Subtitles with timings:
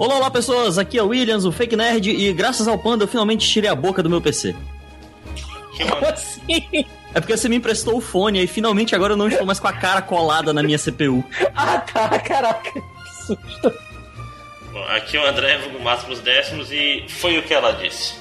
[0.00, 3.08] Olá, olá pessoas, aqui é o Williams, o Fake Nerd, e graças ao Panda eu
[3.08, 4.56] finalmente tirei a boca do meu PC.
[5.76, 6.86] Como assim?
[7.12, 9.68] É porque você me emprestou o fone e finalmente agora eu não estou mais com
[9.68, 11.22] a cara colada na minha CPU.
[11.54, 12.80] ah tá, caraca, que
[13.26, 13.74] susto.
[14.72, 18.14] Bom, aqui é o André Vulgo Máximos Décimos e foi o que ela disse.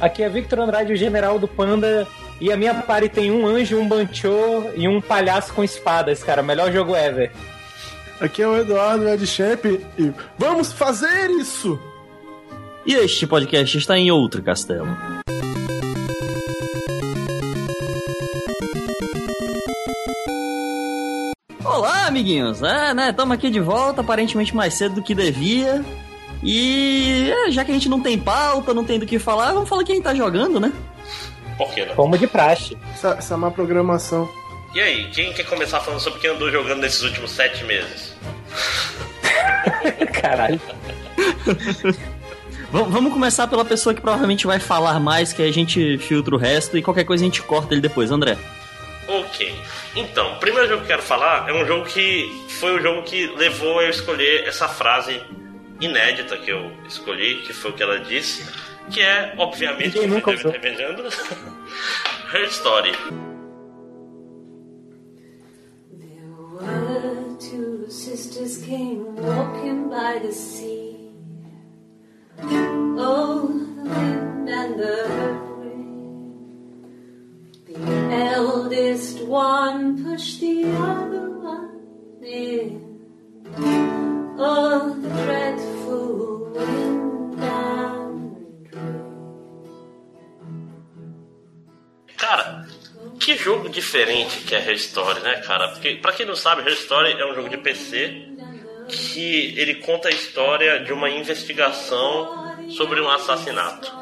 [0.00, 2.06] Aqui é Victor Andrade, o general do Panda,
[2.40, 6.40] e a minha party tem um anjo, um banchô e um palhaço com espadas, cara.
[6.40, 7.32] Melhor jogo ever.
[8.20, 11.78] Aqui é o Eduardo Ed Champ e vamos fazer isso!
[12.84, 14.88] E este podcast está em outro castelo.
[21.64, 22.60] Olá, amiguinhos!
[22.60, 23.10] É, né?
[23.10, 25.84] Estamos aqui de volta, aparentemente mais cedo do que devia.
[26.42, 29.68] E é, já que a gente não tem pauta, não tem do que falar, vamos
[29.68, 30.72] falar quem tá jogando, né?
[31.56, 31.94] Por que não?
[31.94, 32.76] Como de praxe.
[32.94, 34.28] Essa, essa é má programação.
[34.74, 38.14] E aí, quem quer começar falando sobre o que andou jogando nesses últimos sete meses?
[40.20, 40.60] Caralho.
[42.70, 46.76] Vamos começar pela pessoa que provavelmente vai falar mais, que a gente filtra o resto
[46.76, 48.36] e qualquer coisa a gente corta ele depois, André.
[49.08, 49.54] Ok.
[49.96, 52.30] Então, o primeiro jogo que eu quero falar é um jogo que
[52.60, 55.22] foi o jogo que levou a eu escolher essa frase
[55.80, 58.44] inédita que eu escolhi, que foi o que ela disse,
[58.90, 61.36] que é, obviamente, Ninguém que nunca deve estar
[62.34, 63.27] Her Story.
[67.40, 71.12] Two sisters came walking by the sea.
[72.40, 75.04] Oh, the wind and the
[75.58, 76.82] rain.
[77.66, 77.78] The
[78.34, 81.80] eldest one pushed the other one
[82.24, 83.06] in.
[84.36, 89.08] Oh, the dreadful wind and rain.
[92.16, 92.66] Cara,
[93.18, 95.68] que jogo diferente que é Her Story, né, cara?
[95.68, 98.28] Porque, pra quem não sabe, Her Story é um jogo de PC
[98.88, 103.92] que ele conta a história de uma investigação sobre um assassinato.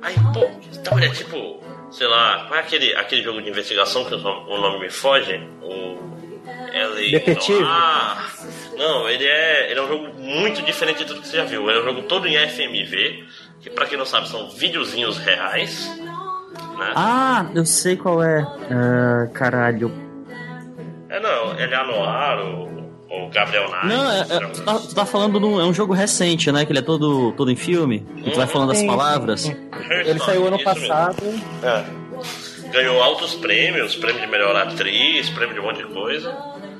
[0.00, 4.04] Aí, pô, então ele é tipo, sei lá, qual é aquele, aquele jogo de investigação
[4.04, 5.36] que o nome, o nome me foge?
[5.62, 5.94] O
[7.10, 7.62] Detetive.
[7.64, 8.30] Ah,
[8.76, 11.68] não, ele é, ele é um jogo muito diferente de tudo que você já viu.
[11.68, 13.24] Ele é um jogo todo em FMV,
[13.60, 15.88] que pra quem não sabe são videozinhos reais.
[16.78, 16.92] Né?
[16.96, 18.46] Ah, eu sei qual é.
[18.70, 19.92] Ah, caralho.
[21.08, 23.86] É não, ele é Noir, o, o Gabriel Knight.
[23.86, 26.64] Não, é, é, tu, tá, tu tá falando de um, é um jogo recente, né?
[26.64, 28.04] Que ele é todo, todo em filme.
[28.16, 29.42] E tu vai falando as palavras.
[29.42, 29.70] sim, sim.
[30.04, 30.88] Ele saiu ano Isso mesmo.
[30.88, 31.22] passado.
[31.62, 31.84] É.
[32.70, 36.32] Ganhou altos prêmios, prêmio de melhor atriz, prêmio de um monte de coisa.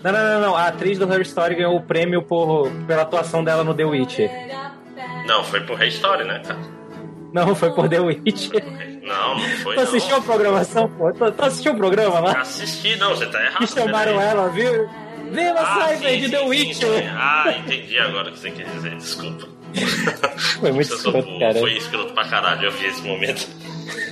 [0.03, 0.57] Não, não, não, não.
[0.57, 4.31] A atriz do Her Story ganhou o prêmio por, pela atuação dela no The Witcher.
[5.29, 6.59] Não, foi por Rei Story, né, cara?
[7.33, 8.94] Não, foi por The Witcher.
[9.05, 11.13] Não, não foi Tu assistiu a programação, pô?
[11.13, 12.41] Tu, tu assistiu o programa lá?
[12.41, 13.59] Assisti, não, você tá errado.
[13.59, 14.29] Que chamaram peraí.
[14.31, 14.89] ela, viu?
[15.31, 17.15] Viva Ah, Cyber sim, de The Witcher!
[17.17, 19.49] Ah, entendi agora o que você quer dizer, desculpa.
[20.61, 21.55] Foi muito escroto, cara.
[21.59, 23.47] Foi escroto pra caralho, eu vi esse momento.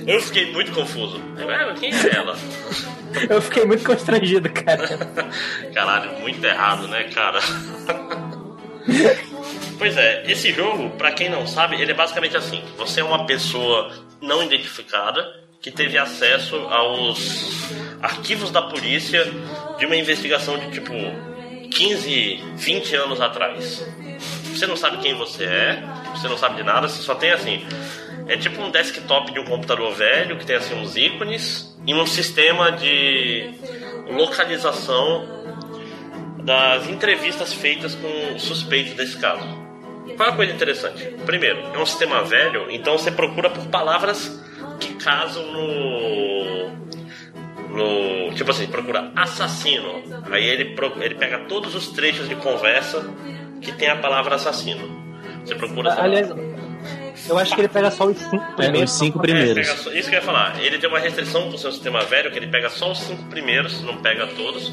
[0.05, 1.21] Eu fiquei muito confuso.
[1.37, 2.35] Ué, quem é ela?
[3.29, 4.87] Eu fiquei muito constrangido, cara.
[5.73, 7.39] Caralho, muito errado, né, cara?
[9.77, 13.25] pois é, esse jogo, pra quem não sabe, ele é basicamente assim: você é uma
[13.25, 13.91] pessoa
[14.21, 19.23] não identificada que teve acesso aos arquivos da polícia
[19.77, 20.93] de uma investigação de tipo
[21.71, 23.85] 15, 20 anos atrás.
[24.43, 25.83] Você não sabe quem você é,
[26.13, 27.65] você não sabe de nada, você só tem assim.
[28.27, 32.05] É tipo um desktop de um computador velho que tem assim uns ícones e um
[32.05, 33.53] sistema de
[34.09, 35.27] localização
[36.43, 39.62] das entrevistas feitas com suspeitos desse caso.
[40.15, 41.03] Qual é a coisa interessante?
[41.25, 44.41] Primeiro, é um sistema velho, então você procura por palavras
[44.79, 46.69] que casam no.
[47.69, 50.03] no tipo assim, procura assassino.
[50.31, 53.05] Aí ele, pro- ele pega todos os trechos de conversa
[53.61, 55.01] que tem a palavra assassino.
[55.45, 55.93] Você procura.
[56.01, 56.29] Aliás,
[57.29, 58.91] eu acho que ele pega só os cinco É, primeiros.
[58.91, 59.67] os cinco é, primeiros.
[59.67, 60.61] pega só- isso que eu ia falar.
[60.61, 63.81] Ele tem uma restrição pro seu sistema velho, que ele pega só os cinco primeiros,
[63.81, 64.71] não pega todos.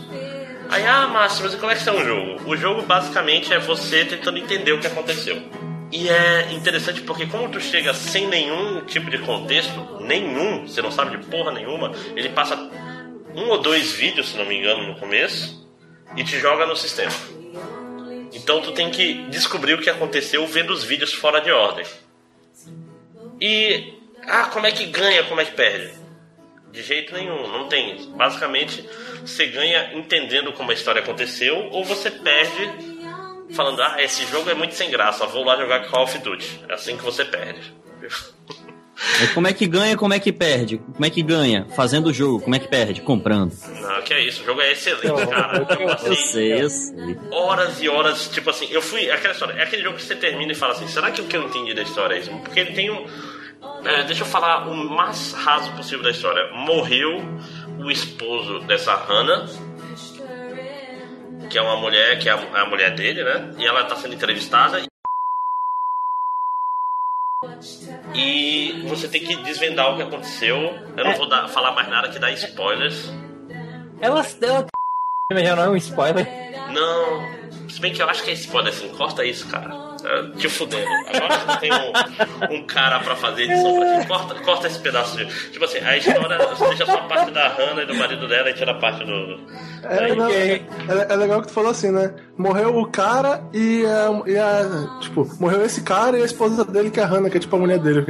[0.70, 2.48] Aí, ah, Márcio, mas como é que é um jogo?
[2.48, 5.42] O jogo basicamente é você tentando entender o que aconteceu.
[5.90, 10.92] E é interessante porque como tu chega sem nenhum tipo de contexto, nenhum, você não
[10.92, 12.54] sabe de porra nenhuma, ele passa
[13.34, 15.68] um ou dois vídeos, se não me engano, no começo,
[16.16, 17.12] e te joga no sistema.
[18.32, 21.84] Então tu tem que descobrir o que aconteceu vendo os vídeos fora de ordem.
[23.40, 23.94] E
[24.24, 25.98] ah, como é que ganha, como é que perde?
[26.70, 28.12] De jeito nenhum, não tem.
[28.12, 28.88] Basicamente,
[29.24, 32.70] você ganha entendendo como a história aconteceu, ou você perde
[33.54, 36.60] falando, ah, esse jogo é muito sem graça, vou lá jogar Call of Duty.
[36.68, 37.60] É assim que você perde.
[39.18, 40.76] Aí como é que ganha, como é que perde?
[40.76, 41.66] Como é que ganha?
[41.74, 42.40] Fazendo o jogo.
[42.42, 43.00] Como é que perde?
[43.00, 43.50] Comprando.
[43.80, 45.56] Não, que é isso, o jogo é excelente, cara.
[45.56, 47.18] Eu Eu passei sei, eu sei.
[47.32, 49.10] horas e horas, tipo assim, eu fui.
[49.10, 51.34] Aquela história, é aquele jogo que você termina e fala assim, será que o que
[51.34, 52.30] eu entendi da história é isso?
[52.30, 53.06] Porque ele tem um.
[53.86, 56.52] é, deixa eu falar o mais raso possível da história.
[56.52, 57.22] Morreu
[57.84, 59.46] o esposo dessa Hannah,
[61.48, 63.54] que é uma mulher, que é a, a mulher dele, né?
[63.58, 64.80] E ela tá sendo entrevistada.
[68.14, 70.56] E você tem que desvendar o que aconteceu.
[70.96, 73.10] Eu não vou dar- falar mais nada que dá spoilers.
[74.00, 74.24] Ela,
[75.30, 76.26] ela já não é um spoiler.
[76.72, 77.68] Não.
[77.68, 79.89] Se bem que eu acho que é spoiler assim, corta isso, cara.
[80.04, 80.86] É, Te fudendo.
[81.06, 84.06] Agora você tem um, um cara pra fazer edição pra ti.
[84.08, 85.26] Corta, corta esse pedaço de.
[85.50, 88.50] Tipo assim, a história você deixa só a parte da Hannah e do marido dela
[88.50, 89.40] e tira a parte do.
[89.82, 90.62] É, não, é,
[91.08, 92.12] é legal que tu falou assim, né?
[92.36, 96.90] Morreu o cara e a, e a- Tipo, morreu esse cara e a esposa dele,
[96.90, 98.04] que é a Hannah, que é tipo a mulher dele.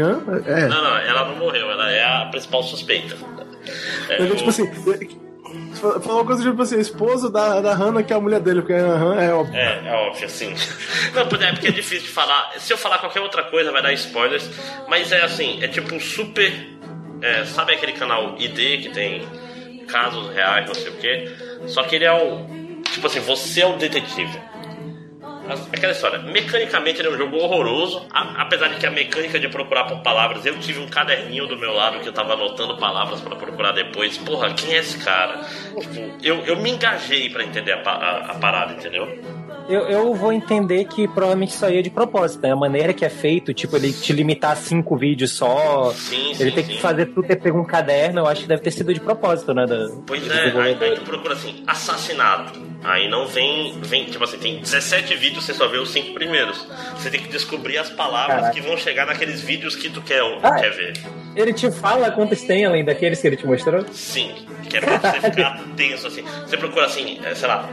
[0.46, 0.66] É.
[0.66, 3.16] Não, não, ela não morreu, ela é a principal suspeita.
[4.08, 4.66] É, É, o- tipo assim.
[5.88, 8.60] É- Falou uma coisa tipo assim, esposo da, da Hannah, que é a mulher dele,
[8.60, 9.56] porque aham, é óbvio.
[9.56, 10.54] É, é óbvio, assim.
[11.14, 12.52] Não, é porque é difícil de falar.
[12.58, 14.48] Se eu falar qualquer outra coisa, vai dar spoilers.
[14.88, 16.52] Mas é assim, é tipo um super.
[17.22, 19.26] é, sabe aquele canal ID que tem
[19.88, 21.32] casos reais, não sei o quê?
[21.66, 22.46] Só que ele é o.
[22.92, 24.38] Tipo assim, você é o detetive.
[25.52, 29.38] As- Aquela história, mecanicamente ele é um jogo horroroso, a- apesar de que a mecânica
[29.38, 32.76] de procurar por palavras, eu tive um caderninho do meu lado que eu tava anotando
[32.78, 34.16] palavras pra procurar depois.
[34.18, 35.40] Porra, quem é esse cara?
[35.80, 39.39] Tipo, eu, eu me engajei pra entender a, a- a parada, entendeu?
[39.70, 42.52] Eu, eu vou entender que provavelmente isso aí é de propósito, né?
[42.52, 45.92] A maneira que é feito, tipo, ele te limitar a cinco vídeos só.
[45.94, 46.72] Sim, ele sim, tem sim.
[46.72, 49.54] que fazer tudo ter pego um caderno, eu acho que deve ter sido de propósito,
[49.54, 49.66] né?
[49.66, 52.68] Da, Pois é, aí, aí tu procura assim, assassinato.
[52.82, 56.66] Aí não vem, vem, tipo assim, tem 17 vídeos, você só vê os cinco primeiros.
[56.96, 58.54] Você tem que descobrir as palavras Caraca.
[58.54, 60.54] que vão chegar naqueles vídeos que tu quer, Ah.
[60.54, 60.94] quer ver.
[61.36, 63.84] Ele te fala quantos tem além daqueles que ele te mostrou?
[63.92, 64.34] Sim,
[64.68, 66.22] que é pra você ficar tenso assim.
[66.46, 67.68] Você procura assim, é, sei lá,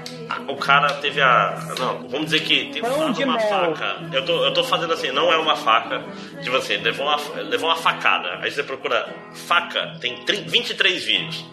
[0.48, 1.58] o cara teve a.
[1.80, 3.50] Não, vamos dizer que tem Pão de uma mel.
[3.50, 3.98] faca.
[4.12, 6.04] Eu tô, eu tô fazendo assim, não é uma faca.
[6.42, 8.40] Tipo assim, levou uma, levou uma facada.
[8.42, 11.46] Aí você procura faca, tem 30, 23 vídeos.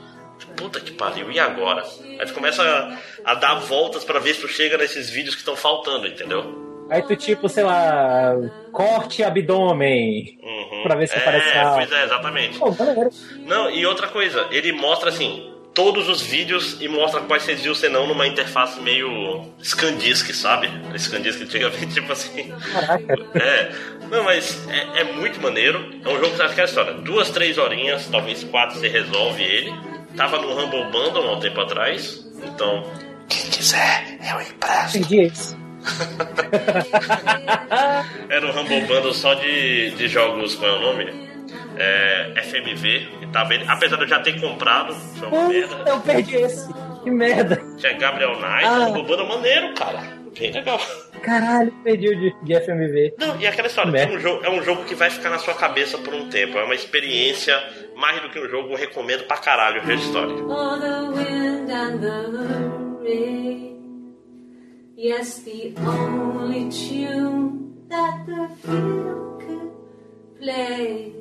[0.57, 1.83] Puta que pariu, e agora?
[2.19, 5.41] Aí tu começa a, a dar voltas pra ver se tu chega nesses vídeos que
[5.41, 6.63] estão faltando, entendeu?
[6.91, 8.35] Aí tu, tipo, sei lá,
[8.71, 10.39] corte abdômen.
[10.43, 10.83] Uhum.
[10.83, 11.51] Pra ver se é, aparece.
[11.75, 12.59] Pois é, exatamente.
[12.59, 13.11] Pô, galera.
[13.47, 17.75] Não, e outra coisa, ele mostra assim todos os vídeos e mostra quais vocês viram,
[17.75, 20.71] senão numa interface meio Scandisk, sabe?
[20.97, 22.53] Scandisk antigamente, tipo assim.
[22.73, 23.39] Caraca.
[23.39, 23.73] É,
[24.09, 26.01] não, mas é, é muito maneiro.
[26.05, 26.95] É um jogo que você aquela história.
[26.95, 29.75] Duas, três horinhas, talvez quatro, você resolve ele.
[30.17, 32.25] Tava no Humble Bundle há um tempo atrás.
[32.45, 32.89] Então,
[33.29, 34.99] quem quiser, eu empresto.
[34.99, 35.57] Perdi esse.
[38.31, 41.34] Era um Humble Bundle só de, de jogos, qual é o nome?
[41.77, 43.09] É, FMV.
[43.23, 45.85] E tava ele, apesar de eu já ter comprado, foi uma merda.
[45.91, 46.73] Eu perdi esse.
[47.03, 47.57] Que merda.
[47.77, 48.79] Tinha Gabriel Knight, Ah.
[48.81, 50.01] um Humble Bundle maneiro, cara.
[50.39, 50.81] Bem legal.
[51.23, 53.15] Caralho, perdi o de, de FMV.
[53.19, 55.55] Não, e aquela história, é um, jogo, é um jogo que vai ficar na sua
[55.55, 56.59] cabeça por um tempo.
[56.59, 57.55] É uma experiência,
[57.97, 60.35] mais do que um jogo, eu recomendo pra caralho ver a história.
[60.35, 64.15] The wind and the rain.
[64.97, 69.71] Yes, the only tune that the field could
[70.41, 71.13] play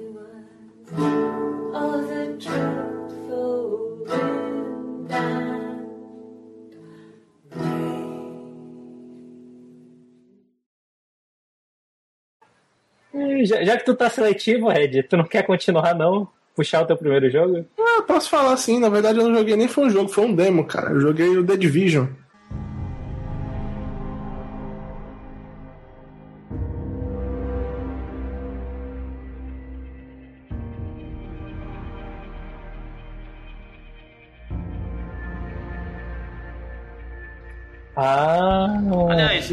[13.45, 16.27] Já, já que tu tá seletivo, Red, tu não quer continuar não?
[16.55, 17.65] Puxar o teu primeiro jogo?
[17.79, 20.35] Ah, posso falar assim, na verdade eu não joguei nem foi um jogo, foi um
[20.35, 20.91] demo, cara.
[20.91, 22.07] Eu joguei o The Division.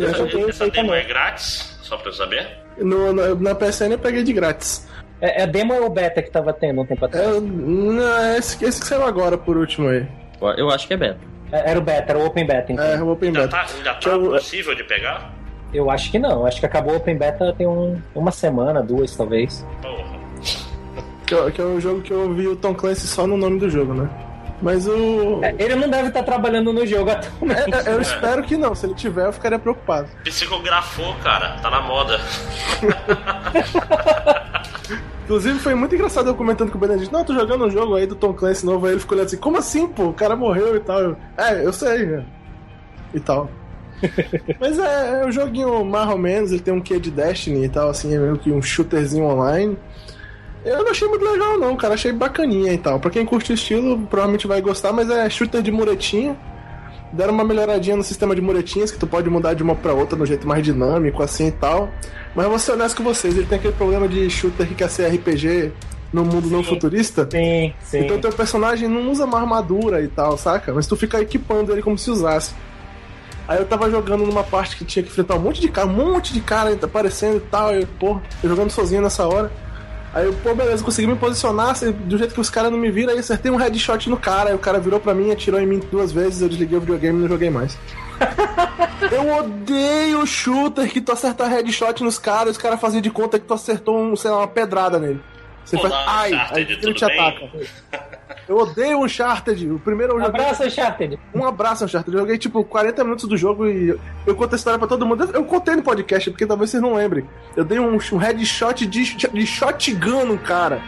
[0.03, 1.01] Eu essa, esse essa demo também.
[1.01, 2.47] é grátis, só pra eu saber.
[2.79, 4.89] No, na, na PSN eu peguei de grátis.
[5.21, 7.27] É, é demo ou beta que tava tendo um tempo atrás?
[7.37, 10.07] É, não, é esse, esse que saiu agora por último aí.
[10.57, 11.19] Eu acho que é beta.
[11.53, 12.85] É, Era o beta, era o Open Beta, então.
[12.85, 13.51] É, o Open Ainda Beta.
[13.57, 15.33] tá, ainda Que tá eu- possível de pegar?
[15.75, 19.15] Eu acho que não, acho que acabou o Open Beta tem um, uma semana, duas
[19.17, 19.67] talvez.
[19.83, 20.21] Porra.
[21.27, 23.59] Que, é- que é um jogo que eu vi o Tom Clancy só no nome
[23.59, 24.09] do jogo, né?
[24.63, 25.41] Mas o.
[25.43, 27.75] É, Ele não deve estar trabalhando no jogo atualmente.
[27.75, 28.75] É, é, eu espero que não.
[28.75, 30.09] Se ele tiver, eu ficaria preocupado.
[30.25, 32.21] Psicografou, cara, tá na moda.
[35.25, 37.13] Inclusive, foi muito engraçado eu comentando com o Benedito.
[37.13, 38.87] Não, eu tô jogando um jogo aí do Tom Clancy novo.
[38.87, 40.09] Aí ele ficou olhando assim: Como assim, pô?
[40.09, 41.01] O cara morreu e tal.
[41.01, 42.25] Eu, é, eu sei, né?
[43.15, 43.49] E tal.
[44.61, 46.51] Mas é, é um joguinho mais ou menos.
[46.51, 48.15] Ele tem um quê de Destiny e tal, assim.
[48.15, 49.79] É meio que um shooterzinho online.
[50.65, 51.95] Eu não achei muito legal, não, cara.
[51.95, 53.01] Achei bacaninha e tal.
[53.01, 56.37] Pra quem curte o estilo, provavelmente vai gostar, mas é shooter de muretinha.
[57.13, 60.17] Deram uma melhoradinha no sistema de muretinhas, que tu pode mudar de uma pra outra
[60.17, 61.89] no jeito mais dinâmico, assim e tal.
[62.35, 64.89] Mas eu vou ser honesto com vocês, ele tem aquele problema de shooter que quer
[64.89, 65.73] ser RPG
[66.13, 67.27] no mundo não futurista.
[67.31, 67.99] Sim, sim.
[68.01, 70.73] Então teu personagem não usa uma armadura e tal, saca?
[70.73, 72.53] Mas tu fica equipando ele como se usasse.
[73.49, 75.93] Aí eu tava jogando numa parte que tinha que enfrentar um monte de cara, um
[75.93, 77.77] monte de cara aparecendo e tal.
[77.77, 79.51] E, pô, eu jogando sozinho nessa hora.
[80.13, 83.13] Aí eu, pô, beleza, consegui me posicionar do jeito que os caras não me viram,
[83.13, 85.81] aí acertei um headshot no cara, aí o cara virou pra mim, atirou em mim
[85.91, 87.79] duas vezes, eu desliguei o videogame e não joguei mais.
[89.13, 93.39] eu odeio shooter que tu acerta headshot nos caras e os caras fazem de conta
[93.39, 95.21] que tu acertou um, sei lá, uma pedrada nele.
[95.65, 97.21] Você faz, Olá, ai, Uncharted, aí ele te bem?
[97.21, 98.10] ataca.
[98.51, 99.71] Eu odeio o Uncharted.
[99.71, 101.17] O primeiro eu Um joguei- abraço, Uncharted.
[101.33, 102.13] um abraço, Uncharted.
[102.17, 105.31] Eu joguei tipo 40 minutos do jogo e eu conto a história pra todo mundo.
[105.33, 107.25] Eu contei no podcast, porque talvez vocês não lembrem.
[107.57, 110.83] Eu dei um, um headshot de, de shotgun no cara.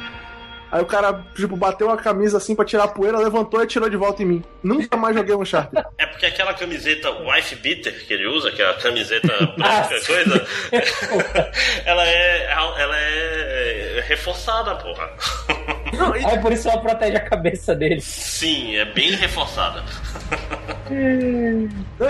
[0.73, 3.88] Aí o cara, tipo, bateu a camisa assim pra tirar a poeira, levantou e tirou
[3.90, 4.45] de volta em mim.
[4.62, 5.85] Nunca mais joguei um Uncharted.
[5.99, 10.47] É porque aquela camiseta wife beater que ele usa, que é a camiseta branca, coisa,
[11.87, 15.11] ela é, ela é reforçada, porra.
[15.92, 18.00] Não, e- Aí por isso ela protege a cabeça dele.
[18.00, 19.82] Sim, é bem reforçada.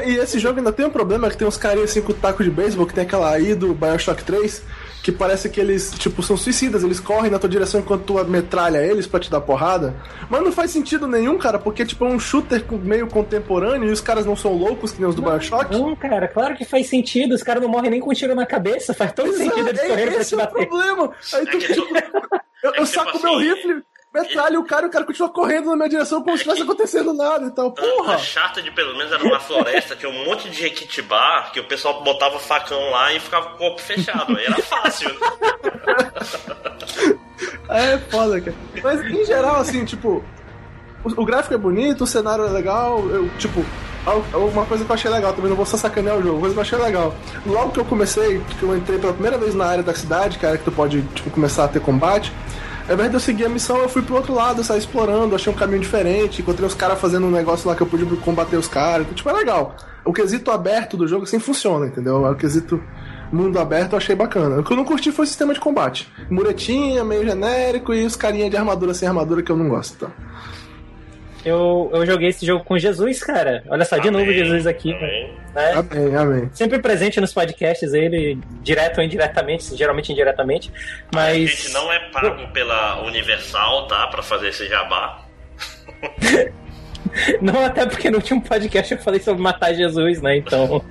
[0.06, 2.50] E esse jogo ainda tem um problema que tem uns carinhas assim com taco de
[2.50, 4.62] beisebol, que tem aquela aí do Bioshock 3,
[5.02, 8.78] que parece que eles, tipo, são suicidas, eles correm na tua direção enquanto tu metralha
[8.78, 9.94] eles pra te dar porrada.
[10.30, 14.00] Mas não faz sentido nenhum, cara, porque tipo, é um shooter meio contemporâneo e os
[14.00, 15.72] caras não são loucos que nem os do Bioshock.
[15.72, 17.34] Não, cara, claro que faz sentido.
[17.34, 18.94] Os caras não morrem nem com um tiro na cabeça.
[18.94, 20.66] Faz todo sentido eles Exato, correrem pra esse te é o bater.
[20.68, 21.10] problema.
[21.34, 23.82] Aí tu, É que- tipo, eu, é eu tipo saco meu assim, rifle,
[24.14, 27.12] metralho o cara e o cara continua correndo na minha direção como se estivesse acontecendo
[27.12, 27.72] nada e tal.
[27.72, 28.14] Porra!
[28.14, 31.64] A chata de pelo menos era uma floresta, tinha um monte de jequitibá, que o
[31.64, 34.36] pessoal botava facão lá e ficava com o corpo fechado.
[34.36, 35.10] Aí era fácil.
[37.68, 38.56] É foda, cara.
[38.82, 40.24] Mas em geral, assim, tipo,
[41.04, 43.64] o, o gráfico é bonito, o cenário é legal, eu, tipo,
[44.34, 46.54] uma coisa que eu achei legal, também não vou só sacanear o jogo, uma coisa
[46.54, 47.14] que eu achei legal.
[47.46, 50.58] Logo que eu comecei, que eu entrei pela primeira vez na área da cidade, cara,
[50.58, 52.32] que tu pode, tipo, começar a ter combate.
[52.88, 55.52] Ao invés de eu seguir a missão, eu fui pro outro lado, saí explorando, achei
[55.52, 58.66] um caminho diferente, encontrei os caras fazendo um negócio lá que eu pude combater os
[58.66, 59.76] caras, então, tipo, é legal.
[60.04, 62.24] O quesito aberto do jogo assim funciona, entendeu?
[62.24, 62.82] O quesito
[63.32, 64.60] mundo aberto eu achei bacana.
[64.60, 66.12] O que eu não curti foi o sistema de combate.
[66.28, 69.96] Muretinha, meio genérico e os carinha de armadura sem armadura que eu não gosto.
[70.06, 70.12] Tá?
[71.44, 73.64] Eu, eu joguei esse jogo com Jesus, cara.
[73.68, 74.94] Olha só, de novo Jesus aqui.
[74.94, 75.34] amém.
[75.54, 75.72] Né?
[75.72, 76.50] Amém, amém.
[76.52, 80.72] Sempre presente nos podcasts, ele, direto ou indiretamente, geralmente indiretamente.
[81.12, 81.50] A Mas.
[81.50, 84.06] gente não é pago pela Universal, tá?
[84.06, 85.24] Pra fazer esse jabá.
[87.42, 90.36] Não, até porque no último podcast eu falei sobre matar Jesus, né?
[90.36, 90.82] Então.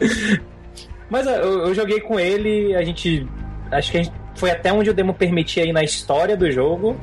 [1.10, 3.26] Mas eu, eu joguei com ele, a gente.
[3.70, 6.98] Acho que a gente foi até onde o demo permitia aí na história do jogo.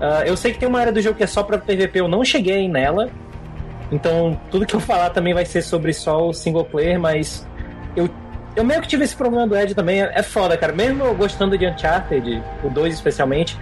[0.00, 2.08] Ah, eu sei que tem uma área do jogo que é só pra PVP, eu
[2.08, 3.10] não cheguei aí nela.
[3.90, 7.46] Então, tudo que eu falar também vai ser sobre só o single player, mas
[7.96, 8.08] eu,
[8.54, 10.02] eu meio que tive esse problema do Ed também.
[10.02, 10.72] É, é foda, cara.
[10.72, 13.58] Mesmo eu gostando de Uncharted, o 2 especialmente,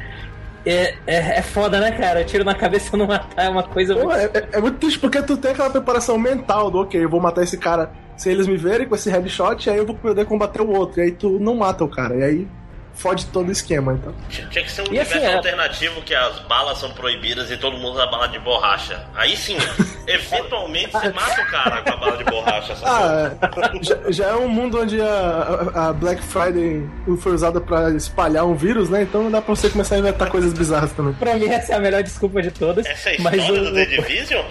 [0.65, 2.25] é, é, é foda, né, cara?
[2.25, 4.17] Tiro na cabeça e não matar é uma coisa Pô, muito.
[4.19, 7.45] é, é- muito triste porque tu tem aquela preparação mental do ok, eu vou matar
[7.45, 10.71] esse cara sem eles me verem com esse headshot, aí eu vou poder combater o
[10.71, 11.01] outro.
[11.01, 12.17] E aí tu não mata o cara.
[12.17, 12.49] E aí
[12.97, 14.13] fode todo o esquema, então.
[14.29, 17.57] Tinha que ser um E universo assim, é- alternativo que as balas são proibidas e
[17.57, 19.05] todo mundo usa bala de borracha.
[19.15, 19.57] Aí sim,
[20.07, 22.75] eventualmente você mata o cara com a bala de borracha.
[22.83, 23.85] Ah, é.
[23.85, 26.89] já, já é um mundo onde a, a- a Black Friday
[27.21, 29.03] foi usada pra espalhar um vírus, né?
[29.03, 31.13] Então dá pra você começar a inventar coisas bizarras também.
[31.15, 32.87] Pra mim, essa é a melhor desculpa de todas.
[32.87, 34.45] Essa é a mas história o, do The Division?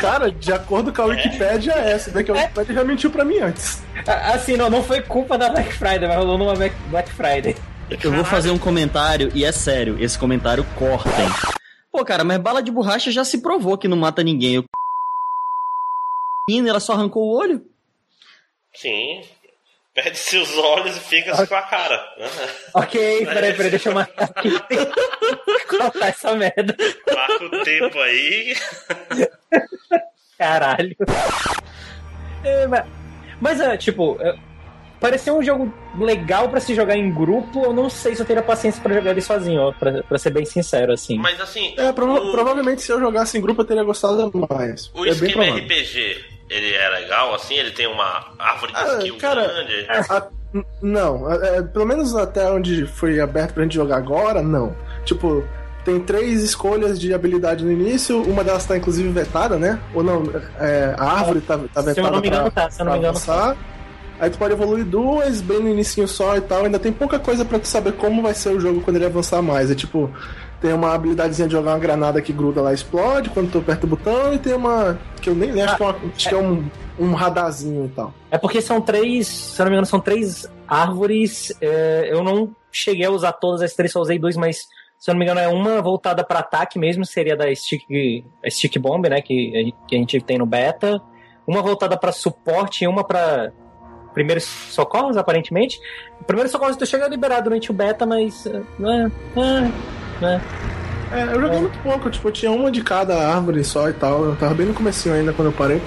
[0.00, 2.10] Cara, de acordo com a Wikipédia, é essa.
[2.10, 3.82] Daí que a Wikipédia já mentiu pra mim antes.
[4.06, 7.54] assim, não, não foi culpa da Black Friday, mas rolou numa Black Friday.
[8.02, 11.28] Eu vou fazer um comentário, e é sério, esse comentário cortem.
[11.92, 14.58] Pô, cara, mas bala de borracha já se provou que não mata ninguém.
[14.58, 14.64] O
[16.48, 17.62] ela só arrancou o olho?
[18.74, 19.22] Sim.
[19.96, 22.04] Perde seus olhos e fica com a cara.
[22.74, 24.50] Ok, peraí, peraí, deixa eu matar aqui.
[25.66, 26.76] Cortar essa merda.
[27.12, 28.54] Marca o tempo aí.
[30.38, 30.94] Caralho.
[32.44, 32.84] É, mas,
[33.40, 34.36] mas, é, tipo, é,
[35.00, 37.64] pareceu um jogo legal pra se jogar em grupo.
[37.64, 40.30] Eu não sei se eu teria paciência pra jogar ele sozinho, ó, pra, pra ser
[40.30, 41.16] bem sincero, assim.
[41.18, 44.90] Mas assim, É, prova- o, provavelmente se eu jogasse em grupo eu teria gostado mais.
[44.94, 45.56] o é esquema.
[45.58, 47.54] RPG, ele é legal, assim?
[47.54, 49.86] Ele tem uma árvore de Ah, skill cara, grande?
[50.08, 54.42] A- n- não, é, é, pelo menos até onde foi aberto pra gente jogar agora,
[54.42, 54.74] não.
[55.04, 55.44] Tipo,
[55.84, 59.78] tem três escolhas de habilidade no início, uma delas tá inclusive vetada, né?
[59.94, 60.24] Ou não,
[60.58, 62.70] é, a árvore tá, tá vetada se eu não me engano, pra, tá.
[62.70, 63.32] Se eu não me engano, tá.
[63.32, 63.56] avançar.
[64.18, 66.64] Aí tu pode evoluir duas, bem no inicinho só e tal.
[66.64, 69.42] Ainda tem pouca coisa pra tu saber como vai ser o jogo quando ele avançar
[69.42, 69.70] mais.
[69.70, 70.10] É tipo,
[70.60, 73.86] tem uma habilidadezinha de jogar uma granada que gruda lá e explode quando tu aperta
[73.86, 74.98] o botão, e tem uma.
[75.20, 77.88] que eu nem lembro, acho que é, uma- acho que é um, um radarzinho e
[77.88, 78.14] tal.
[78.30, 81.52] É porque são três, se eu não me engano, são três árvores.
[81.60, 84.66] é, eu não cheguei a usar todas as três, só usei dois, mas
[84.98, 87.82] se eu não me engano, é uma voltada para ataque mesmo, seria da Stick,
[88.48, 89.20] Stick Bomb, né?
[89.20, 91.00] Que, que a gente tem no beta.
[91.46, 93.52] Uma voltada para suporte e uma para
[94.16, 95.78] primeiros socorros, aparentemente.
[96.26, 98.46] Primeiros socorros tu chega a liberar durante o beta, mas.
[98.46, 98.62] é,
[99.38, 100.40] é, é.
[101.12, 104.24] É, eu joguei muito pouco, tipo, tinha uma de cada árvore só e tal.
[104.24, 105.80] Eu tava bem no comecinho ainda quando eu parei.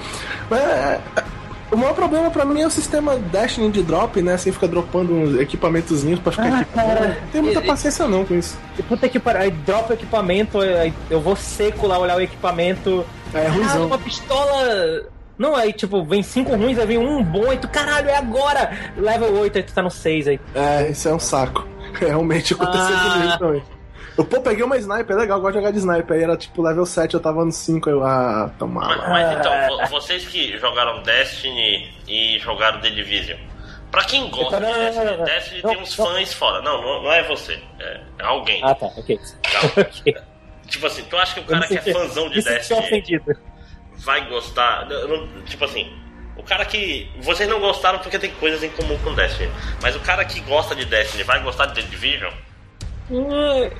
[0.48, 1.22] Mas é, é,
[1.70, 4.34] o maior problema pra mim é o sistema Destiny de drop, né?
[4.34, 6.86] Assim, fica dropando uns equipamentozinhos pra ficar Ah, equipando.
[6.88, 7.08] cara.
[7.20, 8.56] Não tem muita paciência não com isso.
[8.78, 12.20] E Puta que pariu, aí dropa o equipamento, aí eu vou seco lá olhar o
[12.22, 13.04] equipamento.
[13.34, 13.86] É Ah, ruimzão.
[13.88, 15.02] uma pistola.
[15.40, 18.92] Não, aí tipo, vem cinco ruins, aí vem um bom, aí tu, caralho, é agora!
[18.94, 20.40] Level 8, aí tu tá no 6 aí.
[20.54, 21.66] É, isso é um saco.
[21.98, 23.12] Realmente aconteceu Ah.
[23.14, 23.62] comigo também.
[24.18, 26.14] Eu, pô, peguei uma sniper, é legal, eu gosto de jogar de sniper.
[26.18, 28.86] Aí era tipo level 7, eu tava no 5, eu, ah, tomar.
[28.98, 33.38] Mas, mas então, vo- vocês que jogaram Destiny e jogaram The Division,
[33.90, 35.24] pra quem gosta de Não, não, não, Destiny.
[35.24, 36.06] Destiny Não, tem uns não.
[36.06, 36.60] fãs fora.
[36.60, 38.60] Não, não, é você, é, é alguém.
[38.62, 39.18] Ah, tá, ok.
[39.42, 39.80] Tá.
[39.80, 40.16] ok.
[40.68, 43.36] Tipo assim, tu acha que o cara que é fãzão de Destiny ofendido.
[44.04, 44.86] Vai gostar?
[44.88, 45.92] Não- Tipo assim,
[46.36, 47.10] o cara que.
[47.22, 49.50] Vocês não gostaram porque tem coisas em comum com Destiny.
[49.82, 52.32] Mas o cara que gosta de Destiny vai gostar de The Division?
[53.10, 53.28] Hum,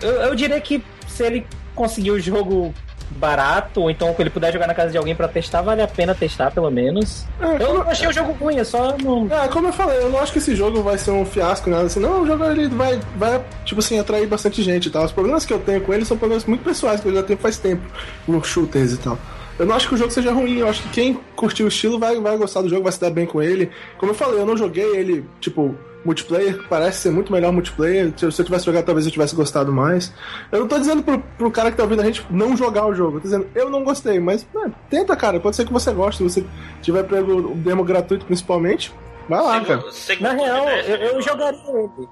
[0.00, 2.74] Eu, eu diria que se ele conseguir o jogo
[3.12, 5.88] barato, ou então que ele puder jogar na casa de alguém pra testar, vale a
[5.88, 7.26] pena testar pelo menos.
[7.40, 9.26] É, Eu não achei o jogo ruim, eu só não.
[9.32, 11.84] É, como eu falei, eu não acho que esse jogo vai ser um fiasco, nada
[11.84, 11.98] assim.
[12.00, 15.04] Não, o jogo ele vai, vai, tipo assim, atrair bastante gente e tal.
[15.04, 17.38] Os problemas que eu tenho com ele são problemas muito pessoais, que eu já tenho
[17.38, 17.82] faz tempo
[18.28, 19.18] no shooters e tal.
[19.60, 21.98] Eu não acho que o jogo seja ruim, eu acho que quem curtiu o estilo
[21.98, 23.70] vai, vai gostar do jogo, vai se dar bem com ele.
[23.98, 28.10] Como eu falei, eu não joguei ele, tipo, multiplayer, parece ser muito melhor multiplayer.
[28.16, 30.14] Se eu tivesse jogado, talvez eu tivesse gostado mais.
[30.50, 32.94] Eu não tô dizendo pro, pro cara que tá ouvindo a gente não jogar o
[32.94, 35.92] jogo, eu tô dizendo, eu não gostei, mas né, tenta, cara, pode ser que você
[35.92, 36.46] goste, se você
[36.80, 38.90] tiver pego o demo gratuito principalmente,
[39.28, 39.84] vai lá, cara.
[40.20, 42.08] Na real, eu, eu jogaria ele.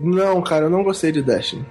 [0.00, 1.66] Não, cara, eu não gostei de Destiny.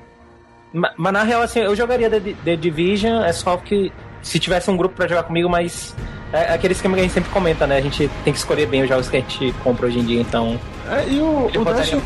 [0.74, 3.94] Ma- Mas, na real, assim, eu jogaria The, The Division, é só que
[4.26, 5.96] se tivesse um grupo pra jogar comigo, mas
[6.34, 7.78] é aquele esquema que a gente sempre comenta, né?
[7.78, 10.20] A gente tem que escolher bem os jogos que a gente compra hoje em dia,
[10.20, 10.60] então.
[10.90, 12.02] É, e o, o Destiny,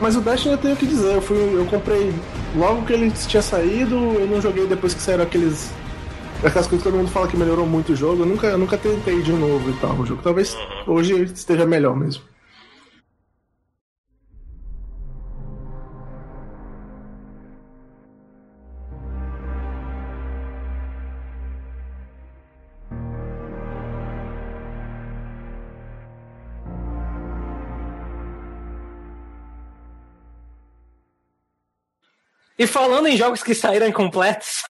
[0.00, 2.12] mas o Destiny eu tenho que dizer, eu fui, eu comprei
[2.56, 5.70] logo que ele tinha saído, eu não joguei depois que saíram aqueles
[6.38, 8.76] aquelas coisas que todo mundo fala que melhorou muito o jogo, eu nunca, eu nunca
[8.76, 10.20] tentei de novo e tal o jogo.
[10.20, 12.24] Talvez hoje esteja melhor mesmo.
[32.62, 34.62] E falando em jogos que saíram incompletos.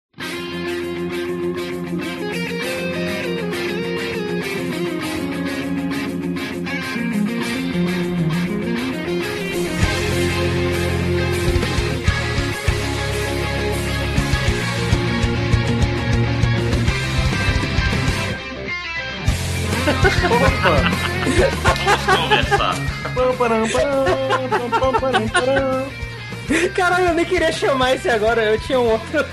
[22.06, 22.76] Conversar.
[23.16, 23.66] Pam, param,
[26.74, 29.24] Caralho, eu nem queria chamar esse agora, eu tinha um outro.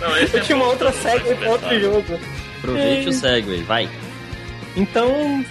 [0.00, 1.92] Não, esse Eu é tinha uma outra série vai pra outro conversar.
[1.92, 2.20] jogo.
[2.58, 3.88] Aproveite o segue, vai.
[4.76, 5.44] Então.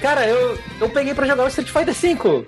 [0.00, 2.44] Cara, eu, eu peguei pra jogar o Street Fighter V.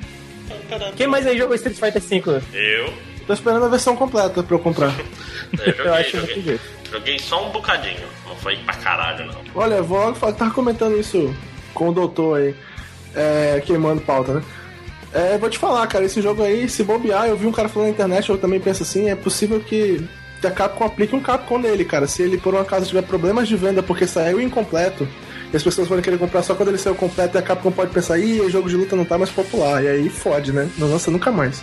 [0.96, 2.42] Quem mais aí jogou Street Fighter V?
[2.52, 2.92] Eu,
[3.26, 4.92] Tô esperando a versão completa pra eu comprar.
[5.58, 6.66] eu joguei, Eu acho joguei, muito justo.
[6.92, 8.06] joguei só um bocadinho.
[8.26, 9.40] Não foi pra caralho, não.
[9.54, 11.34] Olha, vou logo falar, tava comentando isso
[11.74, 12.54] com o doutor aí,
[13.14, 14.42] é, queimando pauta, né?
[15.12, 17.88] É, vou te falar, cara, esse jogo aí, se bobear, eu vi um cara falando
[17.88, 20.06] na internet, eu também penso assim, é possível que,
[20.42, 22.06] a Capcom aplique um Capcom nele, cara.
[22.06, 25.06] Se ele por um acaso tiver problemas de venda porque saiu incompleto,
[25.52, 27.90] e as pessoas forem querer comprar só quando ele saiu completo, e a Capcom pode
[27.90, 30.70] pensar, ih, o jogo de luta não tá mais popular, e aí fode, né?
[30.78, 31.62] Não lança nunca mais.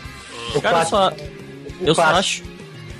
[0.53, 2.43] O Cara, só, o eu só acho.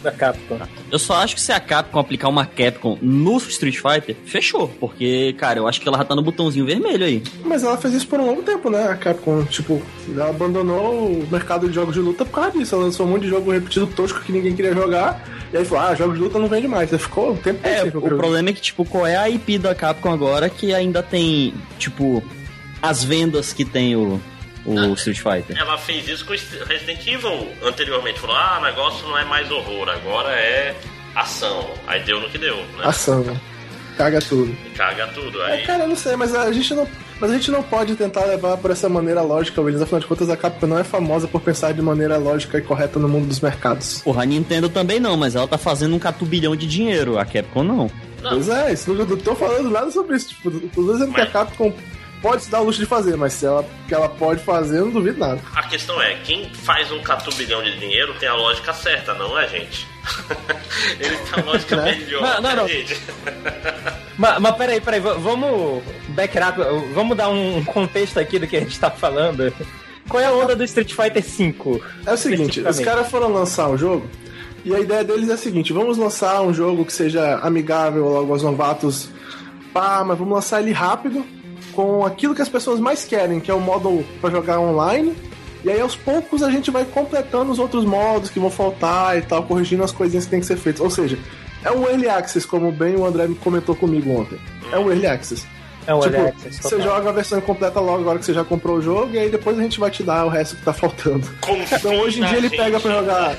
[0.08, 0.60] Da Capcom.
[0.90, 4.68] Eu só acho que se a Capcom aplicar uma Capcom no Street Fighter, fechou.
[4.80, 7.22] Porque, cara, eu acho que ela já tá no botãozinho vermelho aí.
[7.44, 8.88] Mas ela fez isso por um longo tempo, né?
[8.88, 12.76] A Capcom, tipo, ela abandonou o mercado de jogos de luta por causa disso.
[12.76, 15.24] Ela lançou um monte de jogo repetido tosco que ninguém queria jogar.
[15.52, 16.92] E aí falou, ah, jogos de luta não vende mais.
[16.94, 19.76] Aí ficou um tempo É, o problema é que, tipo, qual é a IP da
[19.76, 22.24] Capcom agora que ainda tem, tipo,
[22.82, 24.22] as vendas que tem o,
[24.68, 25.58] o Street Fighter.
[25.58, 28.20] Ela fez isso com Resident Evil anteriormente.
[28.20, 30.76] Falou, ah, o negócio não é mais horror, agora é
[31.16, 31.68] ação.
[31.88, 32.84] Aí deu no que deu, né?
[32.84, 33.40] Ação, né?
[33.98, 34.56] Caga tudo.
[34.76, 35.42] Caga tudo.
[35.42, 36.88] É, Aí cara, eu não sei, mas a gente não.
[37.20, 39.82] Mas a gente não pode tentar levar por essa maneira lógica, Williams.
[39.82, 43.00] Afinal de contas, a Capcom não é famosa por pensar de maneira lógica e correta
[43.00, 44.02] no mundo dos mercados.
[44.04, 47.18] Porra, a Nintendo também não, mas ela tá fazendo um catubilhão de dinheiro.
[47.18, 47.90] A Capcom não.
[48.22, 50.30] Não, Pois é, isso, não, não tô falando nada sobre isso.
[50.30, 51.74] Tipo, tô dizendo que a Mas- Capcom
[52.22, 54.86] pode se dar o luxo de fazer, mas se ela, que ela pode fazer, eu
[54.86, 55.40] não duvido nada.
[55.56, 59.48] a questão é, quem faz um catubilhão de dinheiro tem a lógica certa, não é,
[59.48, 59.88] gente?
[61.00, 61.96] Ele tem a lógica Né?
[61.96, 62.68] melhor, Não, não, né, não.
[62.68, 62.98] gente?
[64.18, 66.58] Mas, mas peraí, peraí, vamos back up,
[66.96, 69.54] vamos dar um contexto aqui do que a gente tá falando.
[70.10, 71.80] Qual é a onda do Street Fighter V?
[72.04, 74.10] É o seguinte, os caras foram lançar o jogo
[74.66, 78.34] e a ideia deles é a seguinte: vamos lançar um jogo que seja amigável logo
[78.34, 79.10] aos novatos,
[79.72, 81.24] pá, mas vamos lançar ele rápido,
[81.78, 85.14] com aquilo que as pessoas mais querem, que é o modo pra jogar online.
[85.64, 89.22] E aí aos poucos a gente vai completando os outros modos que vão faltar e
[89.22, 90.82] tal, corrigindo as coisinhas que tem que ser feitas.
[90.82, 91.20] Ou seja,
[91.64, 94.40] é um early access, como bem o André comentou comigo ontem.
[94.72, 95.46] É um early access.
[95.86, 96.96] É um Tipo, early access, você total.
[96.96, 99.58] joga a versão completa logo agora que você já comprou o jogo, e aí depois
[99.60, 101.28] a gente vai te dar o resto que tá faltando.
[101.42, 102.58] Confia Então hoje em dia ele gente.
[102.58, 103.38] pega pra jogar.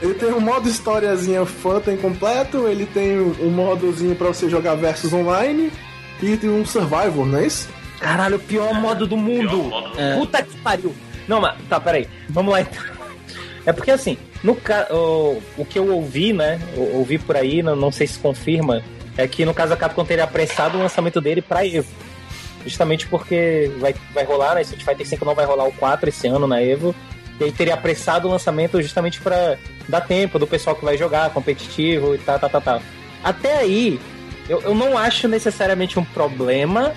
[0.00, 5.12] Ele tem um modo historiazinha Phantom completo, ele tem um modozinho pra você jogar versus
[5.12, 5.72] online
[6.22, 7.68] e tem um survival, não é isso?
[8.00, 9.56] Caralho, o pior modo do mundo.
[9.56, 10.16] Modo do É.
[10.16, 10.94] Puta que pariu.
[11.26, 12.08] Não, mas tá, peraí.
[12.28, 12.82] Vamos lá então.
[13.66, 14.86] É porque assim, no ca...
[14.90, 16.60] o, o que eu ouvi, né?
[16.76, 18.82] eu Ouvi por aí, não, não sei se confirma,
[19.16, 21.90] é que no caso a Capcom teria apressado o lançamento dele pra Evo.
[22.64, 24.62] Justamente porque vai, vai rolar, né?
[24.62, 26.94] Street Fighter 5 não vai rolar o 4 esse ano na Evo.
[27.40, 29.56] E aí teria apressado o lançamento justamente pra
[29.88, 32.82] dar tempo do pessoal que vai jogar, competitivo e tal, tal, tal, tal.
[33.22, 34.00] Até aí,
[34.48, 36.92] eu, eu não acho necessariamente um problema.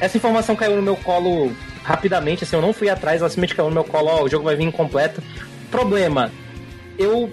[0.00, 3.68] Essa informação caiu no meu colo rapidamente, assim, eu não fui atrás, ela simplesmente caiu
[3.68, 5.22] no meu colo, ó, o jogo vai vir incompleto.
[5.70, 6.30] Problema,
[6.98, 7.30] eu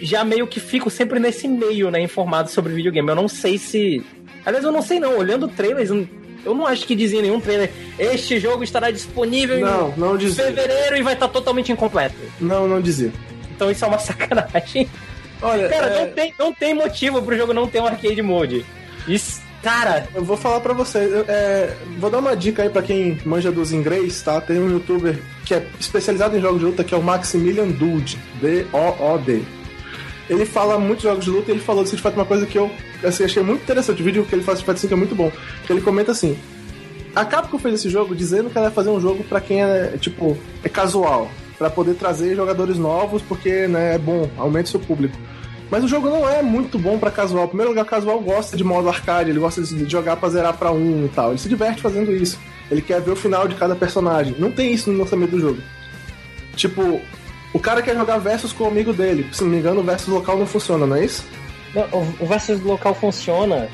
[0.00, 3.08] já meio que fico sempre nesse meio, né, informado sobre videogame.
[3.08, 4.04] Eu não sei se.
[4.44, 6.06] Aliás, eu não sei não, olhando trailers, eu-
[6.54, 7.72] não acho que dizia nenhum trailer.
[7.98, 10.44] Este jogo estará disponível Não, não em dizia.
[10.44, 12.14] fevereiro e vai estar totalmente incompleto.
[12.40, 13.10] Não, não dizia.
[13.54, 14.88] Então isso é uma sacanagem.
[15.42, 18.64] Olha, Cara, é, não, tem, não tem motivo pro jogo não ter um arcade mode.
[19.06, 21.12] Isso, cara, eu vou falar pra vocês.
[21.12, 24.40] eu, é, vou dar uma dica aí pra quem manja dos inglês, tá?
[24.40, 28.18] Tem um youtuber que é especializado em jogos de luta, que é o Maximilian Dude.
[28.40, 29.42] D-O-O-D.
[30.28, 32.46] Ele fala muito de jogos de luta e ele falou de Street Fighter uma coisa
[32.46, 32.70] que eu
[33.04, 34.02] assim, achei muito interessante.
[34.02, 35.30] O vídeo que ele faz de Street Fighter 5 é muito bom.
[35.66, 36.36] Que ele comenta assim:
[37.14, 39.96] A Capcom fez esse jogo dizendo que ela ia fazer um jogo pra quem é,
[40.00, 41.30] tipo, é casual.
[41.58, 45.16] Pra poder trazer jogadores novos, porque né, é bom, aumenta o seu público.
[45.70, 47.44] Mas o jogo não é muito bom pra casual.
[47.44, 50.56] Em primeiro lugar, o casual gosta de modo arcade, ele gosta de jogar pra zerar
[50.56, 51.30] pra um e tal.
[51.30, 52.38] Ele se diverte fazendo isso.
[52.70, 54.36] Ele quer ver o final de cada personagem.
[54.38, 55.60] Não tem isso no lançamento do jogo.
[56.54, 57.00] Tipo,
[57.52, 59.26] o cara quer jogar versus com o amigo dele.
[59.32, 61.24] Se não me engano, o versus local não funciona, não é isso?
[61.74, 61.84] Não,
[62.20, 63.68] o versus local funciona,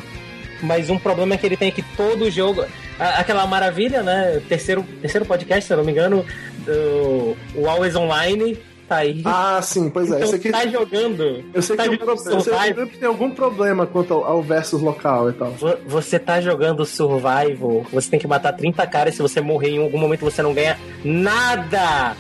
[0.63, 2.65] mas um problema é que ele tem que todo jogo.
[2.99, 4.41] Aquela maravilha, né?
[4.49, 6.25] Terceiro, terceiro podcast, se eu não me engano,
[6.59, 8.57] do, o Always Online
[8.89, 9.23] tá aí.
[9.25, 10.17] Ah, sim, pois é.
[10.17, 11.45] então Esse aqui, tá jogando.
[11.55, 14.25] eu sei que tá tem, jogando problema, eu sei que tem algum problema quanto ao,
[14.25, 15.51] ao versus local e tal.
[15.53, 19.79] Vo- Você tá jogando Survival, você tem que matar 30 caras, se você morrer em
[19.83, 22.17] algum momento você não ganha nada!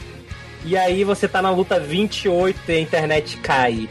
[0.64, 3.88] E aí você tá na luta 28 e a internet cai.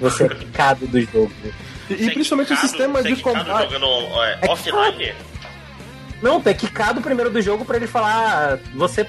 [0.00, 1.32] Você é picado do jogo.
[1.90, 3.72] E, e Você é principalmente o sistema você é de quicado combate.
[3.72, 4.46] jogando é, É
[6.26, 8.54] Não, tu é quicado primeiro do jogo pra ele falar.
[8.54, 9.06] "Ah, Você,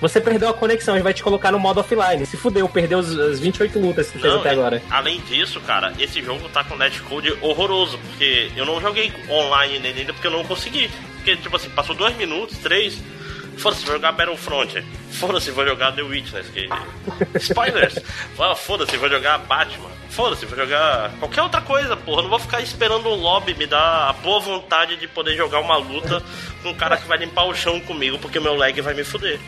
[0.00, 2.24] você perdeu a conexão, gente vai te colocar no modo offline.
[2.26, 4.82] Se fudeu, perdeu as 28 lutas que tu fez até agora.
[4.90, 10.00] Além disso, cara, esse jogo tá com netcode horroroso, porque eu não joguei online nele
[10.00, 10.90] ainda porque eu não consegui.
[11.16, 12.98] Porque, tipo assim, passou dois minutos, três.
[13.60, 14.82] Foda-se, vou jogar Battlefront.
[15.10, 16.46] Foda-se, vou jogar The Witness.
[16.48, 16.66] Que...
[17.38, 17.98] Spoilers!
[18.56, 19.90] Foda-se, vou jogar Batman.
[20.08, 22.22] Foda-se, vou jogar qualquer outra coisa, porra.
[22.22, 25.76] Não vou ficar esperando o lobby me dar a boa vontade de poder jogar uma
[25.76, 26.22] luta
[26.62, 29.38] com um cara que vai limpar o chão comigo, porque meu lag vai me fuder.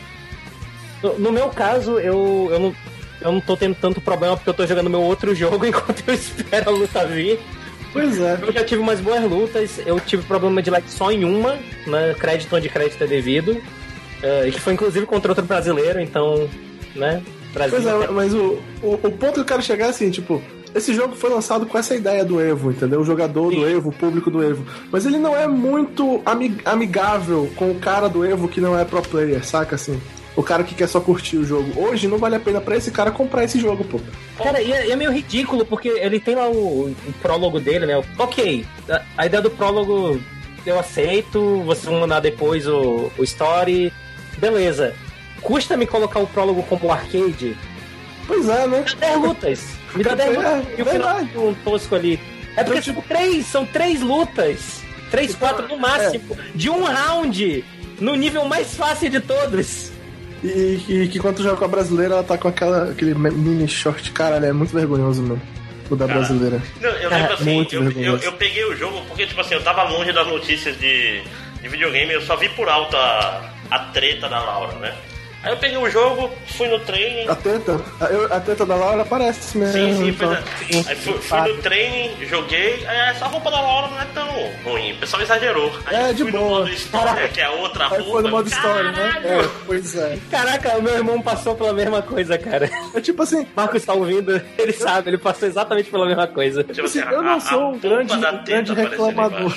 [1.01, 2.75] No, no meu caso, eu, eu, não,
[3.19, 6.13] eu não tô tendo tanto problema porque eu tô jogando meu outro jogo enquanto eu
[6.13, 7.39] espero a luta vir.
[7.91, 8.37] Pois é.
[8.41, 12.15] Eu já tive umas boas lutas, eu tive problema de lag só em uma, né?
[12.19, 13.59] Crédito onde crédito é devido.
[14.23, 16.49] Eh, que foi inclusive contra outro brasileiro, então,
[16.95, 17.21] né?
[17.53, 17.79] Brasil.
[17.79, 20.41] Pois é, mas o, o, o ponto que eu quero chegar é assim, tipo,
[20.73, 23.01] esse jogo foi lançado com essa ideia do Evo, entendeu?
[23.01, 23.75] O jogador do Sim.
[23.75, 24.65] Evo, o público do Evo.
[24.91, 28.83] Mas ele não é muito ami- amigável com o cara do Evo que não é
[28.83, 30.01] pro player, saca assim?
[30.35, 31.79] O cara que quer só curtir o jogo.
[31.79, 33.99] Hoje não vale a pena pra esse cara comprar esse jogo, pô.
[34.43, 38.03] Cara, e é, é meio ridículo, porque ele tem lá o, o prólogo dele, né?
[38.17, 40.19] Ok, a, a ideia do prólogo
[40.65, 43.93] eu aceito, vocês vão mandar depois o, o story,
[44.37, 44.93] beleza.
[45.41, 47.57] Custa me colocar o prólogo como arcade?
[48.27, 48.85] Pois é, né?
[48.87, 49.65] Me dá 10 lutas.
[49.95, 50.79] Me dá 10 É, lutas.
[50.79, 52.19] E o final de um tosco ali.
[52.55, 54.81] É porque tipo- são três, são três lutas.
[55.11, 57.63] 3, 4 no máximo, de um round,
[57.99, 59.91] no nível mais fácil de todos.
[60.43, 63.67] E, e que quando tu joga com a brasileira, ela tá com aquela, aquele mini
[63.67, 64.11] short.
[64.11, 65.41] Caralho, é muito vergonhoso, mano.
[65.89, 66.61] O da Cara, brasileira.
[66.81, 68.23] Não, eu Cara, lembro assim, muito eu, eu, vergonhoso.
[68.23, 71.21] eu peguei o jogo porque, tipo assim, eu tava longe das notícias de,
[71.61, 72.97] de videogame, eu só vi por alto
[73.69, 74.93] a, treta da Laura, né?
[75.43, 77.27] Aí eu peguei o jogo, fui no training.
[77.27, 79.73] A teta, a, eu- a teta da Laura aparece mesmo.
[79.73, 80.29] Sim, sim, então.
[80.29, 80.89] pois é.
[80.89, 84.25] Aí fui, fui no training, joguei, aí essa roupa da Laura não é tão
[84.63, 85.69] ruim, o pessoal exagerou.
[85.85, 86.43] Aí É, eu de fui boa.
[86.43, 88.11] no modo história, que é a outra Aí roupa.
[88.11, 89.21] foi no modo história, né?
[89.21, 90.17] É, pois é.
[90.31, 92.69] Caraca, o meu irmão passou pela mesma coisa, cara.
[92.95, 96.63] É tipo assim, Marcos tá ouvindo, ele sabe, ele passou exatamente pela mesma coisa.
[96.63, 99.53] Tipo assim, assim, eu não sou um grande, grande reclamador.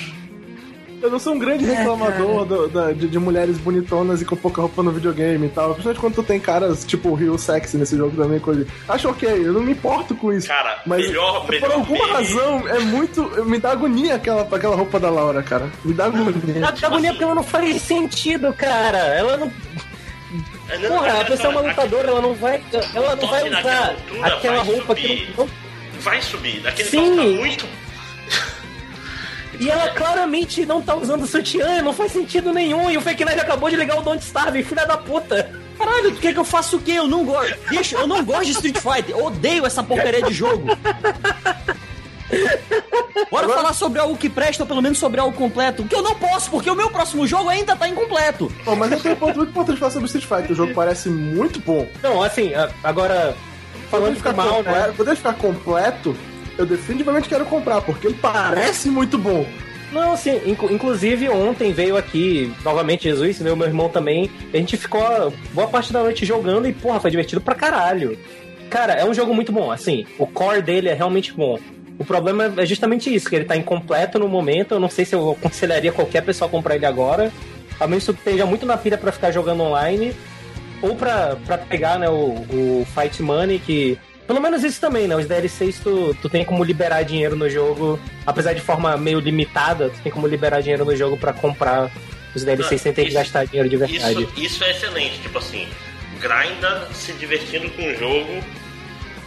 [1.01, 4.61] Eu não sou um grande reclamador do- da- de, de mulheres bonitonas e com pouca
[4.61, 5.69] roupa no videogame e tal.
[5.75, 8.39] Principalmente quando tu tem caras tipo o Rio Sexy nesse jogo também.
[8.39, 8.65] Coisa.
[8.89, 10.47] Acho ok, eu não me importo com isso.
[10.47, 12.11] Cara, Mas melhor- por melhor alguma meme.
[12.13, 13.21] razão, é muito.
[13.45, 15.69] Me dá agonia aquela, aquela roupa da Laura, cara.
[15.85, 16.61] Me dá agonia.
[16.61, 18.97] Tá tá bonito porque ela não faz sentido, cara.
[18.97, 19.51] Ela não.
[20.69, 22.61] É, não, Porra, não, a pessoa é uma lutadora, ela não vai.
[22.93, 25.07] Ela não vai usar altura aquela vai roupa subir.
[25.27, 25.49] que não.
[26.01, 26.59] Vai subir.
[26.61, 26.97] Daquele Sim.
[27.05, 27.15] Sim.
[27.15, 27.65] tá muito.
[29.59, 32.89] E ela claramente não tá usando sutiã, não faz sentido nenhum.
[32.89, 35.51] E o Fake Nerd acabou de ligar o Don't Starve, filha da puta.
[35.77, 36.93] Caralho, tu quer que eu faça o quê?
[36.93, 37.55] Eu não gosto.
[37.69, 39.15] Bicho, eu não gosto de Street Fighter.
[39.15, 40.67] Eu odeio essa porcaria de jogo.
[43.31, 45.83] Bora falar sobre algo que presta, ou pelo menos sobre algo completo.
[45.83, 48.51] Que eu não posso, porque o meu próximo jogo ainda tá incompleto.
[48.63, 50.51] Pô, mas eu tenho um ponto muito importante falar sobre Street Fighter.
[50.51, 51.87] O jogo parece muito bom.
[52.01, 52.51] Não, assim,
[52.83, 53.35] agora.
[53.89, 54.93] Falando de ficar, mal, completo, né?
[54.97, 56.17] quando ele ficar completo,
[56.57, 59.45] eu definitivamente quero comprar, porque ele parece muito bom.
[59.91, 60.13] Não,
[60.45, 64.29] incu- inclusive ontem veio aqui, novamente, Jesus, meu, meu irmão também.
[64.53, 68.17] A gente ficou boa parte da noite jogando e, porra, foi divertido pra caralho.
[68.69, 71.57] Cara, é um jogo muito bom, assim, o core dele é realmente bom.
[71.97, 74.73] O problema é justamente isso, que ele tá incompleto no momento.
[74.73, 77.31] Eu não sei se eu aconselharia qualquer pessoa a comprar ele agora.
[77.79, 80.13] A menos que esteja muito na pilha pra ficar jogando online.
[80.81, 82.13] Ou pra, pra pegar, né, o,
[82.51, 83.97] o Fight Money, que.
[84.27, 85.15] Pelo menos isso também, né?
[85.15, 89.89] Os DLCs tu, tu tem como liberar dinheiro no jogo, apesar de forma meio limitada,
[89.89, 91.89] tu tem como liberar dinheiro no jogo pra comprar
[92.35, 94.23] os DLCs Não, sem ter que isso- gastar dinheiro de verdade.
[94.23, 95.19] Isso, isso é excelente.
[95.21, 95.65] Tipo assim,
[96.19, 98.43] grinda se divertindo com o jogo,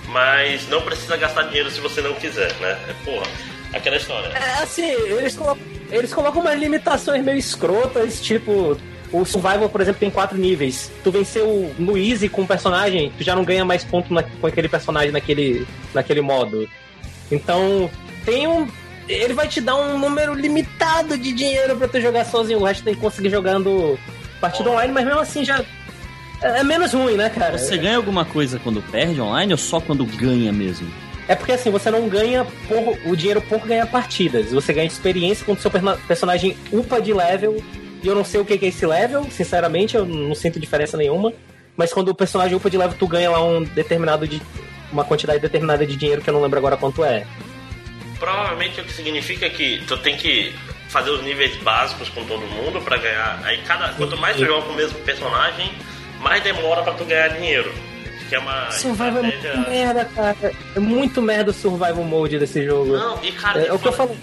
[0.08, 2.78] mas não precisa gastar dinheiro se você não quiser, né?
[2.88, 3.26] É, porra,
[3.72, 4.28] aquela história.
[4.36, 8.76] É, assim, eles colocam, eles colocam umas limitações meio escrotas, tipo,
[9.12, 10.90] o Survival, por exemplo, tem quatro níveis.
[11.02, 14.46] Tu venceu no Easy com um personagem, tu já não ganha mais ponto na- com
[14.46, 16.68] aquele personagem naquele, naquele modo.
[17.30, 17.90] Então,
[18.24, 18.66] tem um.
[19.08, 22.60] Ele vai te dar um número limitado de dinheiro pra tu jogar sozinho.
[22.60, 23.98] O resto tem que conseguir jogando
[24.40, 25.64] partida online, mas mesmo assim já.
[26.42, 27.58] É é menos ruim, né, cara?
[27.58, 30.88] Você ganha alguma coisa quando perde online ou só quando ganha mesmo?
[31.28, 34.50] É porque assim, você não ganha por, o dinheiro por ganhar partidas.
[34.52, 35.70] Você ganha experiência quando seu
[36.06, 37.62] personagem upa de level.
[38.02, 41.32] E eu não sei o que é esse level, sinceramente, eu não sinto diferença nenhuma.
[41.76, 44.40] Mas quando o personagem upa de level, tu ganha lá um determinado de.
[44.92, 47.26] uma quantidade determinada de dinheiro que eu não lembro agora quanto é.
[48.18, 50.52] Provavelmente o que significa que tu tem que
[50.88, 53.40] fazer os níveis básicos com todo mundo pra ganhar.
[53.44, 53.90] Aí cada.
[53.94, 55.70] Quanto mais tu joga com o mesmo personagem,
[56.20, 57.72] mais demora pra tu ganhar dinheiro.
[58.28, 59.70] Que é uma Survival é muito estratégia.
[59.70, 60.36] merda, cara.
[60.76, 62.96] É muito merda o survival mode desse jogo.
[62.96, 64.16] Não, e cara, É, é o que eu falo.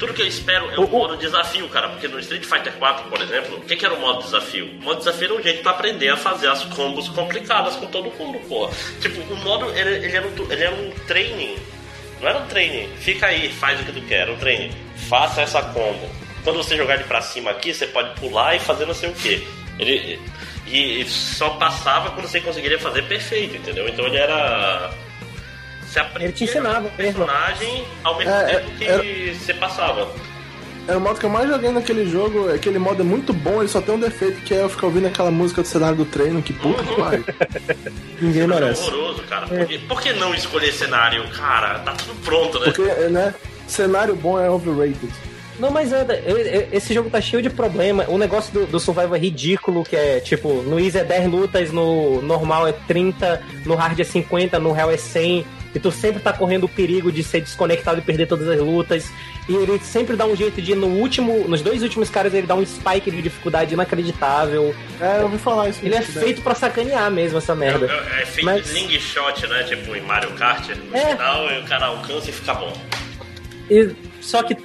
[0.00, 1.88] Tudo que eu espero é O- modo desafio, cara.
[1.90, 4.66] Porque no Street Fighter 4, por exemplo, o que, que era o modo desafio?
[4.66, 8.10] O modo desafio era um jeito pra aprender a fazer as combos complicadas com todo
[8.18, 8.68] mundo, pô.
[9.00, 11.56] Tipo, o modo, ele, ele, era um, ele era um training.
[12.20, 14.72] Não era um training, fica aí, faz o que tu quer, era um training.
[15.08, 16.10] Faça essa combo.
[16.44, 19.14] Quando você jogar ele pra cima aqui, você pode pular e fazer não sei o
[19.14, 19.46] que.
[19.78, 20.18] Ele,
[20.66, 23.86] e, e só passava quando você conseguiria fazer perfeito, entendeu?
[23.88, 24.90] Então ele era.
[25.90, 26.96] Você aprendia Ele te ensinava o mesmo.
[26.96, 29.02] personagem ao mesmo É, tempo que era-
[29.34, 30.08] você passava.
[30.88, 32.48] É o modo que eu mais joguei naquele jogo.
[32.52, 35.06] Aquele modo é muito bom, ele só tem um defeito que é eu ficar ouvindo
[35.08, 37.24] aquela música do cenário do treino, que puta que pariu.
[38.20, 38.82] Ninguém É merece.
[38.88, 39.46] horroroso, cara.
[39.46, 41.28] Por que, por que não escolher cenário?
[41.30, 42.66] Cara, tá tudo pronto, né?
[42.66, 43.34] Porque, né?
[43.66, 45.10] Cenário bom é overrated.
[45.58, 48.06] Não, mas é, é- é- esse jogo tá cheio de problema.
[48.08, 51.70] O negócio do, do Survival é ridículo, que é tipo, no Easy é 10 lutas,
[51.70, 55.44] no normal é 30, no hard é 50, no Hell é 100.
[55.74, 59.08] E tu sempre tá correndo o perigo de ser desconectado e perder todas as lutas.
[59.48, 62.54] E ele sempre dá um jeito de, no último, nos dois últimos caras, ele dá
[62.56, 64.74] um spike de dificuldade inacreditável.
[65.00, 65.78] É, eu ouvi falar isso.
[65.84, 67.86] Ele é feito pra sacanear mesmo, essa merda.
[67.86, 69.62] É, é feito Mas- sling shot, né?
[69.64, 70.68] Tipo em Mario Kart.
[70.70, 71.12] No É.
[71.12, 72.72] final, o cara alcança e fica bom.
[73.70, 74.56] E- só que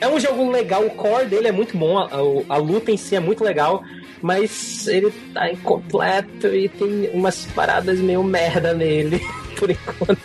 [0.00, 2.96] é um jogo legal, o core dele é muito bom, a, a- a luta em
[2.98, 3.82] si é muito legal,
[4.20, 9.20] mas ele tá incompleto e tem umas paradas meio merda nele,
[9.56, 10.18] por enquanto.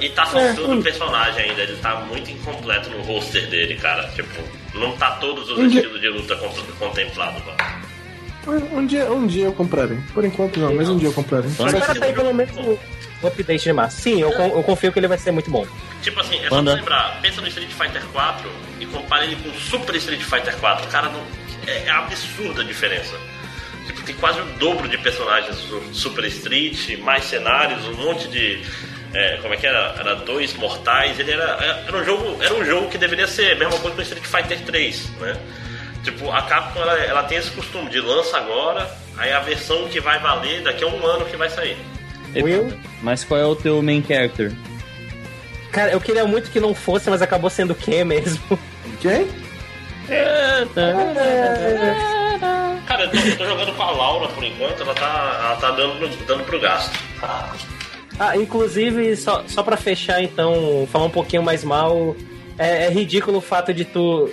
[0.00, 4.08] E tá faltando personagem ainda, ele tá muito incompleto no roster dele, cara.
[4.14, 4.42] Tipo,
[4.74, 7.58] não tá todos os Um dia- estilos de luta con- contemplados, mano.
[8.72, 9.98] Um, dia, um dia eu comprarei.
[10.14, 11.50] Por enquanto não, mas um dia eu comprarei.
[11.50, 14.00] Espera ser sair um pelo menos um update de massa.
[14.00, 15.66] Sim, eu, eu confio que ele vai ser muito bom.
[16.02, 16.74] Tipo assim, é só Manda.
[16.74, 20.88] lembrar, pensa no Street Fighter 4 e compara ele com o Super Street Fighter 4.
[20.88, 21.20] Cara, não,
[21.66, 23.14] é, é absurda a diferença.
[24.04, 28.62] Tem quase o dobro de personagens do Super Street, mais cenários, um monte de.
[29.14, 29.94] é, como é que era?
[29.98, 31.18] Era dois mortais.
[31.18, 34.00] Ele era, era, um jogo, era um jogo que deveria ser a mesma coisa que
[34.00, 35.36] o Street Fighter 3, né?
[36.02, 40.00] Tipo, a Capcom ela, ela tem esse costume de lança agora, aí a versão que
[40.00, 41.76] vai valer daqui a um ano que vai sair.
[42.34, 42.72] Will?
[43.02, 44.52] Mas qual é o teu main character?
[45.72, 48.58] Cara, eu queria muito que não fosse, mas acabou sendo o Ken mesmo.
[49.00, 49.28] Quem?
[52.86, 56.44] Cara, eu tô, jogando com a Laura por enquanto, ela tá, ela tá dando, dando
[56.44, 56.98] pro gasto.
[58.18, 62.14] Ah, inclusive, só, só pra fechar então, falar um pouquinho mais mal,
[62.58, 64.28] é, é ridículo o fato de tu,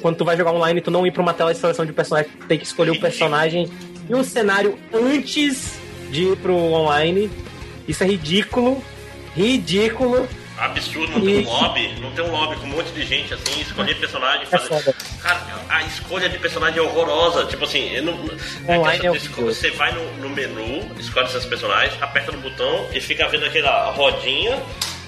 [0.00, 2.30] quando tu vai jogar online, tu não ir pra uma tela de seleção de personagem,
[2.40, 3.70] tu tem que escolher o personagem
[4.08, 5.78] e um cenário antes
[6.10, 7.30] de ir pro online.
[7.86, 8.82] Isso é ridículo,
[9.36, 10.28] ridículo.
[10.60, 13.60] Absurdo não ter um lobby, não ter um lobby com um monte de gente assim,
[13.62, 14.68] escolher personagem, É fazer.
[14.68, 14.94] foda.
[15.22, 17.46] Cara, a escolha de personagem é horrorosa.
[17.46, 18.12] Tipo assim, eu não.
[18.68, 23.00] é Online é você vai no, no menu, escolhe seus personagens, aperta no botão e
[23.00, 24.62] fica vendo aquela rodinha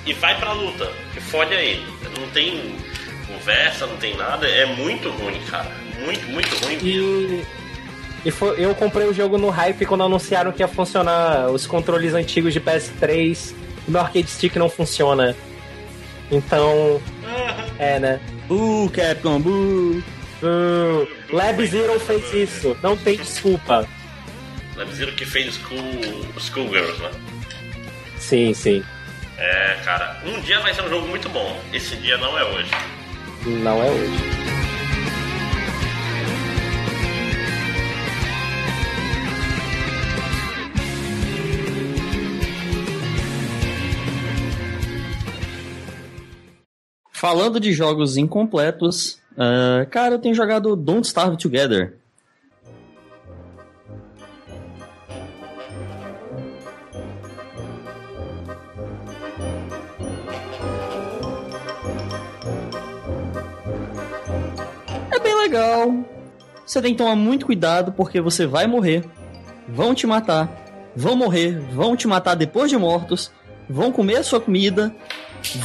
[0.07, 0.91] e vai pra luta.
[1.13, 1.85] Que fode aí.
[2.19, 2.75] Não tem
[3.27, 4.47] conversa, não tem nada.
[4.49, 5.71] É muito ruim, cara.
[6.03, 6.87] Muito, muito ruim mesmo.
[6.87, 7.47] E,
[8.25, 12.15] e foi- eu comprei o jogo no hype quando anunciaram que ia funcionar os controles
[12.15, 13.55] antigos de PS3.
[13.87, 15.37] O meu arcade stick não funciona.
[16.31, 17.01] Então,
[17.79, 18.21] é, né?
[18.49, 20.03] Uh, Capcom, buh.
[20.43, 22.77] Uh, Lab Zero fez isso.
[22.83, 23.87] Não tem desculpa.
[24.77, 25.81] Lembra que fez School,
[26.39, 27.11] Schoolgirls, né?
[28.19, 28.83] Sim, sim.
[29.37, 31.61] É, cara, um dia vai ser um jogo muito bom.
[31.73, 32.71] Esse dia não é hoje.
[33.45, 34.62] Não é hoje.
[47.23, 51.97] Falando de jogos incompletos, ah, cara, eu tenho jogado Don't Starve Together.
[65.13, 65.95] É bem legal.
[66.67, 69.05] Você tem que tomar muito cuidado porque você vai morrer.
[69.69, 70.51] Vão te matar.
[70.97, 71.57] Vão morrer.
[71.73, 73.31] Vão te matar depois de mortos.
[73.71, 74.93] Vão comer a sua comida.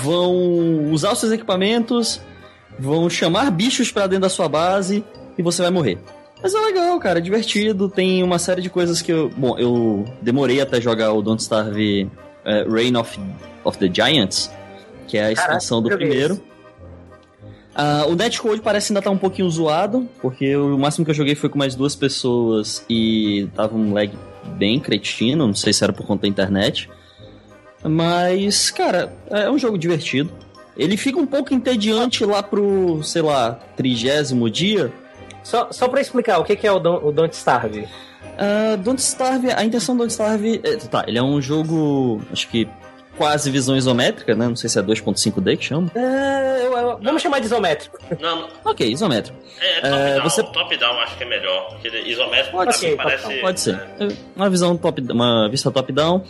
[0.01, 2.21] Vão usar os seus equipamentos.
[2.79, 5.03] Vão chamar bichos pra dentro da sua base.
[5.37, 5.97] E você vai morrer.
[6.41, 7.19] Mas é legal, cara.
[7.19, 7.89] É divertido.
[7.89, 9.29] Tem uma série de coisas que eu.
[9.29, 12.09] Bom, eu demorei até jogar o Don't Starve
[12.45, 13.19] eh, Reign of,
[13.63, 14.51] of the Giants.
[15.07, 16.41] Que é a expansão do joguei primeiro.
[17.79, 21.35] Ah, o netcode parece ainda tá um pouquinho zoado, porque o máximo que eu joguei
[21.35, 24.11] foi com mais duas pessoas e tava um lag
[24.57, 26.89] bem cretino, não sei se era por conta da internet.
[27.83, 30.31] Mas, cara, é um jogo divertido.
[30.75, 34.91] Ele fica um pouco entediante lá pro, sei lá, trigésimo dia.
[35.43, 37.87] Só, só pra explicar, o que que é o, Don, o Don't Starve?
[38.37, 40.61] Ah, Don't Starve, a intenção do Don't Starve.
[40.63, 42.67] é, tá, ele é um jogo, acho que
[43.17, 44.47] quase visão isométrica, né?
[44.47, 45.89] Não sei se é 2.5D que chama.
[45.95, 47.97] É, eu- eu- vamos chamar de isométrico.
[48.19, 49.35] Não, não, Ok, isométrico.
[49.59, 50.23] é, É, top-down.
[50.29, 51.69] você- Top-down acho que é melhor.
[51.69, 53.33] Porque ele- isométrico Pode ser, parece.
[53.39, 53.73] Pode ser.
[53.99, 56.23] é, É Uma visão top, uma vista top-down.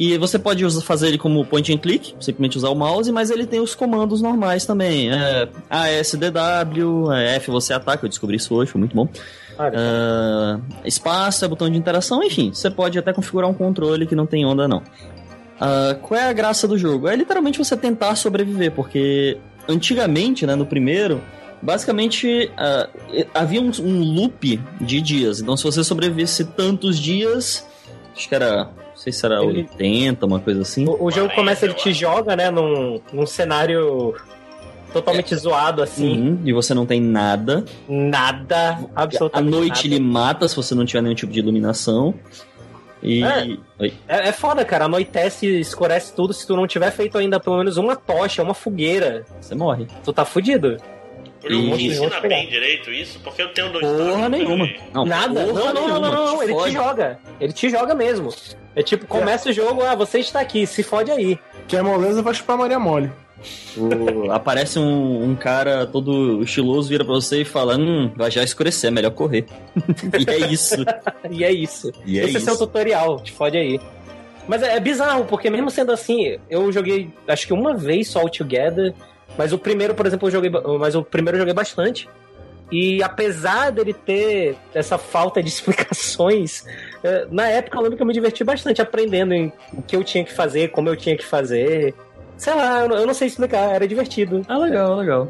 [0.00, 3.30] E você pode usar- fazer ele como point and click, simplesmente usar o mouse, mas
[3.30, 5.10] ele tem os comandos normais também.
[5.10, 9.08] É, ASDW, é F você ataca, eu descobri isso hoje, foi muito bom.
[9.58, 14.24] Ah, espaço é botão de interação, enfim, você pode até configurar um controle que não
[14.24, 14.82] tem onda, não.
[15.60, 17.08] Ah, qual é a graça do jogo?
[17.08, 19.36] É literalmente você tentar sobreviver, porque
[19.68, 21.20] antigamente, né, no primeiro,
[21.60, 22.88] basicamente ah,
[23.34, 25.40] havia um, um loop de dias.
[25.40, 27.66] Então, se você sobrevivesse tantos dias,
[28.16, 30.84] acho que era, não sei se era Ele- 80, uma coisa assim.
[30.84, 34.12] o, o jogo 40, começa, ele te joga, né, num, num cenário
[34.92, 36.18] totalmente zoado, assim.
[36.30, 37.64] Uhum, e você não tem nada.
[37.88, 39.94] Nada, À absolutamente noite nada.
[39.94, 42.12] ele mata se você não tiver nenhum tipo de iluminação.
[43.00, 43.22] E.
[43.22, 43.56] É.
[44.08, 44.86] É, é foda, cara.
[44.86, 46.32] Anoitece, escurece tudo.
[46.32, 49.86] Se tu não tiver feito ainda pelo menos uma tocha, uma fogueira, Você morre.
[50.04, 50.76] tu tá fudido.
[51.44, 54.68] O jogo E- ensina bem direito isso, porque eu tenho dois Porra nenhuma.
[54.92, 55.44] Não, Nada.
[55.46, 56.70] porra Não, não, não, não, não, te Ele fode.
[56.70, 57.18] te joga.
[57.40, 58.30] Ele te joga mesmo.
[58.78, 61.36] É tipo, começa o jogo, ah, você está aqui, se fode aí.
[61.66, 63.10] Que a moleza vai chupar Maria Mole.
[63.76, 68.42] O- aparece um, um cara todo estiloso, vira pra você e fala: Hum, vai já
[68.42, 69.46] escurecer, é melhor correr.
[70.18, 70.76] e é isso.
[71.30, 71.90] E é isso.
[72.06, 72.46] E é Esse é isso.
[72.46, 73.80] seu tutorial, te fode aí.
[74.46, 78.22] Mas é, é bizarro, porque mesmo sendo assim, eu joguei acho que uma vez só
[78.24, 78.94] o Together,
[79.36, 80.50] mas o primeiro, por exemplo, eu joguei.
[80.78, 82.08] Mas o primeiro eu joguei bastante.
[82.72, 86.64] E apesar dele ter essa falta de explicações,
[87.30, 89.34] na época eu lembro que eu me diverti bastante aprendendo
[89.72, 91.94] o que eu tinha que fazer, como eu tinha que fazer.
[92.36, 94.42] Sei lá, eu não- sei explicar, era divertido.
[94.48, 95.28] Ah, legal, legal.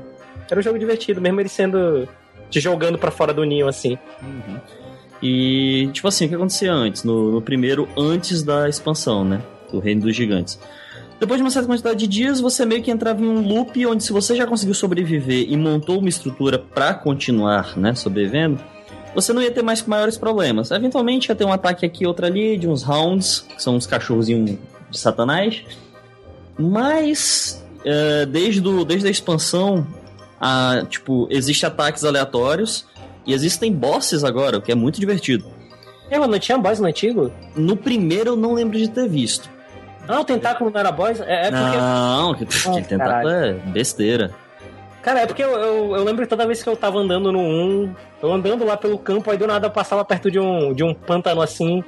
[0.50, 2.08] Era um jogo divertido, mesmo ele sendo.
[2.50, 3.98] te jogando pra fora do ninho, assim.
[5.22, 7.04] E, tipo assim, o que acontecia antes?
[7.04, 9.42] No, no primeiro, antes da expansão, né?
[9.70, 10.58] Do Reino dos Gigantes.
[11.18, 14.04] Depois de uma certa quantidade de dias, você meio que entrava em um loop onde
[14.04, 18.60] se você já conseguiu sobreviver e montou uma estrutura pra continuar, né, sobrevivendo,
[19.14, 20.70] você não ia ter mais maiores problemas.
[20.70, 24.58] Eventualmente ia ter um ataque aqui, outro ali, de uns rounds, que são uns cachorrozinhos
[24.90, 25.64] de satanás.
[26.58, 29.86] Mas, eh, desde, do, desde a expansão,
[30.40, 32.86] a, tipo, existem ataques aleatórios
[33.26, 35.44] e existem bosses agora, o que é muito divertido.
[36.10, 37.30] É, mas não tinha boss no antigo?
[37.54, 39.48] No primeiro eu não lembro de ter visto.
[40.06, 41.20] Ah, o tentáculo não era boss?
[41.20, 41.76] É, é porque.
[41.76, 44.34] Não, que, Ah, tentáculo é besteira.
[45.08, 47.94] Cara, é porque eu, eu, eu lembro toda vez que eu tava andando no 1,
[48.22, 50.92] eu andando lá pelo campo, aí do nada eu passava perto de um, de um
[50.92, 51.82] pântano assim,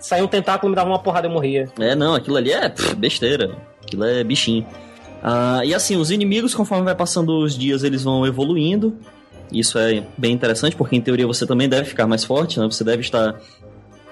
[0.00, 1.68] saía um tentáculo, me dava uma porrada e morria.
[1.78, 3.56] É, não, aquilo ali é pff, besteira.
[3.84, 4.66] Aquilo é bichinho.
[5.22, 8.96] Ah, e assim, os inimigos, conforme vai passando os dias, eles vão evoluindo.
[9.52, 12.66] Isso é bem interessante, porque em teoria você também deve ficar mais forte, né?
[12.66, 13.40] Você deve estar.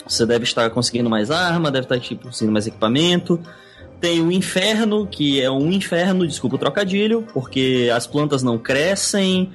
[0.06, 3.40] Você deve estar conseguindo mais arma, deve estar tipo, conseguindo mais equipamento.
[4.04, 9.50] Tem o inferno, que é um inferno, desculpa o trocadilho, porque as plantas não crescem.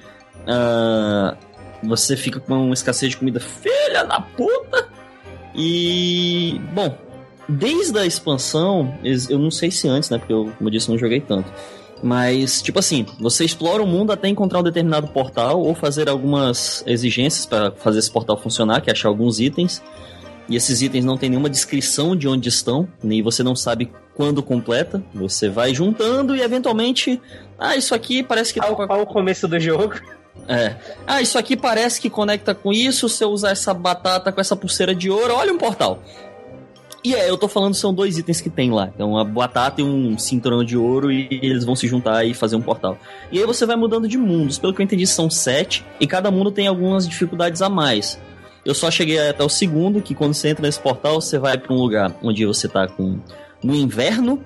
[0.47, 1.37] ah,
[1.83, 4.89] você fica com uma escassez de comida filha da puta.
[5.53, 6.59] E.
[6.73, 6.97] Bom,
[7.47, 10.17] desde a expansão, ex- eu não sei se antes, né?
[10.17, 11.53] Porque eu, como eu disse, não joguei tanto.
[12.01, 16.83] Mas, tipo assim, você explora o mundo até encontrar um determinado portal ou fazer algumas
[16.87, 19.79] exigências para fazer esse portal funcionar, que é achar alguns itens.
[20.49, 24.41] E esses itens não tem nenhuma descrição de onde estão, nem você não sabe quando
[24.41, 25.01] completa.
[25.13, 27.21] Você vai juntando e eventualmente.
[27.57, 29.93] Ah, isso aqui parece que tá Ao, a ao começo do jogo.
[30.47, 30.75] é.
[31.05, 33.07] Ah, isso aqui parece que conecta com isso.
[33.07, 36.01] Se eu usar essa batata com essa pulseira de ouro, olha um portal.
[37.01, 38.89] E é, eu tô falando são dois itens que tem lá.
[38.93, 42.57] Então, uma batata e um cinturão de ouro e eles vão se juntar e fazer
[42.57, 42.97] um portal.
[43.31, 44.57] E aí você vai mudando de mundos.
[44.57, 48.19] Pelo que eu entendi, são sete e cada mundo tem algumas dificuldades a mais.
[48.65, 51.73] Eu só cheguei até o segundo, que quando você entra nesse portal, você vai pra
[51.73, 53.19] um lugar onde você tá com
[53.63, 54.41] no inverno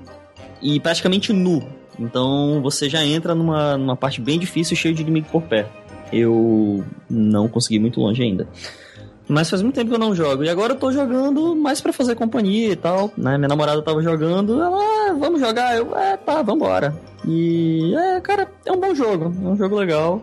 [0.61, 1.63] e praticamente nu.
[1.99, 5.71] Então você já entra numa, numa parte bem difícil, cheio de inimigo por perto.
[6.11, 8.47] Eu não consegui muito longe ainda.
[9.27, 10.43] Mas faz muito tempo que eu não jogo.
[10.43, 13.11] E agora eu tô jogando mais pra fazer companhia e tal.
[13.17, 13.37] Né?
[13.37, 14.61] Minha namorada tava jogando.
[14.61, 15.75] Ela, ah, vamos jogar.
[15.75, 16.93] Eu, é, tá, vambora.
[17.25, 19.33] E, é, cara, é um bom jogo.
[19.43, 20.21] É um jogo legal.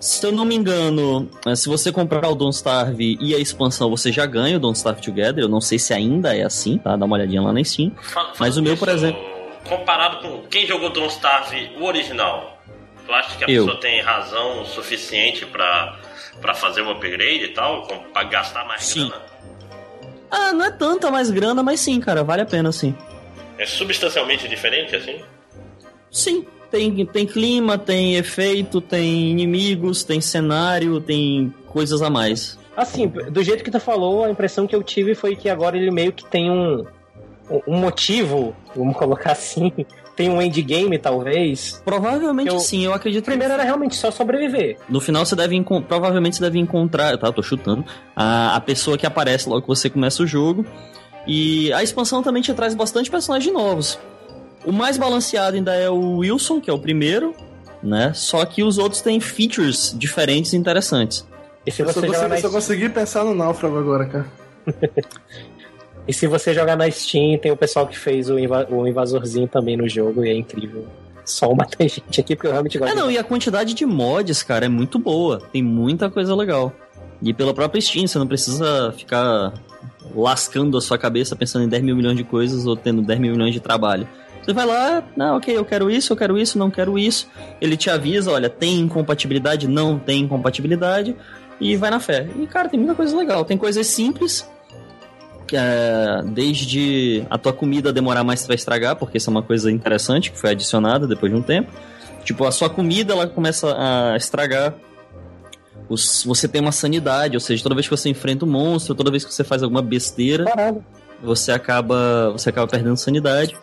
[0.00, 3.90] Se eu não me engano, eh, se você comprar o Don't Starve e a expansão,
[3.90, 5.42] você já ganha o Don't Starve Together.
[5.44, 6.96] Eu não sei se ainda é assim, tá?
[6.96, 7.92] Dá uma olhadinha lá na Steam.
[8.02, 9.20] Fa- Mas o meu, por exemplo-
[9.68, 12.60] Comparado com quem jogou Don't Starve, o original,
[13.04, 13.64] tu acha que a Eu.
[13.64, 15.98] pessoa tem razão suficiente pra,
[16.40, 17.82] pra fazer o upgrade e tal?
[18.12, 19.08] Pra gastar mais Sim.
[19.08, 19.22] grana?
[20.30, 22.94] Ah, não é tanta mais grana, mas sim, cara, vale a pena sim.
[23.58, 25.20] É substancialmente diferente, assim?
[26.10, 32.58] Sim, tem, tem clima, tem efeito, tem inimigos, tem cenário, tem coisas a mais.
[32.76, 35.90] Assim, do jeito que tu falou, a impressão que eu tive foi que agora ele
[35.90, 36.84] meio que tem um,
[37.66, 39.72] um motivo, vamos colocar assim,
[40.14, 41.80] tem um endgame talvez.
[41.84, 44.78] Provavelmente Eu- sim, eu acredito O primeiro era realmente só sobreviver.
[44.88, 45.58] No final você deve
[45.88, 49.68] provavelmente você deve encontrar, tá, eu tô chutando, a, a pessoa que aparece logo que
[49.68, 50.64] você começa o jogo.
[51.26, 53.98] E a expansão também te traz bastante personagens novos.
[54.66, 57.34] O mais balanceado ainda é o Wilson, que é o primeiro,
[57.82, 58.12] né?
[58.14, 61.26] Só que os outros têm features diferentes e interessantes.
[61.64, 64.26] E se Eu só, você consegui, na eu só consegui pensar no náufrago agora, cara.
[66.08, 69.48] E se você jogar na Steam, tem o pessoal que fez o, inva- o invasorzinho
[69.48, 70.86] também no jogo e é incrível.
[71.24, 73.14] Só matar gente aqui, porque eu realmente gosto É, não, de...
[73.14, 75.40] e a quantidade de mods, cara, é muito boa.
[75.52, 76.72] Tem muita coisa legal.
[77.20, 79.52] E pela própria Steam, você não precisa ficar
[80.14, 83.32] lascando a sua cabeça pensando em 10 mil milhões de coisas ou tendo 10 mil
[83.32, 84.06] milhões de trabalho.
[84.46, 87.28] Você vai lá, não, ok, eu quero isso, eu quero isso, não quero isso.
[87.60, 91.16] Ele te avisa, olha, tem incompatibilidade, não tem incompatibilidade.
[91.60, 92.28] E vai na fé.
[92.38, 93.44] E, cara, tem muita coisa legal.
[93.44, 94.48] Tem coisas simples,
[95.48, 99.68] que é, desde a tua comida demorar mais pra estragar, porque isso é uma coisa
[99.72, 101.72] interessante que foi adicionada depois de um tempo.
[102.24, 104.74] Tipo, a sua comida ela começa a estragar.
[105.88, 109.10] Os- você tem uma sanidade, ou seja, toda vez que você enfrenta um monstro, toda
[109.10, 110.44] vez que você faz alguma besteira,
[111.22, 113.56] você acaba, você acaba perdendo sanidade.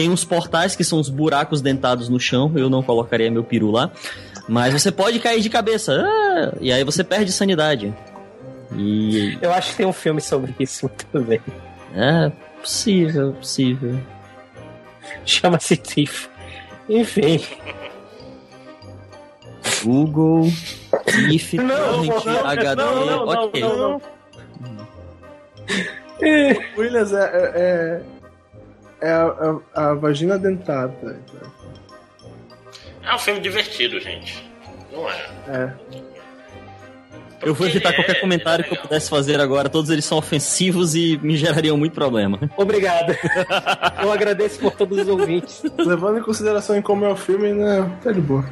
[0.00, 3.70] Tem uns portais que são os buracos dentados no chão, eu não colocaria meu peru
[3.70, 3.90] lá.
[4.48, 7.94] Mas você pode cair de cabeça, ah, e aí você perde sanidade.
[8.74, 11.38] E Eu acho que tem um filme sobre isso bem.
[11.94, 12.32] é,
[12.62, 14.00] Possível, possível.
[15.26, 16.28] Chama-se Thief.
[16.88, 17.44] Enfim.
[19.84, 20.46] Google,
[21.30, 23.60] if, Não, torrent, não, HD, não, não, não, ok.
[23.60, 24.02] não, não.
[26.78, 27.52] Williams é.
[27.54, 28.19] É,
[29.00, 31.20] é, é a, a- a vagina dentada.
[33.02, 34.48] É um filme divertido, gente.
[34.92, 35.26] Não é.
[35.48, 35.72] É.
[37.42, 39.68] Eu vou Porque evitar qualquer é- comentário é que eu pudesse fazer agora.
[39.70, 42.38] Todos eles são ofensivos e me gerariam muito problema.
[42.56, 43.16] Obrigado.
[44.02, 45.62] Eu agradeço por todos os ouvintes.
[45.78, 47.90] Levando em consideração em como é o filme, né?
[48.04, 48.44] Tá de boa.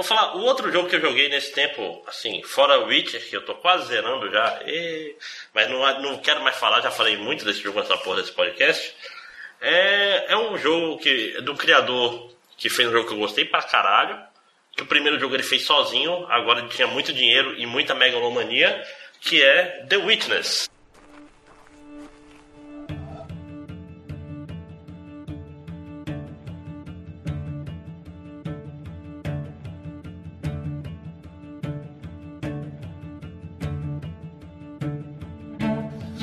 [0.00, 3.44] Vou falar, o outro jogo que eu joguei nesse tempo, assim, fora Witcher, que eu
[3.44, 5.14] tô quase zerando já, e-
[5.52, 8.94] mas não, não quero mais falar, já falei muito desse jogo nessa porra desse podcast.
[9.60, 13.60] É, é um jogo que do criador que fez um jogo que eu gostei pra
[13.62, 14.18] caralho.
[14.74, 18.82] Que o primeiro jogo ele fez sozinho, agora ele tinha muito dinheiro e muita megalomania,
[19.20, 20.69] que é The Witness.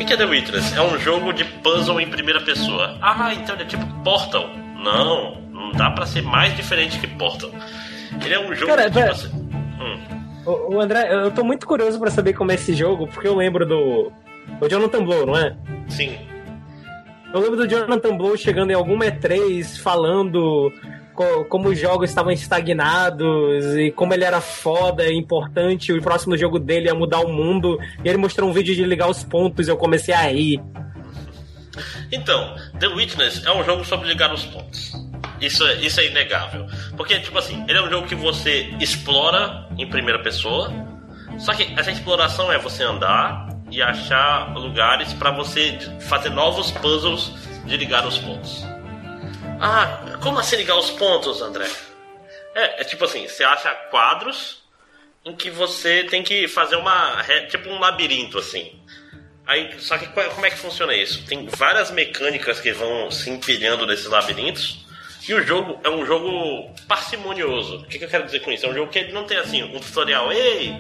[0.07, 0.75] Que que é The Witness?
[0.75, 2.97] É um jogo de puzzle em primeira pessoa.
[3.01, 4.49] Ah, então ele é tipo Portal.
[4.83, 7.49] Não, não dá pra ser mais diferente que Portal.
[8.23, 9.29] Ele é um jogo Cara, que tipo assim.
[9.79, 9.99] Hum,
[10.45, 13.35] O, o André, eu tô muito curioso pra saber como é esse jogo, porque eu
[13.35, 14.11] lembro do.
[14.61, 15.55] O Jonathan Blow, não é?
[15.89, 16.17] sim.
[17.33, 20.71] Eu lembro do Jonathan Blow chegando em alguma E3 falando
[21.17, 26.59] co- como os jogos estavam estagnados e como ele era foda importante, o próximo jogo
[26.59, 27.77] dele ia mudar o mundo.
[28.05, 30.61] E ele mostrou um vídeo de ligar os pontos e eu comecei a rir.
[32.11, 34.93] Então, The Witness é um jogo sobre ligar os pontos.
[35.41, 36.65] Isso é, isso é inegável.
[36.95, 40.71] Porque, tipo assim, ele é um jogo que você explora em primeira pessoa.
[41.37, 47.31] Só que essa exploração é você andar e achar lugares para você fazer novos puzzles
[47.65, 48.65] de ligar os pontos.
[49.59, 51.67] Ah, como assim ligar os pontos, André?
[52.53, 54.63] É, é tipo assim, você acha quadros
[55.25, 57.23] em que você tem que fazer uma.
[57.49, 58.79] tipo um labirinto, assim.
[59.45, 61.25] Aí, só que como é que funciona isso?
[61.25, 64.85] Tem várias mecânicas que vão se empilhando nesses labirintos.
[65.27, 67.77] E o jogo é um jogo parcimonioso.
[67.77, 68.65] O que, que eu quero dizer com isso?
[68.65, 70.31] É um jogo que não tem assim um tutorial.
[70.31, 70.75] Ei,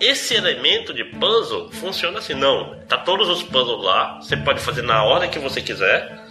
[0.00, 2.34] esse elemento de puzzle funciona assim.
[2.34, 4.16] Não, tá todos os puzzles lá.
[4.20, 6.25] Você pode fazer na hora que você quiser.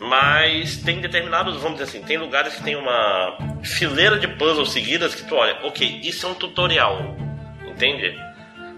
[0.00, 5.14] Mas tem determinados, vamos dizer assim, tem lugares que tem uma fileira de puzzles seguidas
[5.14, 7.14] que tu olha, ok, isso é um tutorial,
[7.66, 8.18] entende?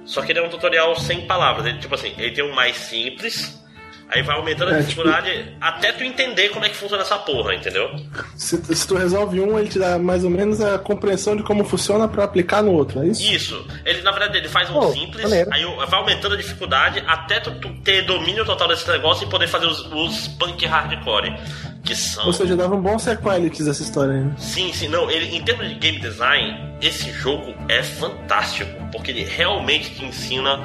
[0.05, 2.77] Só que ele é um tutorial sem palavras, ele, tipo assim, ele tem um mais
[2.77, 3.62] simples,
[4.15, 7.55] aí vai aumentando a É, dificuldade até tu entender como é que funciona essa porra,
[7.55, 7.91] entendeu?
[8.37, 11.65] Se, se tu resolve um, ele te dá mais ou menos a compreensão de como
[11.65, 13.23] funciona pra aplicar no outro, é isso?
[13.23, 15.51] Isso, ele na verdade ele faz um Pô, simples, maneiro.
[15.53, 19.47] aí vai aumentando a dificuldade até tu, tu ter domínio total desse negócio e poder
[19.49, 21.35] fazer os, os punk hardcore,
[21.85, 22.27] que são...
[22.27, 24.21] Ou seja, dava um bom sequelitis essa história aí.
[24.21, 24.35] né?
[24.39, 29.25] Sim, sim, não, ele, em termos de game design, esse jogo é fantástico, porque ele
[29.25, 30.61] realmente te ensina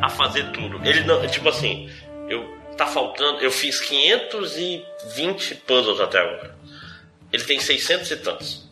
[0.00, 0.80] a fazer tudo.
[0.84, 1.88] Ele não, tipo assim,
[2.28, 6.54] eu tá faltando, eu fiz 520 puzzles até agora.
[7.32, 8.70] Ele tem 600 e tantos.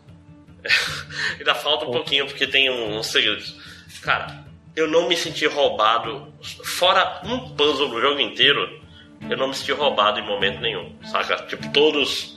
[1.39, 3.55] Ainda falta um pouquinho porque tem um, uns segredos.
[4.03, 4.45] Cara,
[4.77, 6.33] eu não me senti roubado,
[6.65, 8.81] fora um puzzle no jogo inteiro,
[9.29, 11.37] eu não me senti roubado em momento nenhum, saca?
[11.47, 12.37] Tipo, todos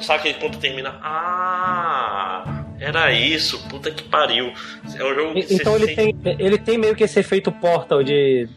[0.00, 0.98] Sabe que quando termina.
[1.02, 4.52] Ah, era isso, puta que pariu.
[4.96, 8.02] É um jogo que Então ele sente- tem, ele tem meio que esse efeito Portal
[8.02, 8.48] de,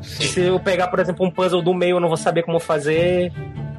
[0.00, 2.58] de se eu pegar, por exemplo, um puzzle do meio, eu não vou saber como
[2.60, 3.32] fazer.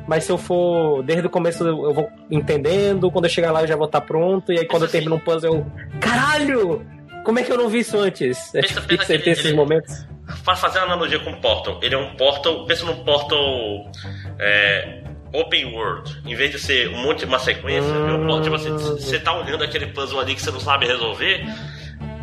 [0.08, 3.12] Mas se eu for desde o começo, eu vou entendendo.
[3.12, 4.52] Quando eu chegar lá, eu já vou estar pronto.
[4.52, 5.66] E aí, quando eu termino um puzzle, eu.
[6.00, 6.84] Caralho!
[7.24, 8.54] Como é que eu não vi isso antes?
[8.56, 10.08] É difícil ter ele- esses ele- momentos.
[10.44, 12.66] Para fazer uma analogia com Portal, ele é um Portal.
[12.66, 13.92] Pensa num Portal.
[14.40, 15.02] é,
[15.34, 16.22] open world.
[16.26, 19.20] Em vez de ser um monte de uma sequência, é um Portal, tipo assim, você
[19.20, 21.46] tá olhando aquele puzzle ali que você não sabe resolver.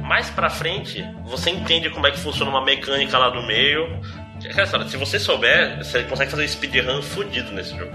[0.06, 4.00] Mais pra frente, você entende como é que funciona uma mecânica lá do meio.
[4.88, 7.92] Se você souber, você consegue fazer speedrun fudido nesse jogo.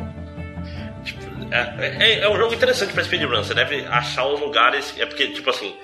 [1.05, 1.21] Tipo,
[1.53, 3.43] é, é- é um jogo interessante pra speedrun.
[3.43, 4.93] Você deve achar os lugares.
[4.99, 5.75] É porque, tipo assim,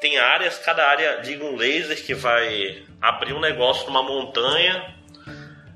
[0.00, 4.94] tem áreas, cada área liga um laser que vai abrir um negócio numa montanha.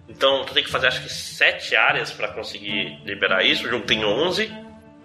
[0.08, 3.66] Então tu tem que fazer acho que sete áreas pra conseguir liberar isso.
[3.66, 4.52] O jogo tem 11.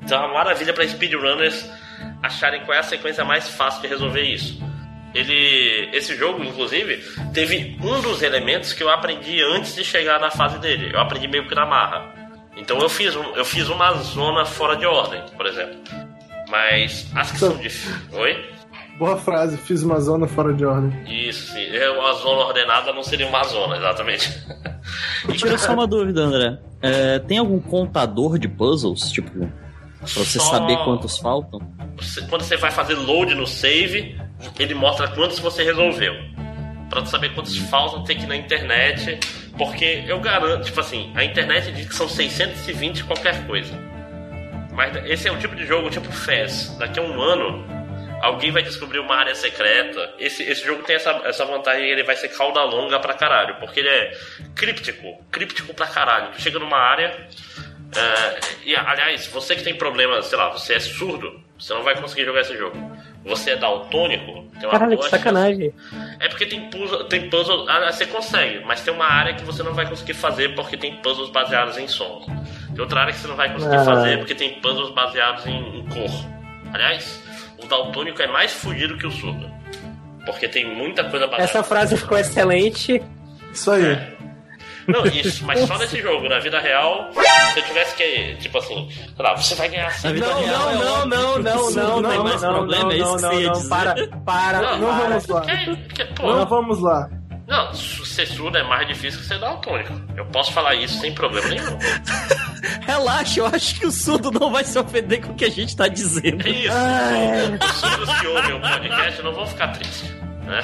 [0.03, 1.67] Então é uma maravilha pra speedrunners
[2.21, 4.66] acharem qual é a sequência mais fácil de resolver isso.
[5.17, 6.97] Ele, esse jogo, inclusive,
[7.33, 10.91] teve um dos elementos que eu aprendi antes de chegar na fase dele.
[10.93, 12.13] Eu aprendi meio que na marra.
[12.55, 15.75] Então eu fiz, eu fiz uma zona fora de ordem, por exemplo.
[16.49, 17.95] Mas as que são difíceis.
[18.13, 18.57] Oi?
[18.97, 20.91] Boa frase, fiz uma zona fora de ordem.
[21.05, 21.65] Isso, sim.
[21.67, 24.27] É, Uma zona ordenada não seria uma zona, exatamente.
[25.27, 26.57] Me tira só uma dúvida, André.
[26.81, 29.11] É, tem algum contador de puzzles?
[29.11, 29.31] Tipo,
[29.99, 31.59] pra você Só- saber quantos faltam?
[32.29, 34.19] Quando você vai fazer load no save,
[34.59, 36.15] ele mostra quantos você resolveu.
[36.89, 39.19] Pra tu saber quantos faltam tem que ir na internet.
[39.57, 43.73] Porque eu garanto, tipo assim, a internet diz que são 620 qualquer coisa.
[44.71, 46.75] Mas esse é o tipo de jogo tipo Fez.
[46.77, 47.65] Daqui a um ano,
[48.21, 50.13] alguém vai descobrir uma área secreta.
[50.19, 53.55] Esse, esse jogo tem essa, essa vantagem, ele vai ser cauda longa pra caralho.
[53.55, 54.11] Porque ele é
[54.55, 55.19] críptico.
[55.31, 56.31] Críptico pra caralho.
[56.33, 57.27] Tu chega numa área.
[57.95, 61.99] é, e aliás, você que tem problema, sei lá, você é surdo, você não vai
[61.99, 62.77] conseguir jogar esse jogo.
[63.27, 64.25] Você é daltônico,
[64.59, 65.73] tem uma Caralho, que boa chance- sacanagem.
[66.19, 67.65] é porque tem puzzle, tem puzzle.
[67.69, 70.95] ah, Você consegue, mas tem uma área que você não vai conseguir fazer porque tem
[71.01, 72.25] puzzles baseados em som.
[72.73, 73.83] Tem outra área que você não vai conseguir Ah.
[73.83, 76.11] fazer porque tem puzzles baseados em, em cor.
[76.73, 77.21] Aliás,
[77.61, 79.49] o daltônico é mais fugido que o surdo.
[80.25, 81.43] Porque tem muita coisa baseada.
[81.49, 83.01] Essa frase ficou excelente.
[83.53, 83.97] Isso aí.
[84.87, 86.27] Não, isso, mas só nesse jogo.
[86.29, 87.09] Na vida real,
[87.53, 88.35] se eu tivesse que.
[88.39, 90.13] Tipo assim, sei lá, você vai ganhar assim.
[90.13, 92.53] vida Não, real, é não, não, não, que não, não, não tem não, mais não,
[92.53, 93.69] problema, não, é isso não, que você ia não, dizer.
[93.69, 95.41] para, para, Não, vamos lá.
[95.41, 97.09] Que, que, pô, Não vamos lá.
[97.47, 99.93] não, ser surdo é mais difícil que ser daltônico.
[100.15, 101.77] Eu posso falar isso sem problema nenhum.
[102.85, 105.75] Relaxa, eu acho que o surdo não vai se ofender com o que a gente
[105.75, 106.45] tá dizendo.
[106.47, 106.73] É isso.
[106.75, 107.59] Ai.
[107.63, 110.16] Os surdos que ouvem o podcast não vão ficar tristes.
[110.47, 110.61] Né?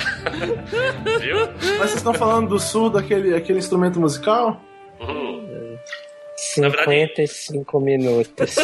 [1.20, 1.38] Viu?
[1.78, 4.62] Mas vocês estão falando do surdo, aquele, aquele instrumento musical?
[5.00, 5.78] Uhum.
[6.58, 8.56] Na verdade- 55 minutos.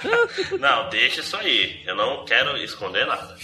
[0.60, 1.80] Não, deixa isso aí.
[1.86, 3.34] Eu não quero esconder nada.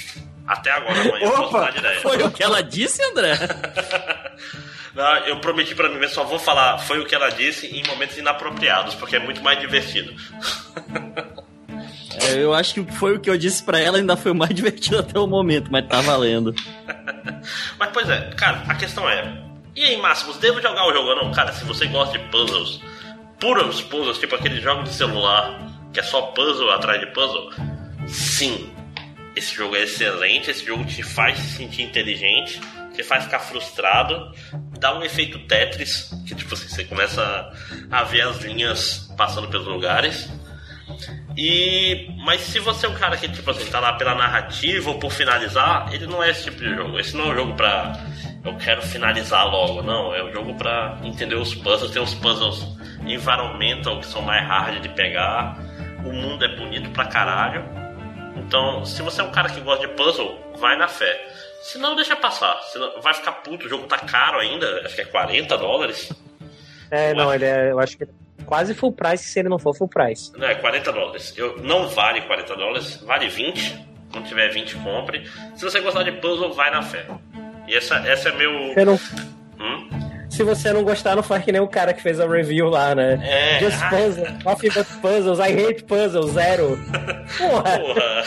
[0.46, 1.60] Até agora, amanhã eu posso Opa!
[1.70, 2.00] dar ideia.
[2.00, 3.32] Foi o que ela disse, André?
[4.94, 7.82] Não, eu prometi pra mim mesmo, só vou falar foi o que ela disse em
[7.84, 10.14] momentos inapropriados, porque é muito mais divertido.
[12.28, 14.54] É, eu acho que foi o que eu disse pra ela ainda foi o mais
[14.54, 16.54] divertido até o momento, mas tá valendo.
[17.78, 19.42] Mas pois é, cara, a questão é.
[19.74, 21.32] E aí, Máximos, devo jogar o jogo ou não?
[21.32, 22.80] Cara, se você gosta de puzzles,
[23.40, 25.58] puros puzzles, tipo aquele jogo de celular,
[25.92, 27.50] que é só puzzle atrás de puzzle,
[28.06, 28.72] sim.
[29.34, 32.60] Esse jogo é excelente, esse jogo te faz se sentir inteligente,
[32.94, 34.32] te faz ficar frustrado,
[34.78, 37.52] dá um efeito Tetris, que tipo assim, você começa
[37.90, 40.28] a ver as linhas passando pelos lugares.
[41.37, 42.09] E.
[42.24, 45.11] Mas se você é um cara que, tipo assim, tá lá pela narrativa ou por
[45.11, 46.99] finalizar, ele não é esse tipo de jogo.
[46.99, 47.93] Esse não é um jogo pra.
[48.45, 50.14] Eu quero finalizar logo, não.
[50.14, 51.91] É um jogo pra entender os puzzles.
[51.91, 52.64] Tem os puzzles
[53.07, 55.59] environmental que são mais hard de pegar.
[56.05, 57.64] O mundo é bonito pra caralho.
[58.37, 61.26] Então, se você é um cara que gosta de puzzle, vai na fé.
[61.62, 62.61] Se não, deixa passar.
[62.64, 66.12] Senão, vai ficar puto, o jogo tá caro ainda, acho que é 40 dólares.
[66.91, 68.07] É, não, ele é, eu acho que
[68.45, 70.30] quase full price se ele não for full price.
[70.36, 71.34] Não, é 40 dólares.
[71.36, 73.95] Eu, não vale 40 dólares, vale 20.
[74.12, 75.28] Quando tiver 20, compre.
[75.57, 77.07] Se você gostar de puzzle, vai na fé.
[77.66, 78.72] E essa, essa é meu.
[78.74, 79.01] Você não-
[79.59, 79.88] Hum?
[80.28, 82.92] se você não gostar, não faz que nem o cara que fez a review lá,
[82.95, 83.20] né?
[83.22, 83.61] É.
[83.61, 86.76] Just ah, puzzles, nothing but puzzles, I hate puzzles, zero.
[87.38, 87.78] Porra!
[87.78, 88.24] Porra.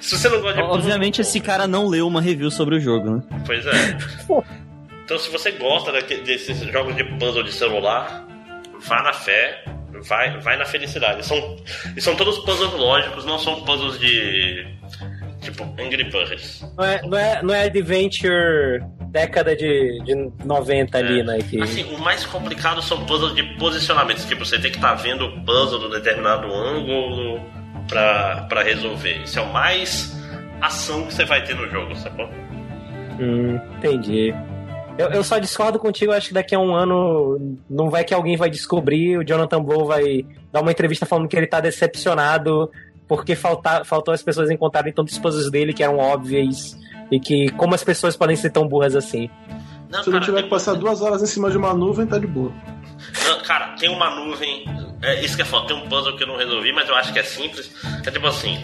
[0.00, 0.74] Se você não gosta de puzzle.
[0.78, 3.22] Obviamente esse cara não leu uma review sobre o jogo, né?
[3.44, 3.70] Pois é.
[5.04, 8.24] Então, se você gosta desses jogos de puzzle de celular,
[8.86, 9.64] vá na fé,
[10.08, 11.24] vai, vai na felicidade.
[11.24, 11.56] São,
[11.96, 14.66] e são todos puzzles lógicos, não são puzzles de.
[15.40, 16.64] Tipo, Angry Birds.
[16.78, 20.14] Não é, não é, não é Adventure década de, de
[20.44, 21.24] 90 ali, É.
[21.24, 21.38] né?
[21.42, 21.60] Que...
[21.60, 24.24] Assim, o mais complicado são puzzles de posicionamentos.
[24.24, 27.40] Tipo, você tem que estar vendo o puzzle num determinado ângulo
[27.88, 29.20] pra, pra resolver.
[29.24, 30.16] Isso é o mais
[30.60, 32.26] ação que você vai ter no jogo, sacou?
[33.20, 34.32] Hum, entendi.
[34.98, 38.36] Eu, eu só discordo contigo, acho que daqui a um ano não vai que alguém
[38.36, 42.70] vai descobrir, o Jonathan Blow vai dar uma entrevista falando que ele tá decepcionado
[43.08, 46.78] porque falta, faltou as pessoas encontrarem tantos puzzles dele que eram óbvias
[47.10, 49.28] e que como as pessoas podem ser tão burras assim.
[49.90, 52.06] Não, Se não cara, tiver tem- que passar duas horas em cima de uma nuvem,
[52.06, 52.52] tá de boa.
[53.26, 54.64] Não, cara, tem uma nuvem.
[55.02, 57.12] É, isso que é foda, tem um puzzle que eu não resolvi, mas eu acho
[57.12, 57.70] que é simples.
[58.06, 58.58] É tipo assim: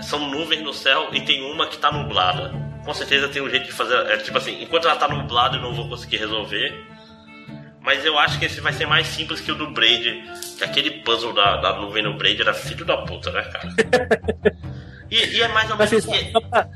[0.00, 2.52] são nuvens no céu e tem uma que tá nublada.
[2.84, 3.94] Com certeza tem um jeito de fazer.
[4.10, 6.84] É tipo assim, enquanto ela tá nublada eu não vou conseguir resolver.
[7.80, 10.22] Mas eu acho que esse vai ser mais simples que o do Braid.
[10.58, 13.68] Que aquele puzzle da, da nuvem no Braid era filho da puta, né, cara?
[15.10, 15.92] E, e é mais ou menos.
[15.92, 16.68] assim, e- pra-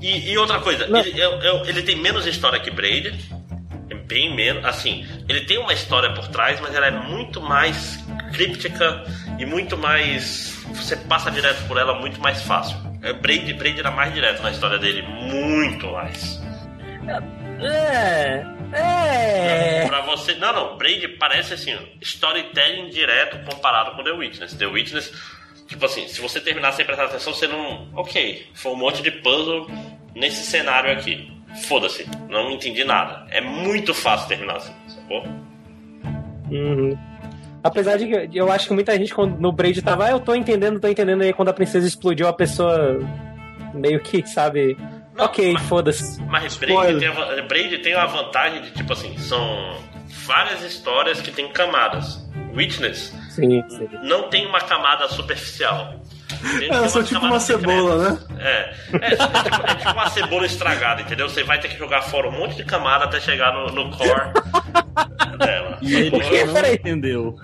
[0.00, 3.14] e, e outra coisa, ele, eu- eu- ele tem menos história que Braid.
[3.90, 4.64] É bem menos.
[4.64, 8.02] Assim, ele tem uma história por trás, mas ela é muito mais
[8.32, 9.04] críptica
[9.38, 10.64] e muito mais.
[10.72, 12.74] Você passa direto por ela muito mais fácil.
[13.04, 16.42] É, Braid, Braid era mais direto na história dele, muito mais.
[17.60, 18.46] É.
[18.72, 19.86] É.
[19.86, 20.34] Pra você.
[20.36, 24.54] Não, não, Braid parece assim, storytelling direto comparado com The Witness.
[24.54, 25.12] The Witness,
[25.68, 27.90] tipo assim, se você terminar sem prestar atenção, você não.
[27.94, 29.68] Ok, foi um monte de puzzle
[30.14, 31.30] nesse cenário aqui.
[31.68, 33.26] Foda-se, não entendi nada.
[33.30, 35.22] É muito fácil terminar assim, sacou?
[36.50, 36.98] Uhum.
[37.64, 40.34] Apesar de que eu acho que muita gente quando no Braid tava, ah, eu tô
[40.34, 42.98] entendendo, tô entendendo, e aí quando a princesa explodiu, a pessoa
[43.72, 44.76] meio que, sabe,
[45.16, 46.22] Não, ok, mas- foda-se.
[46.24, 49.78] Mas Braid tem, a, Braid tem a vantagem de, tipo assim, são
[50.26, 52.22] várias histórias que tem camadas.
[52.54, 53.88] Witness Sim, sim.
[54.04, 55.94] não tem uma camada superficial.
[56.70, 58.18] É, são tipo uma cebola, né?
[58.38, 61.28] É, é, é, tipo, é tipo uma cebola estragada, entendeu?
[61.28, 64.32] Você vai ter que jogar fora um monte de camada até chegar no, no core
[65.38, 65.78] dela.
[65.80, 66.44] E ele quê?
[66.44, 67.36] não entendeu.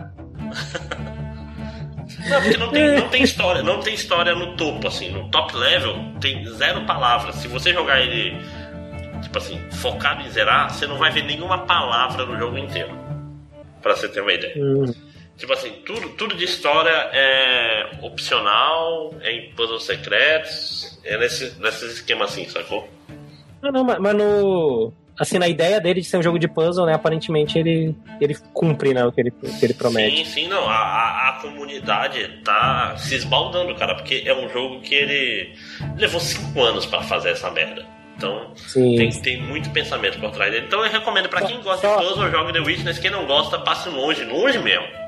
[2.29, 5.57] Não, porque não tem, não tem história, não tem história no topo, assim, no top
[5.57, 7.37] level tem zero palavras.
[7.37, 8.37] Se você jogar ele,
[9.23, 12.91] tipo assim, focado em zerar, você não vai ver nenhuma palavra no jogo inteiro.
[13.81, 14.55] Pra você ter uma ideia.
[14.57, 14.93] Hum.
[15.41, 21.95] Tipo assim, tudo, tudo de história é opcional, é em puzzles secretos, é nesse, nesses
[21.95, 22.87] esquemas assim, sacou?
[23.63, 24.93] Não, não, mas, mas no.
[25.19, 26.93] Assim, na ideia dele de ser um jogo de puzzle, né?
[26.93, 29.03] Aparentemente ele, ele cumpre, né?
[29.05, 30.19] O que ele, o que ele promete.
[30.19, 30.69] Sim, sim, não.
[30.69, 35.55] A, a, comunidade tá se esbaldando, cara, porque é um jogo que ele
[35.97, 37.87] levou cinco anos pra fazer essa merda.
[38.17, 38.97] Então, Sim.
[38.97, 40.67] tem, tem muito pensamento por trás dele.
[40.67, 42.99] Então, eu recomendo pra quem gosta Só- de puzzle, jogue The Witness.
[42.99, 45.00] Quem não gosta, passe longe, longe mesmo.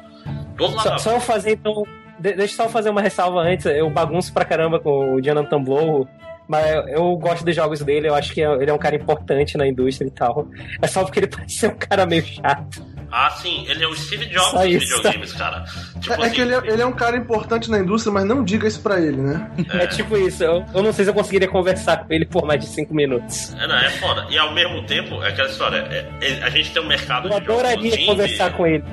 [0.57, 1.85] Todos lá Só, só fazer, então.
[2.19, 3.67] de- deixa eu só fazer uma ressalva antes.
[3.67, 6.07] Eu bagunço pra caramba com o Jonathan Blow.
[6.49, 9.57] Mas eu, eu gosto dos jogos dele, eu acho que ele é um cara importante
[9.57, 10.49] na indústria e tal.
[10.83, 12.85] É só porque ele parece ser um cara meio chato.
[13.15, 15.65] Ah, sim, ele é o Steve Jobs dos videogames, cara.
[16.01, 18.25] Tipo É, é assim, que ele é, ele é um cara importante na indústria, mas
[18.25, 19.51] não diga isso pra ele, né?
[19.71, 20.43] É, tipo isso.
[20.43, 23.53] Eu, eu não sei se eu conseguiria conversar com ele por mais de cinco minutos.
[23.55, 24.27] É, não, é foda.
[24.31, 25.77] E ao mesmo tempo, é aquela história.
[25.91, 28.85] é- é- a gente tem um mercado Eu de jogos adoraria indie, conversar com ele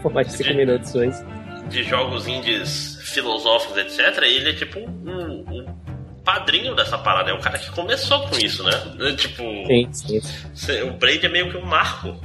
[0.00, 1.16] por mais de cinco De- minutos hoje.
[1.68, 4.22] de jogos indies filosóficos, etc.
[4.22, 5.66] E ele é tipo um, um
[6.24, 7.30] padrinho dessa parada.
[7.30, 8.70] É o cara que começou com isso, né?
[9.00, 9.88] É, Tipo, Sim,
[10.54, 10.82] sim.
[10.82, 12.16] o Braid é meio que um marco.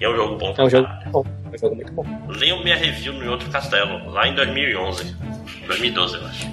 [0.00, 1.24] E é um jogo bom É um jogo bom.
[1.52, 2.04] É um jogo muito bom.
[2.28, 5.16] Leiam minha review no Outro Castelo, lá em 2011.
[5.66, 6.46] 2012, eu acho.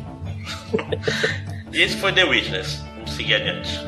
[1.72, 2.84] e esse foi The Witness.
[2.96, 3.80] Vamos seguir adiante.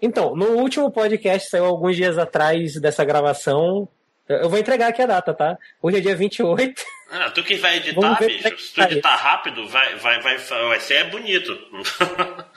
[0.00, 3.88] Então, no último podcast, saiu alguns dias atrás dessa gravação.
[4.28, 5.58] Eu vou entregar aqui a data, tá?
[5.82, 6.80] Hoje é dia 28.
[7.10, 8.58] Ah, tu que vai editar, é bicho.
[8.58, 11.52] Se tu editar rápido, vai, vai, vai, vai ser bonito.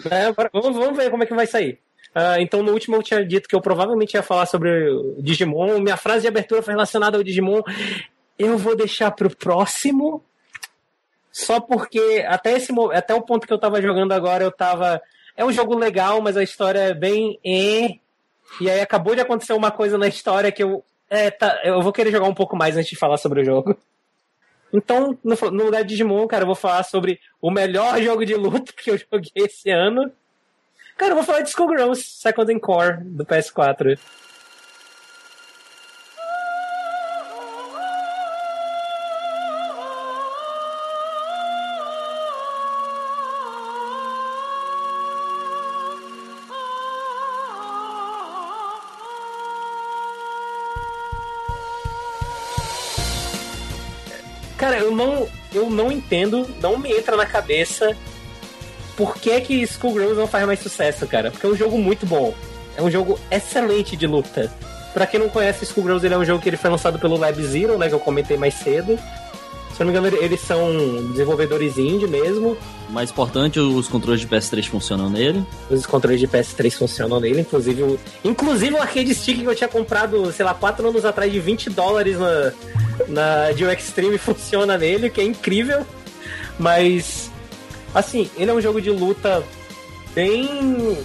[0.09, 0.25] né?
[0.27, 1.79] Agora, vamos, vamos ver como é que vai sair.
[2.13, 5.79] Ah, então, no último eu tinha dito que eu provavelmente ia falar sobre o Digimon.
[5.79, 7.61] Minha frase de abertura foi relacionada ao Digimon.
[8.37, 10.23] Eu vou deixar pro próximo.
[11.31, 15.01] Só porque até, esse, até o ponto que eu tava jogando agora, eu tava.
[15.37, 17.39] É um jogo legal, mas a história é bem.
[17.45, 17.95] eh.
[18.59, 20.83] E aí acabou de acontecer uma coisa na história que eu.
[21.09, 23.77] É, tá, eu vou querer jogar um pouco mais antes de falar sobre o jogo.
[24.73, 28.71] Então, no, lugar de Digimon, cara, eu vou falar sobre o melhor jogo de luta
[28.73, 30.11] que eu joguei esse ano.
[30.97, 33.97] Cara, eu vou falar de Skullgirls Second Core do PS4.
[55.81, 57.97] Não entendo, não me entra na cabeça
[58.95, 61.31] por que que Skullgirls não faz mais sucesso, cara.
[61.31, 62.33] Porque é um jogo muito bom.
[62.77, 64.51] É um jogo excelente de luta.
[64.93, 67.41] Pra quem não conhece, Skullgirls ele é um jogo que ele foi lançado pelo Lab
[67.43, 68.99] Zero, né, que eu comentei mais cedo.
[69.75, 72.55] Se eu não me engano, eles são desenvolvedores indie mesmo.
[72.89, 75.43] Mais importante, os controles de PS3 funcionam nele.
[75.69, 79.69] Os controles de PS3 funcionam nele, inclusive o, inclusive o arcade stick que eu tinha
[79.69, 82.51] comprado, sei lá, 4 anos atrás de 20 dólares na,
[83.07, 85.85] na Dio Extreme funciona nele, que é incrível.
[86.59, 87.31] Mas,
[87.93, 89.43] assim, ele é um jogo de luta
[90.13, 90.97] bem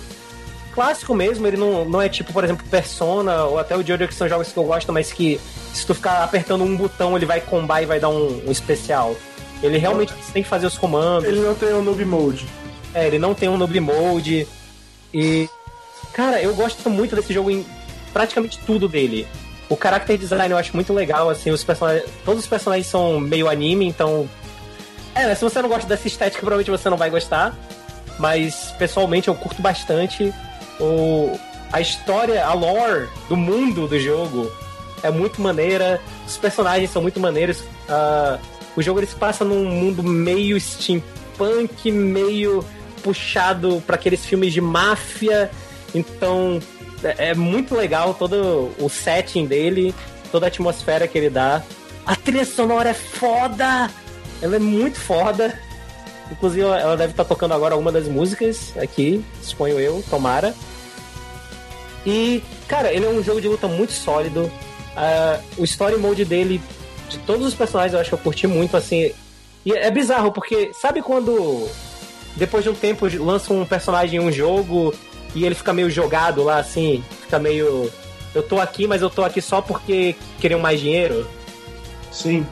[0.76, 4.14] clássico mesmo, ele não, não é tipo, por exemplo, Persona ou até o Jojo, que
[4.14, 5.40] são jogos que eu gosto, mas que
[5.72, 9.16] se tu ficar apertando um botão, ele vai combar e vai dar um, um especial.
[9.62, 11.26] Ele realmente tem que fazer os comandos.
[11.26, 12.46] Ele não tem o noob mode.
[12.92, 14.46] É, ele não tem um noob mode.
[15.12, 15.48] E.
[16.12, 17.64] Cara, eu gosto muito desse jogo em
[18.12, 19.26] praticamente tudo dele.
[19.68, 22.08] O character design eu acho muito legal, assim, os personagens.
[22.24, 24.28] Todos os personagens são meio anime, então.
[25.14, 27.54] É, né, se você não gosta dessa estética, provavelmente você não vai gostar.
[28.18, 30.32] Mas pessoalmente eu curto bastante
[30.80, 31.38] o,
[31.72, 34.50] a história, a lore do mundo do jogo
[35.02, 36.00] é muito maneira.
[36.26, 37.60] Os personagens são muito maneiros.
[37.60, 38.38] Uh,
[38.76, 42.64] o jogo ele se passa num mundo meio steampunk, meio
[43.02, 45.50] puxado para aqueles filmes de máfia.
[45.94, 46.60] Então
[47.02, 49.94] é, é muito legal todo o setting dele,
[50.30, 51.62] toda a atmosfera que ele dá.
[52.04, 53.90] A trilha sonora é foda!
[54.40, 55.58] Ela é muito foda.
[56.30, 60.54] Inclusive, ela deve estar tocando agora uma das músicas aqui, suponho eu, tomara.
[62.04, 64.42] E, cara, ele é um jogo de luta muito sólido.
[64.42, 66.60] Uh, o story mode dele,
[67.08, 69.12] de todos os personagens, eu acho que eu curti muito, assim.
[69.64, 71.68] E é bizarro, porque sabe quando
[72.36, 74.94] depois de um tempo lança um personagem em um jogo
[75.36, 77.92] e ele fica meio jogado lá, assim, fica meio.
[78.34, 81.28] Eu tô aqui, mas eu tô aqui só porque queriam mais dinheiro?
[82.10, 82.46] Sim.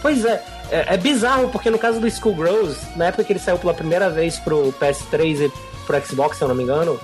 [0.00, 3.58] Pois é, é, é bizarro, porque no caso do Skullgirls, na época que ele saiu
[3.58, 5.52] pela primeira vez pro PS3 e
[5.84, 7.00] pro Xbox, se eu não me engano,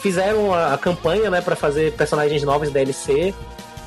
[0.00, 3.34] fizeram a, a campanha, né, para fazer personagens novos DLC.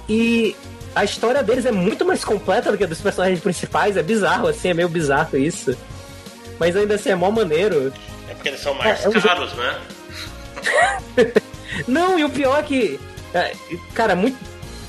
[0.09, 0.53] E
[0.93, 3.95] a história deles é muito mais completa do que a dos personagens principais.
[3.95, 5.77] É bizarro, assim, é meio bizarro isso.
[6.59, 7.93] Mas ainda assim é mó maneiro.
[8.27, 9.79] É porque eles são mais é, é caros, né?
[11.87, 12.99] Não, e o pior é que.
[13.33, 13.53] É,
[13.93, 14.37] cara, muito.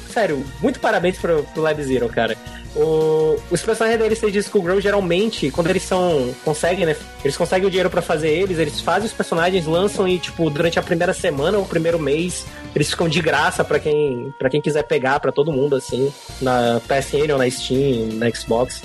[0.09, 2.37] Sério, muito parabéns pro, pro Lab Zero, cara.
[2.75, 6.35] O, os personagens da DLC de geralmente, quando eles são.
[6.45, 6.97] conseguem, né?
[7.23, 10.79] Eles conseguem o dinheiro para fazer eles, eles fazem os personagens, lançam e, tipo, durante
[10.79, 14.85] a primeira semana ou primeiro mês, eles ficam de graça para quem para quem quiser
[14.85, 18.83] pegar, para todo mundo, assim, na PSN ou na Steam, na Xbox.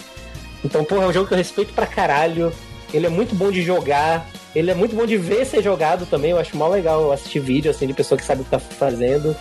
[0.64, 2.52] Então, porra, é um jogo que eu respeito pra caralho.
[2.94, 4.30] Ele é muito bom de jogar.
[4.56, 6.32] Ele é muito bom de ver ser jogado também.
[6.32, 9.36] Eu acho mó legal assistir vídeo, assim, de pessoa que sabe o que tá fazendo.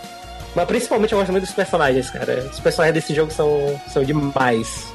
[0.55, 2.49] Mas principalmente eu gosto muito dos personagens, cara.
[2.51, 4.87] Os personagens desse jogo são, são demais.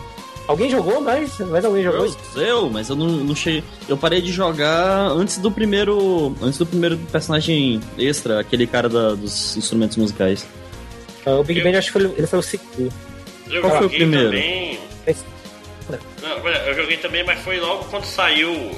[0.47, 1.39] Alguém jogou mais?
[1.39, 2.07] Mais alguém jogou?
[2.35, 3.63] Eu, eu mas eu não, não cheguei.
[3.89, 6.35] Eu parei de jogar antes do primeiro.
[6.43, 10.47] Antes do primeiro personagem extra, aquele cara da, dos instrumentos musicais.
[11.25, 11.65] Ah, o Big eu...
[11.65, 12.93] Ben acho que foi, ele foi o segundo.
[13.49, 14.31] Eu Qual foi o primeiro?
[14.31, 14.79] Também...
[16.23, 18.73] Não, eu joguei também, mas foi logo quando saiu.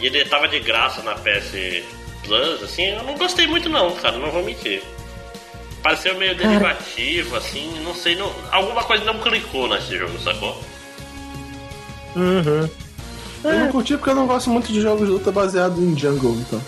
[0.00, 1.82] E ele tava de graça na PS
[2.22, 4.82] Plus, assim, eu não gostei muito não, cara, não vou mentir.
[5.82, 10.60] Pareceu meio derivativo, assim, não sei, não, alguma coisa não clicou nesse jogo, sacou?
[12.16, 12.68] Uhum.
[13.44, 16.34] Eu não curti porque eu não gosto muito de jogos de luta baseado em jungle,
[16.34, 16.60] então.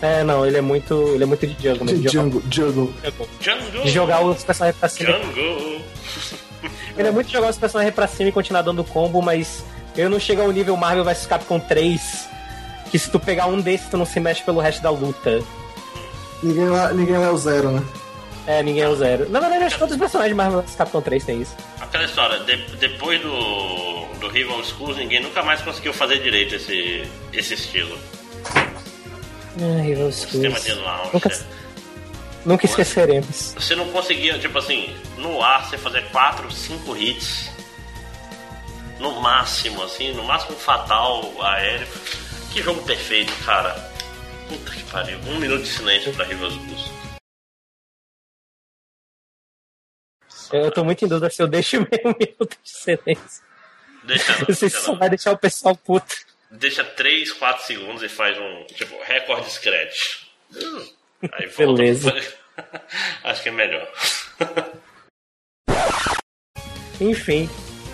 [0.00, 0.94] É, não, ele é muito.
[1.14, 1.86] Ele é muito de jungle.
[1.86, 2.94] De, de jungle, jungle.
[3.40, 3.82] Jungle.
[3.82, 5.10] De jogar os personagens pra cima.
[5.10, 5.80] Jungle.
[6.96, 9.64] ele é muito de jogar os personagens pra cima e continuar dando combo, mas
[9.96, 12.28] eu não chego ao nível Marvel vs Capcom 3,
[12.90, 15.42] que se tu pegar um desses, tu não se mexe pelo resto da luta.
[16.42, 17.82] Ninguém lá, ninguém lá é o zero, né?
[18.46, 19.28] É, ninguém é o zero.
[19.28, 21.54] Na verdade, acho que todos os personagens vs Capcom 3 tem isso.
[21.80, 27.06] Aquela história, de, depois do, do Rival Schools, ninguém nunca mais conseguiu fazer direito esse,
[27.32, 27.98] esse estilo.
[28.54, 30.30] Ah, Rival Schools.
[30.30, 31.10] Sistema de launcher.
[31.12, 31.46] Nunca,
[32.46, 33.54] nunca esqueceremos.
[33.58, 37.50] Você não conseguia, tipo assim, no ar você fazer 4, 5 hits.
[38.98, 41.86] No máximo, assim, no máximo fatal aéreo.
[42.58, 43.72] Que jogo perfeito, cara.
[44.48, 45.16] Puta que pariu.
[45.28, 46.90] Um minuto de silêncio pra Rival Schools.
[50.52, 53.44] Eu tô muito em dúvida se eu deixo meio minuto de silêncio.
[54.02, 56.16] Deixa não, deixa só vai deixar o pessoal puto.
[56.50, 60.24] Deixa 3, 4 segundos e faz um, tipo, recorde scratch.
[61.34, 61.74] Aí volta.
[61.74, 62.12] Beleza.
[63.22, 63.88] Acho que é melhor.
[67.00, 67.48] Enfim.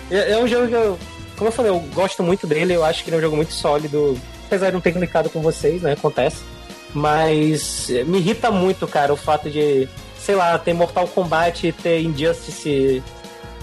[0.09, 0.99] É, é um jogo que eu.
[1.37, 3.53] Como eu falei, eu gosto muito dele, eu acho que ele é um jogo muito
[3.53, 4.19] sólido.
[4.45, 5.93] Apesar de não ter clicado com vocês, né?
[5.93, 6.43] Acontece.
[6.93, 9.87] Mas eh, me irrita muito, cara, o fato de,
[10.17, 13.03] sei lá, ter Mortal Kombat e ter Injustice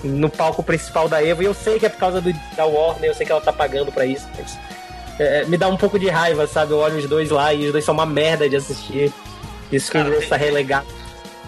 [0.04, 1.42] no palco principal da Evo.
[1.42, 3.52] E eu sei que é por causa do, da Warner, eu sei que ela tá
[3.52, 4.58] pagando pra isso, mas.
[5.18, 6.72] é, me dá um pouco de raiva, sabe?
[6.72, 9.12] Eu olho os dois lá e os dois são uma merda de assistir.
[9.70, 10.86] Isso que Cara, Injustice tá relegado.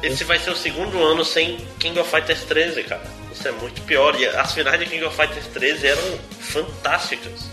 [0.03, 3.03] Esse vai ser o segundo ano sem King of Fighters 13, cara.
[3.33, 4.19] Isso é muito pior.
[4.19, 7.49] E as finais de King of Fighters 13 eram fantásticas.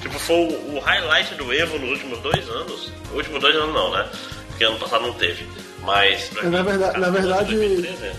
[0.00, 2.92] Tipo, foi o, o highlight do Evo nos últimos dois anos.
[3.12, 4.06] Últimos dois anos não, né?
[4.48, 5.46] Porque ano passado não teve.
[5.82, 6.30] Mas.
[6.32, 8.16] Na mim, verdade- na 14, verdade- 2013,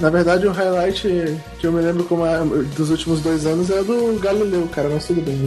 [0.00, 1.02] Na verdade, o highlight
[1.58, 2.38] que eu me lembro como é
[2.74, 5.38] dos últimos dois anos é do Galileu, cara, mas tudo bem,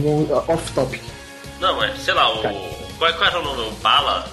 [0.48, 1.02] off-topic.
[1.60, 2.40] Não, mas sei lá, o.
[2.98, 3.62] Qual, qual era o nome?
[3.68, 4.28] O Bala?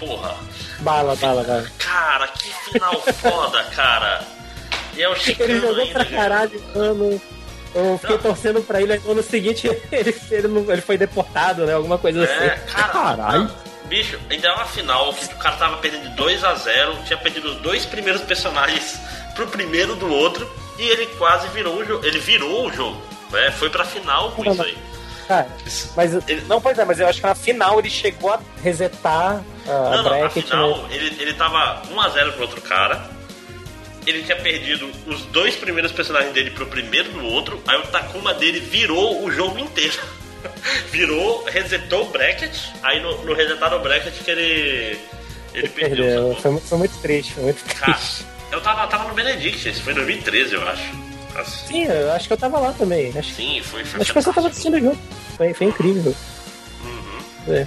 [0.00, 0.34] Porra.
[0.80, 1.66] Bala, bala, bala.
[1.78, 4.24] Cara, que final foda, cara.
[4.96, 7.22] E é o Chicano Ele jogou ainda, pra caralho, mano.
[7.74, 8.22] Eu fiquei Não.
[8.22, 11.74] torcendo pra ele, no ano seguinte ele, ele, não- ele foi deportado, né?
[11.74, 12.72] Alguma coisa É, assim.
[12.72, 12.88] cara.
[12.88, 13.44] Caralho.
[13.44, 16.96] não, Bicho, ainda é uma final que o cara tava perdendo de 2 a 0
[17.04, 18.98] tinha perdido os dois primeiros personagens
[19.34, 20.48] pro primeiro do outro
[20.78, 22.06] e ele quase virou o jogo.
[22.06, 23.00] Ele virou o jogo.
[23.32, 24.68] É, foi pra final com Não, isso não.
[24.68, 24.78] aí.
[25.28, 25.48] Cara,
[25.96, 26.28] mas.
[26.28, 29.70] Ele- Não, pois é, mas eu acho que na final ele chegou a resetar a,
[29.70, 30.44] a Não, não, bracket.
[30.44, 30.88] afinal, né?
[30.96, 33.00] ele, ele tava 1x0 pro outro cara.
[34.06, 37.62] Ele tinha perdido os dois primeiros personagens dele pro primeiro do outro.
[37.66, 39.98] Aí o Takuma dele virou o jogo inteiro.
[40.90, 42.54] virou, resetou o bracket.
[42.82, 44.98] Aí no, no resetar o bracket que ele.
[45.52, 45.96] Ele perdeu.
[46.04, 46.36] Perdeu.
[46.40, 48.24] Foi, muito- foi muito triste, foi muito Cara, triste.
[48.52, 51.10] eu tava, tava no Benedict, isso foi em 2013, eu acho.
[51.34, 53.12] Assim, Sim, eu acho que eu tava lá também.
[53.16, 54.98] Acho, sim, foi, foi acho que você tava assistindo o jogo.
[55.36, 56.14] Foi, foi incrível.
[56.84, 57.54] Uhum.
[57.54, 57.66] É.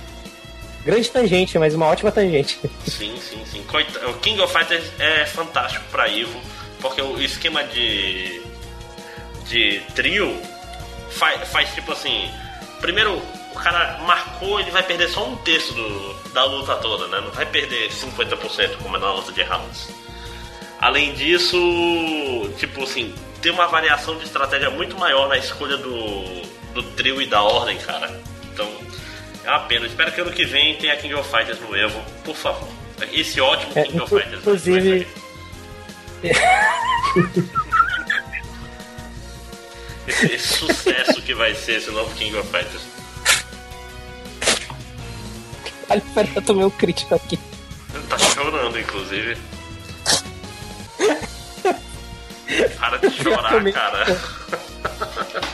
[0.85, 2.59] Grande tangente, mas uma ótima tangente.
[2.85, 3.65] Sim, sim, sim.
[4.09, 6.39] O King of Fighters é fantástico pra Ivo,
[6.81, 8.41] porque o esquema de.
[9.47, 10.35] de trio
[11.11, 12.29] faz, faz tipo assim.
[12.81, 13.21] Primeiro,
[13.53, 17.21] o cara marcou, ele vai perder só um terço do, da luta toda, né?
[17.21, 19.89] Não vai perder 50% como é na luta de rounds.
[20.81, 21.57] Além disso,
[22.57, 26.41] tipo assim, tem uma variação de estratégia muito maior na escolha do,
[26.73, 28.21] do trio e da ordem, cara.
[28.51, 28.69] Então,
[29.45, 29.85] é uma pena.
[29.87, 32.67] Espero que ano que vem tenha King of Fighters no Evo, por favor.
[33.11, 34.39] Esse ótimo É, King of inclu- Fighters.
[34.41, 35.07] inclusive-
[40.07, 42.81] Esse, sucesso que vai ser esse novo King of Fighters.
[45.89, 47.39] Olha, pera, eu tomei um crítico aqui.
[48.09, 49.37] Tá chorando, inclusive.
[52.79, 54.05] Para de chorar, cara.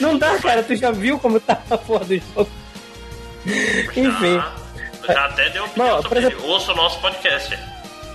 [0.00, 2.48] Não dá, cara, tu já viu como tá a porra do jogo.
[3.96, 4.42] Enfim.
[5.06, 6.26] Já, até deu opinião Não, sobre ele.
[6.28, 7.58] exemplo- Ouça o nosso podcast.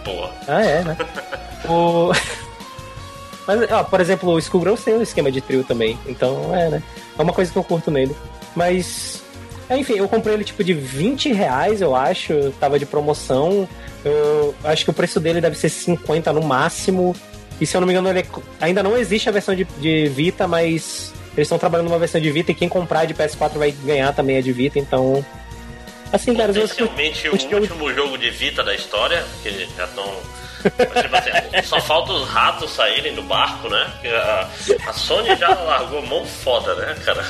[0.04, 0.30] Pô.
[0.48, 0.98] Ah, é, né?
[1.68, 2.12] o...
[3.48, 5.98] Mas, ó, por exemplo, o Skullgirls tem um esquema de trio também.
[6.06, 6.84] Então, é, né?
[7.18, 8.16] É uma coisa que eu curto nele.
[8.56, 9.22] Mas,
[9.70, 12.52] é, enfim, eu comprei ele tipo de 20 reais, eu acho.
[12.60, 13.68] Tava de promoção.
[14.06, 17.14] Eu acho que o preço dele deve ser 50 no máximo.
[17.60, 18.26] E se eu não me engano, ele é-
[18.62, 22.32] ainda não existe a versão de, de Vita, mas eles estão trabalhando numa versão de
[22.32, 25.26] Vita e quem comprar de PS4 vai ganhar também a de Vita, então.
[26.12, 30.06] Assim, cara, acho que- Potencialmente o último jogo de Vita da história, que já estão.
[30.64, 31.32] Tipo assim,
[31.68, 33.92] só falta os ratos saírem do barco, né?
[34.88, 37.26] A Sony já largou mão foda, né, cara?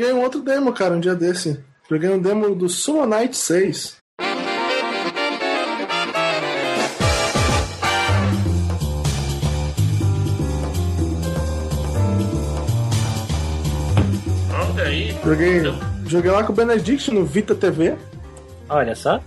[0.00, 1.62] Joguei um outro demo, cara, um dia desse.
[1.88, 3.96] Joguei um demo do Sumo Knight 6.
[14.52, 15.14] Olha aí.
[15.22, 15.62] Joguei,
[16.06, 17.94] joguei lá com o Benedict no Vita TV.
[18.70, 19.20] Olha só.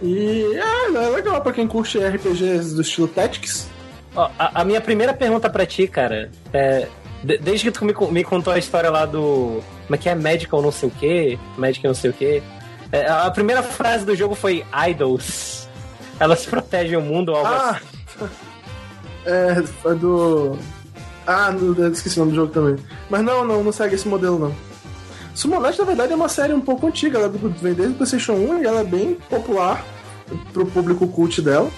[0.00, 3.68] E é, é legal pra quem curte RPGs do estilo Tactics.
[4.16, 6.88] Ó, a, a minha primeira pergunta pra ti, cara, é.
[7.24, 9.62] De- desde que tu me, me contou a história lá do.
[9.86, 10.14] Como é que é?
[10.14, 11.38] Medical não sei o quê?
[11.56, 12.42] Magic não sei o quê.
[12.90, 15.68] É, a primeira frase do jogo foi Idols.
[16.20, 17.70] Elas protegem o mundo ou algo Ah!
[18.20, 18.30] assim.
[19.24, 20.58] É, é do.
[21.24, 21.54] Ah,
[21.92, 22.76] esqueci o nome do jogo também.
[23.08, 24.52] Mas não, não, não segue esse modelo não.
[25.32, 27.18] Sumo Knight, na verdade, é uma série um pouco antiga.
[27.20, 29.84] Ela vem desde o PlayStation 1 e ela é bem popular
[30.52, 31.70] pro público cult dela.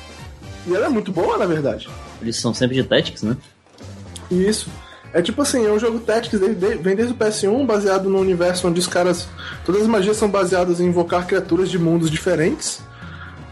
[0.67, 1.87] E ela é muito boa, na verdade.
[2.23, 3.37] Eles são sempre de Tactics, né?
[4.31, 4.71] Isso.
[5.15, 8.81] É tipo assim, é um jogo Tactics, vem desde o PS1, baseado no universo onde
[8.81, 9.29] os caras.
[9.65, 12.81] Todas as magias são baseadas em invocar criaturas de mundos diferentes.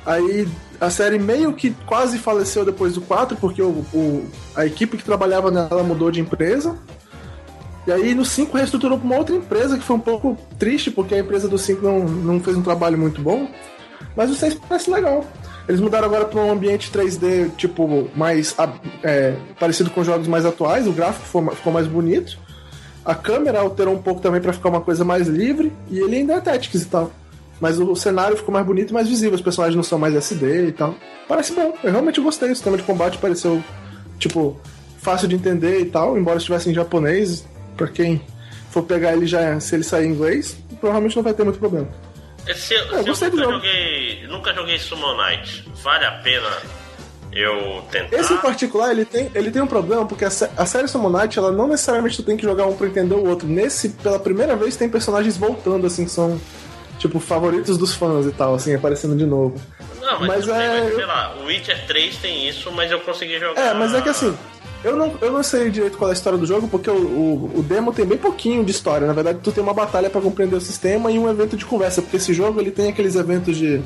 [0.04, 0.48] Aí
[0.80, 5.04] a série meio que quase faleceu depois do 4, porque o, o- a equipe que
[5.04, 6.76] trabalhava nela mudou de empresa.
[7.86, 11.14] E aí no 5 reestruturou para uma outra empresa, que foi um pouco triste, porque
[11.14, 13.48] a empresa do 5 não, não fez um trabalho muito bom.
[14.16, 15.24] Mas o 6 parece legal.
[15.68, 18.54] Eles mudaram agora para um ambiente 3D, tipo, mais
[19.02, 22.36] é, parecido com jogos mais atuais, o gráfico ficou, ma- ficou mais bonito.
[23.04, 26.34] A câmera alterou um pouco também para ficar uma coisa mais livre, e ele ainda
[26.34, 27.10] é Tactics e tal.
[27.60, 30.68] Mas o cenário ficou mais bonito e mais visível, os personagens não são mais SD
[30.68, 30.94] e tal.
[31.28, 32.50] Parece bom, eu realmente gostei.
[32.50, 33.62] O sistema de combate pareceu,
[34.18, 34.56] tipo,
[34.98, 37.44] fácil de entender e tal, embora estivesse em japonês,
[37.76, 38.20] pra quem
[38.70, 41.88] for pegar ele já, se ele sair em inglês, provavelmente não vai ter muito problema.
[42.46, 44.26] Se, se eu, do nunca joguei.
[44.28, 45.64] Nunca joguei Summon Knight.
[45.82, 46.48] Vale a pena
[47.32, 48.16] eu tentar.
[48.16, 51.38] Esse em particular, ele tem, ele tem um problema, porque a, a série Summon Knight,
[51.38, 53.46] ela não necessariamente tu tem que jogar um pra entender o outro.
[53.48, 56.38] Nesse, pela primeira vez, tem personagens voltando, assim, que são,
[56.98, 59.60] tipo, favoritos dos fãs e tal, assim, aparecendo de novo.
[60.00, 63.38] Não, mas, Mas é- mas sei lá, o Witcher 3 tem isso, mas eu consegui
[63.38, 63.60] jogar.
[63.60, 64.36] É, mas é que assim,
[64.84, 67.52] Eu não, eu não sei direito qual é a história do jogo, porque o, o,
[67.58, 69.06] o demo tem bem pouquinho de história.
[69.06, 72.02] Na verdade, tu tem uma batalha pra compreender o sistema e um evento de conversa,
[72.02, 73.80] porque esse jogo ele tem aqueles eventos de,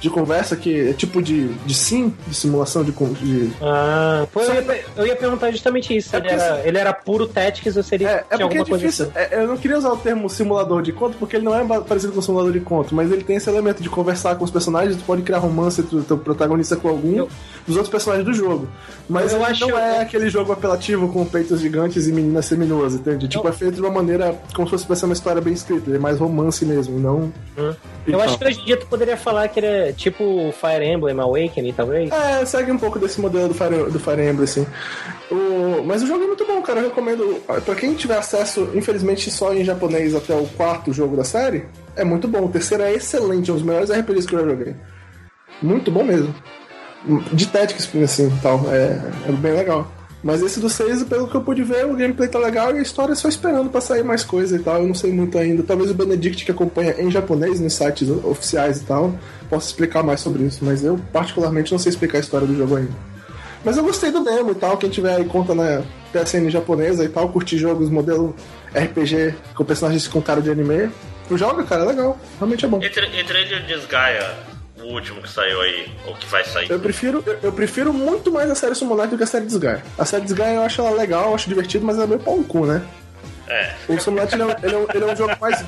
[0.00, 2.92] de conversa que é tipo de, de sim, de simulação de.
[2.92, 3.50] de...
[3.60, 6.14] Ah, pô, eu, ia, eu ia perguntar justamente isso.
[6.14, 9.06] É Ele, era, ele era puro Tactics ou seria É, é porque é difícil.
[9.06, 9.12] assim?
[9.16, 12.12] é, eu não queria usar o termo simulador de conto, porque ele não é parecido
[12.12, 15.02] com simulador de conto, mas ele tem esse elemento de conversar com os personagens, tu
[15.04, 17.28] pode criar romance entre o teu protagonista com algum Eu-
[17.68, 18.68] dos outros personagens do jogo.
[19.08, 23.28] Mas Eu acho- não é aquele jogo apelativo com peitos gigantes e meninas seminuas, entende?
[23.28, 25.88] Tipo, é feito de uma maneira como se fosse pra ser uma história bem escrita.
[25.88, 27.32] Ele é mais romance mesmo, não.
[27.56, 27.74] Hum.
[28.06, 31.18] Eu acho que hoje em dia tu poderia falar que ele é tipo Fire Emblem
[31.20, 32.10] Awakening, talvez.
[32.10, 34.66] É, segue um pouco desse modelo do Fire, do Fire Emblem, assim.
[35.30, 36.80] O, mas o jogo é muito bom, cara.
[36.80, 37.42] Eu recomendo.
[37.64, 42.02] Pra quem tiver acesso, infelizmente, só em japonês até o quarto jogo da série, é
[42.04, 42.46] muito bom.
[42.46, 44.74] O terceiro é excelente, é um dos melhores RPGs que eu já joguei.
[45.60, 46.34] Muito bom mesmo.
[47.32, 48.62] De Tactics, assim, tal.
[48.72, 49.90] É, é bem legal.
[50.22, 52.82] Mas esse do 6, pelo que eu pude ver, o gameplay tá legal e a
[52.82, 54.82] história é só esperando pra sair mais coisa e tal.
[54.82, 55.62] Eu não sei muito ainda.
[55.62, 59.14] Talvez o Benedict, que acompanha em japonês nos sites oficiais e tal,
[59.48, 60.64] possa explicar mais sobre isso.
[60.64, 62.92] Mas eu, particularmente, não sei explicar a história do jogo ainda.
[63.64, 64.76] Mas eu gostei do demo e tal.
[64.76, 65.82] Quem tiver aí conta na
[66.12, 68.34] PSN japonesa e tal, curtir jogos modelo
[68.74, 70.90] RPG com personagens com cara de anime,
[71.32, 72.18] joga, cara, é legal.
[72.38, 72.82] Realmente é bom.
[72.82, 74.34] Entre, entre ele Desgaia,
[74.80, 76.70] o último que saiu aí, ou que vai sair.
[76.70, 79.82] Eu prefiro, eu, prefiro muito mais a série Summonite do que a série Desgaia.
[79.98, 82.36] A série Desgaia eu acho ela legal, eu acho divertido, mas ela é meio pau
[82.36, 82.82] no cu, né?
[83.48, 83.74] É.
[83.88, 85.64] O Summonite ele é, um- ele, é ele é um jogo mais,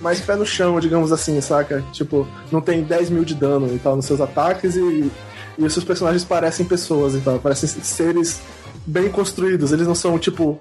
[0.00, 1.82] mais pé no chão, digamos assim, saca?
[1.92, 5.10] Tipo, não tem 10 mil de dano e tal nos seus ataques e,
[5.58, 8.40] e os seus personagens parecem pessoas e tal, parecem seres
[8.86, 9.72] bem construídos.
[9.72, 10.60] Eles não são, tipo,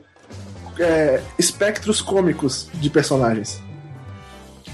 [0.79, 3.61] é, espectros cômicos de personagens.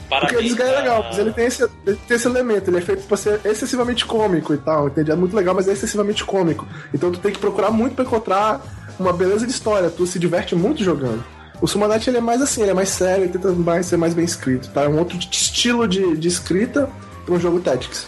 [0.10, 0.43] Porque o Parabéns.
[0.43, 3.16] Desgaia é legal, mas ele tem, esse, ele tem esse elemento, ele é feito pra
[3.16, 5.12] ser excessivamente cômico e tal, entende?
[5.12, 6.68] É muito legal, mas é excessivamente cômico.
[6.93, 8.60] Então tu tem que procurar muito pra encontrar
[8.99, 11.24] uma beleza de história, tu se diverte muito jogando.
[11.62, 14.14] O Sumanite ele é mais assim, ele é mais sério, ele tenta mais, ser mais
[14.14, 14.84] bem escrito, tá?
[14.84, 16.89] É um outro estilo de, de escrita
[17.26, 18.07] pra um jogo Tactics.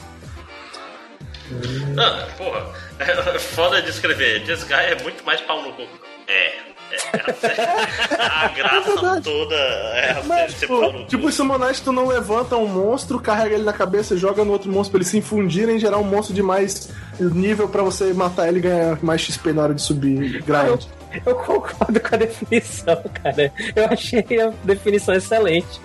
[1.98, 2.66] Ah, porra.
[3.00, 4.44] É foda de escrever.
[4.44, 5.84] Desgaia é muito mais pau no cu.
[6.28, 6.71] É.
[6.92, 9.22] é a, graça verdade.
[9.24, 11.06] toda é a Mas, cu.
[11.08, 14.52] tipo, o Sumonite tu não levanta um monstro, carrega ele na cabeça e joga no
[14.52, 16.90] outro monstro pra ele se infundirem e gerar um monstro de mais
[17.20, 20.84] nível pra você matar ele e ganhar mais XP na hora de subir grind.
[21.26, 23.52] Eu concordo com a definição, cara.
[23.76, 25.80] Eu achei a definição excelente.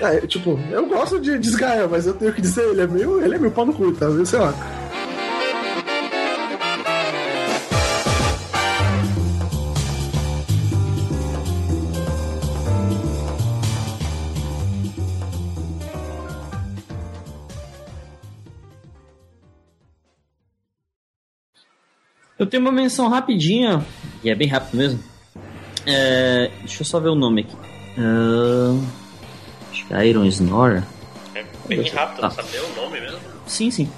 [0.00, 3.34] É, tipo, eu gosto de desgaia, mas eu tenho que dizer, ele é meio, ele
[3.34, 4.06] é meio pau no cu, tá?
[4.24, 4.54] Sei lá.
[22.42, 23.86] Eu tenho uma menção rapidinha,
[24.24, 24.98] e é bem rápido mesmo.
[25.86, 27.56] É, deixa eu só ver o nome aqui.
[27.96, 28.76] Ah,
[29.70, 30.82] acho que é Iron Snore.
[31.36, 32.22] É bem rápido, Tá.
[32.22, 33.18] não saber o nome mesmo.
[33.46, 33.88] Sim, sim.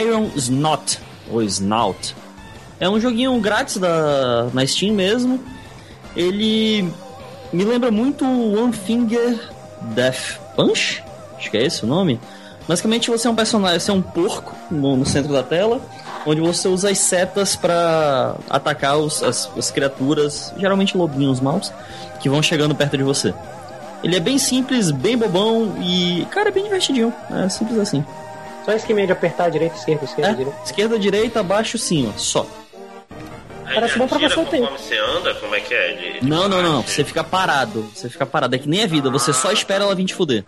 [0.00, 0.98] Iron Snot,
[1.30, 2.16] ou Snout.
[2.80, 5.40] É um joguinho grátis da, na Steam mesmo.
[6.16, 6.82] Ele
[7.52, 9.38] me lembra muito One Finger
[9.94, 11.00] Death Punch,
[11.38, 12.18] acho que é esse o nome.
[12.66, 15.80] Basicamente você é um personagem, você é um porco no, no centro da tela,
[16.26, 21.72] onde você usa as setas pra atacar os- as, as criaturas, geralmente lobinhos maus,
[22.20, 23.34] que vão chegando perto de você.
[24.04, 27.12] Ele é bem simples, bem bobão e, cara, é bem divertidinho.
[27.44, 28.04] É simples assim.
[28.64, 30.58] Só esqueminha de apertar direita, esquerda, esquerda, É, direita.
[30.64, 32.46] esquerda, direita, baixo, cima, só.
[33.64, 34.70] Aí Parece bom pra você o tempo.
[34.76, 35.92] você anda, como é que é?
[35.94, 37.82] De- de Não, não, não, você fica parado.
[37.94, 38.54] Você fica parado.
[38.54, 40.44] É que nem a vida, você só espera ela vir te fuder.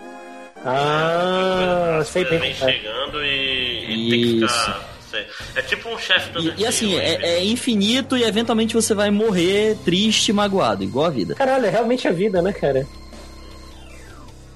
[0.65, 2.39] Ah, sei bem.
[2.39, 4.61] vêm chegando e, e tem que Isso.
[4.61, 4.94] ficar.
[5.15, 5.27] Sei.
[5.55, 9.11] É tipo um chefe do E, e assim, é, é infinito e eventualmente você vai
[9.11, 11.35] morrer triste e magoado, igual a vida.
[11.35, 12.87] Caralho, é realmente a vida, né, cara?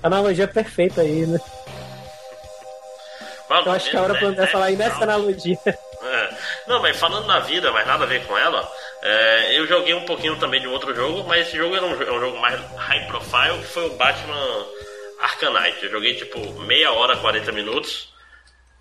[0.03, 1.39] Analogia perfeita aí, né?
[3.51, 5.15] Eu acho que é a hora pra eu né, falar aí né, nessa não.
[5.15, 5.59] analogia.
[5.67, 6.29] É.
[6.67, 8.71] Não, mas falando na vida, mas nada a ver com ela,
[9.03, 12.13] é, eu joguei um pouquinho também de outro jogo, mas esse jogo era um, é
[12.13, 14.67] um jogo mais high profile, que foi o Batman
[15.21, 15.85] Arcanite.
[15.85, 18.09] Eu joguei tipo meia hora, 40 minutos.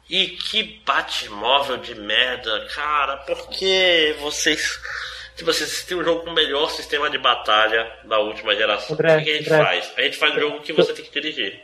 [0.10, 4.80] E que Batmóvel de merda, cara, por que vocês.
[5.36, 8.96] Tipo, vocês têm um jogo com o melhor sistema de batalha da última geração.
[8.96, 9.64] André, o que a gente André.
[9.66, 9.94] faz?
[9.98, 11.62] A gente faz um jogo que você tem que dirigir.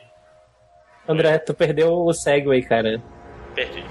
[1.08, 3.02] André, tu perdeu o Segway, cara.
[3.56, 3.84] Perdi.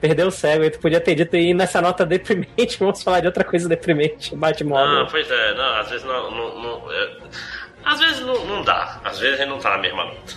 [0.00, 3.42] Perdeu o Segway, tu podia ter dito aí nessa nota deprimente, vamos falar de outra
[3.44, 5.00] coisa deprimente, Batmóvel.
[5.02, 6.30] Ah, pois é, não, às vezes não.
[6.30, 7.16] não- não- é,
[7.84, 10.34] às vezes não, não dá, às vezes a gente não tá na mesma nota.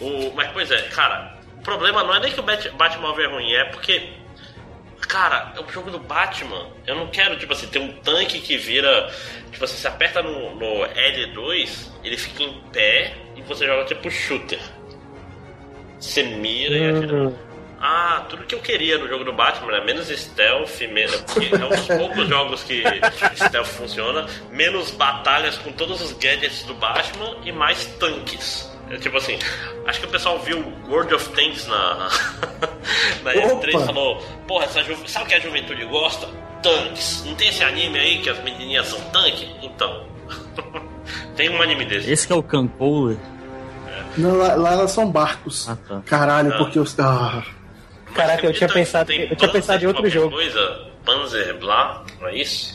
[0.00, 1.34] O, mas, pois é, cara,
[1.70, 4.12] problema não é nem que o Bat, Batmóvel é ruim, é porque.
[5.08, 9.08] cara, o jogo do Batman, eu não quero, tipo assim, ter um tanque que vira.
[9.52, 14.10] Tipo assim, você aperta no, no L2, ele fica em pé e você joga tipo
[14.10, 14.60] shooter.
[15.98, 17.50] Você mira e atira.
[17.82, 19.80] Ah, tudo que eu queria no jogo do Batman, né?
[19.84, 22.82] Menos stealth, menos, porque é um dos poucos jogos que
[23.36, 28.70] stealth funciona, menos batalhas com todos os gadgets do Batman e mais tanques.
[28.90, 29.38] É tipo assim,
[29.86, 32.08] acho que o pessoal viu World of Tanks na,
[33.22, 34.96] na E3 e falou, porra, essa ju...
[35.06, 36.28] sabe o que a juventude gosta?
[36.62, 37.22] Tanques.
[37.24, 39.48] Não tem esse anime aí que as menininhas são tanque?
[39.62, 40.04] Então.
[41.36, 42.10] tem um anime desse.
[42.10, 43.16] Esse que é o Campouler.
[44.16, 45.68] Não, lá, lá elas são barcos.
[45.68, 46.02] Ah, tá.
[46.04, 46.58] Caralho, Ah.
[46.58, 46.98] porque os.
[46.98, 47.44] Ah,
[48.14, 50.30] Caraca, eu tinha pensado, eu tinha pensado em outro jogo.
[50.32, 52.74] Coisa, Panzer Blah, não é isso?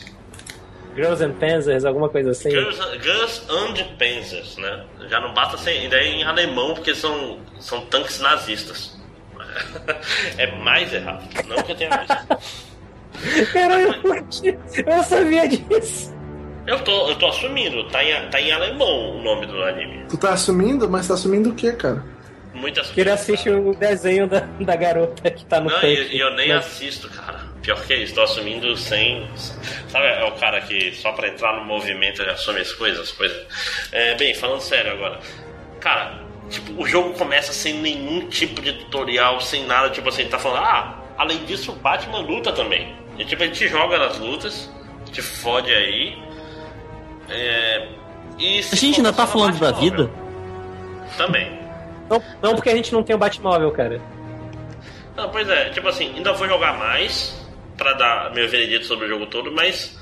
[0.96, 2.50] Girls and Panzers, alguma coisa assim.
[2.50, 4.84] Girls, Girls and Panzers, né?
[5.08, 8.96] Já não basta ser ainda é em alemão, porque são, são tanques nazistas.
[10.36, 11.24] É mais errado.
[11.46, 13.52] Não que eu tenha visto.
[13.52, 16.14] Caralho, eu não sabia disso.
[16.66, 20.04] Eu tô, eu tô assumindo, tá em, tá em alemão o nome do anime.
[20.08, 22.04] tu tá assumindo, mas tá assumindo o quê, cara?
[22.52, 26.18] Muitas Que ele assiste o desenho da, da garota que tá no Não, e, e
[26.18, 26.56] eu nem Não.
[26.56, 27.40] assisto, cara.
[27.66, 29.28] Pior que isso, tô assumindo sem.
[29.88, 33.44] Sabe, é o cara que só pra entrar no movimento ele assume as coisas, coisas.
[33.90, 35.18] É, bem, falando sério agora.
[35.80, 40.38] Cara, tipo, o jogo começa sem nenhum tipo de tutorial, sem nada, tipo assim, tá
[40.38, 42.94] falando, ah, além disso, o Batman luta também.
[43.18, 44.70] E tipo, ele te joga nas lutas,
[45.10, 46.16] te fode aí.
[47.28, 47.88] É.
[48.38, 50.08] E A gente ainda tá falando da vida?
[51.16, 51.58] Também.
[52.08, 54.00] Não, não porque a gente não tem o Batmóvel, cara.
[55.16, 57.44] Não, pois é, tipo assim, ainda vou jogar mais
[57.76, 59.96] pra dar meu veredito sobre o jogo todo, mas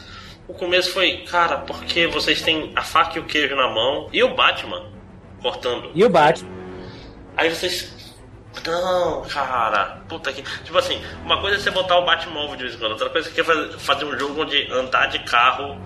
[0.48, 4.22] o começo foi, cara, porque vocês têm a faca e o queijo na mão e
[4.22, 4.82] o Batman
[5.42, 5.90] cortando.
[5.94, 6.50] E o Batman.
[7.36, 7.92] Aí vocês.
[8.64, 10.42] Não, cara, puta que.
[10.62, 13.28] Tipo assim, uma coisa é você botar o Batmóvel de vez em quando, outra coisa
[13.28, 15.76] é você fazer um jogo onde andar de carro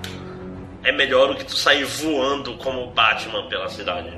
[0.84, 4.10] é melhor do que tu sair voando como Batman pela cidade.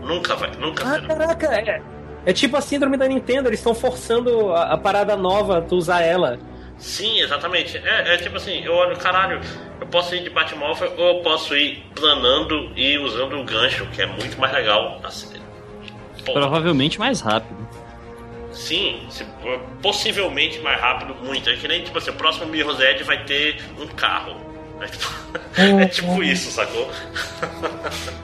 [0.00, 1.06] Nunca vai, nunca Ah, será.
[1.08, 1.82] caraca, é,
[2.24, 6.00] é tipo a síndrome da Nintendo, eles estão forçando a, a parada nova, tu usar
[6.00, 6.38] ela.
[6.80, 7.76] Sim, exatamente.
[7.78, 9.40] É, é tipo assim, eu olho, caralho,
[9.80, 14.00] eu posso ir de Batmóvel ou eu posso ir planando e usando o gancho, que
[14.02, 14.98] é muito mais legal.
[15.04, 15.28] Assim,
[16.24, 17.68] Provavelmente mais rápido.
[18.52, 19.26] sim, se-
[19.82, 21.48] possivelmente mais rápido, muito.
[21.50, 24.36] É que nem, tipo assim, o próximo Mirror's Edge vai ter um carro.
[24.80, 25.12] É tipo,
[25.82, 26.90] é tipo isso, sacou?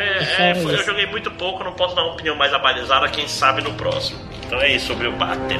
[0.00, 3.26] É, é, foi- eu joguei muito pouco, não posso dar uma opinião mais abalizada, quem
[3.26, 4.20] sabe no próximo.
[4.46, 5.58] Então é isso sobre o Batman.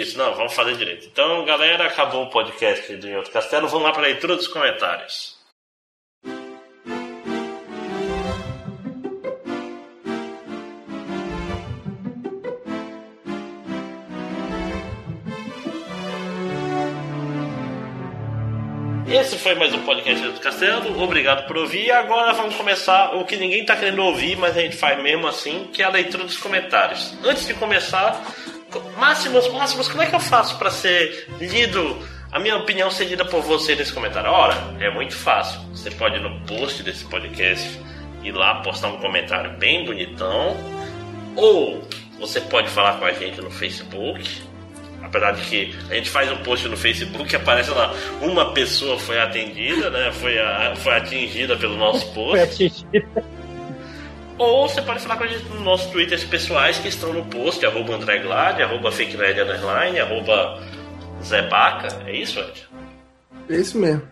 [0.00, 1.06] Isso, não, vamos fazer direito.
[1.06, 3.68] Então, galera, acabou o podcast do Em Outro Castelo.
[3.68, 5.36] Vamos lá para a leitura dos comentários.
[19.06, 21.02] Esse foi mais um podcast do Castelo.
[21.02, 21.90] Obrigado por ouvir.
[21.92, 25.68] Agora vamos começar o que ninguém tá querendo ouvir, mas a gente faz mesmo assim,
[25.70, 27.14] que é a leitura dos comentários.
[27.22, 28.20] Antes de começar,
[28.96, 31.98] Máximos, Máximos, como é que eu faço para ser lido,
[32.30, 34.30] a minha opinião ser lida por você nesse comentário?
[34.30, 35.60] Ora, é muito fácil.
[35.72, 37.80] Você pode ir no post desse podcast
[38.22, 40.56] ir lá postar um comentário bem bonitão,
[41.34, 41.82] ou
[42.20, 44.42] você pode falar com a gente no Facebook.
[45.02, 48.96] Apesar de que a gente faz um post no Facebook e aparece lá, uma pessoa
[48.98, 50.12] foi atendida, né?
[50.12, 52.30] Foi, a- foi atingida pelo nosso post.
[52.30, 53.24] Foi atingida.
[54.42, 57.64] Ou você pode falar com a gente nos nossos twitters pessoais que estão no post,
[57.64, 60.60] arroba André Glad, arroba FakeNerd Underline, arroba
[61.22, 62.66] Zebaca, é isso, Ed?
[63.48, 64.02] É isso mesmo.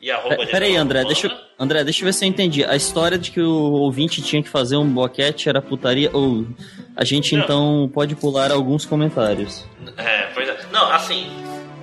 [0.00, 1.14] E arroba Pe- Peraí, André, Urbana.
[1.14, 2.64] deixa, eu- André, deixa eu ver se eu entendi.
[2.64, 6.10] A história de que o ouvinte tinha que fazer um boquete era putaria.
[6.12, 6.46] Ou
[6.94, 7.42] a gente Não.
[7.42, 9.64] então pode pular alguns comentários.
[9.96, 10.56] É, pois é.
[10.70, 11.26] Não, assim,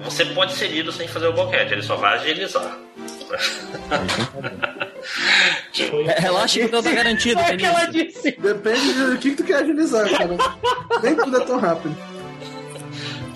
[0.04, 2.78] você pode ser lido sem fazer o boquete, ele só vai agilizar.
[6.08, 8.32] É, Relaxa que o teu tá garantido, Foi o que ela disse.
[8.32, 10.38] Depende do que, que tu quer agilizar, cara.
[11.02, 11.98] Nem tudo é tão rápido.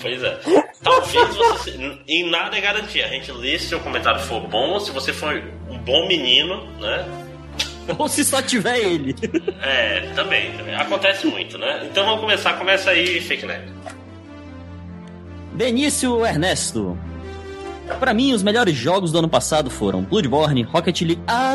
[0.01, 0.39] Pois é.
[0.83, 1.99] Talvez você.
[2.07, 3.05] Em nada é garantia.
[3.05, 5.33] A gente lê se o comentário for bom, se você for
[5.69, 7.05] um bom menino, né?
[7.97, 9.15] Ou se só tiver ele.
[9.61, 10.75] É, também, também.
[10.75, 11.87] Acontece muito, né?
[11.89, 12.53] Então vamos começar.
[12.53, 13.71] Começa aí, Fake Nerd.
[15.53, 16.97] Benício Ernesto.
[17.99, 21.21] Pra mim, os melhores jogos do ano passado foram Bloodborne, Rocket League.
[21.27, 21.53] Ah,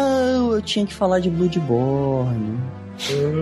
[0.52, 2.58] eu tinha que falar de Bloodborne.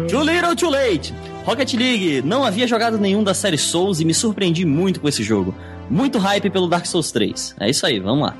[0.08, 1.14] Too little, too late.
[1.44, 5.22] Rocket League, não havia jogado nenhum da série Souls e me surpreendi muito com esse
[5.22, 5.54] jogo.
[5.88, 7.56] Muito hype pelo Dark Souls 3.
[7.58, 8.36] É isso aí, vamos lá.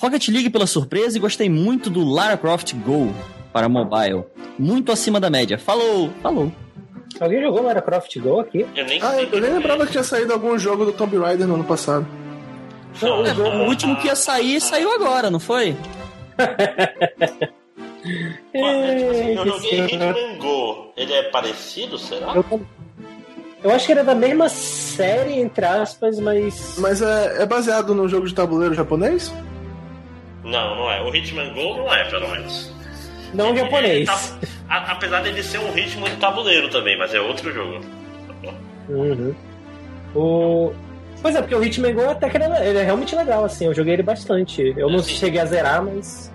[0.00, 3.12] Rocket League pela surpresa e gostei muito do Lara Croft Go
[3.52, 4.24] para mobile.
[4.58, 5.58] Muito acima da média.
[5.58, 6.52] Falou, falou.
[7.20, 8.64] Alguém jogou Lara Croft Go aqui?
[8.76, 11.46] Eu nem Ah, eu, eu nem lembrava que tinha saído algum jogo do Tomb Raider
[11.46, 12.06] no ano passado.
[13.02, 15.76] Não, É, o último que ia sair saiu agora, não foi?
[18.54, 20.16] assim, eu que joguei senhor.
[20.16, 20.92] Hitman Go.
[20.96, 22.34] Ele é parecido, será?
[22.34, 22.44] Eu,
[23.62, 26.76] eu acho que era da mesma série, entre aspas, mas.
[26.78, 29.32] Mas é, é baseado no jogo de tabuleiro japonês?
[30.44, 31.02] Não, não é.
[31.02, 32.72] O Hitman Go não é, pelo menos.
[33.34, 33.92] Não Ele- japonês.
[33.94, 34.20] ele tá-
[34.68, 37.80] a- apesar dele ser um ritmo de tabuleiro também, mas é outro jogo.
[38.88, 39.34] Uhum.
[40.14, 40.72] O...
[41.20, 43.66] Pois é, porque o Hitman Go até que ele é, ele é realmente legal, assim.
[43.66, 44.74] Eu joguei ele bastante.
[44.76, 45.14] Eu não Sim.
[45.14, 46.32] cheguei a zerar, mas.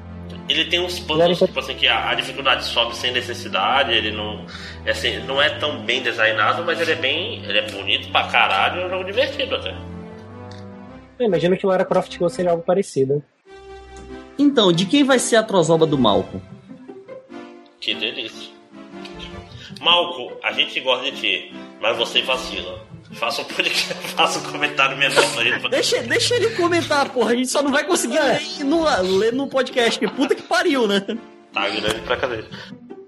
[0.50, 4.46] Ele tem uns puzzles, tipo assim, que a, a dificuldade sobe sem necessidade, ele não.
[4.86, 7.44] é Assim, não é tão bem designado, mas ele é bem.
[7.46, 9.74] Ele é bonito pra caralho e é um jogo divertido até.
[11.18, 13.24] Eu imagino que o Lara Croft Go seja algo parecido.
[14.38, 16.42] Então, de quem vai ser a trozoba do Malco?
[17.80, 18.52] Que delícia.
[19.80, 22.83] Malco, a gente gosta de ti, mas você vacila.
[23.14, 25.70] Faça um podcast, faça um comentário menor pra gente.
[25.70, 27.32] Deixa, deixa ele comentar, porra.
[27.32, 28.84] A gente só não vai conseguir ler no,
[29.20, 30.00] ler no podcast.
[30.00, 31.02] Que puta que pariu, né?
[31.54, 32.44] Tá grande pra cadê?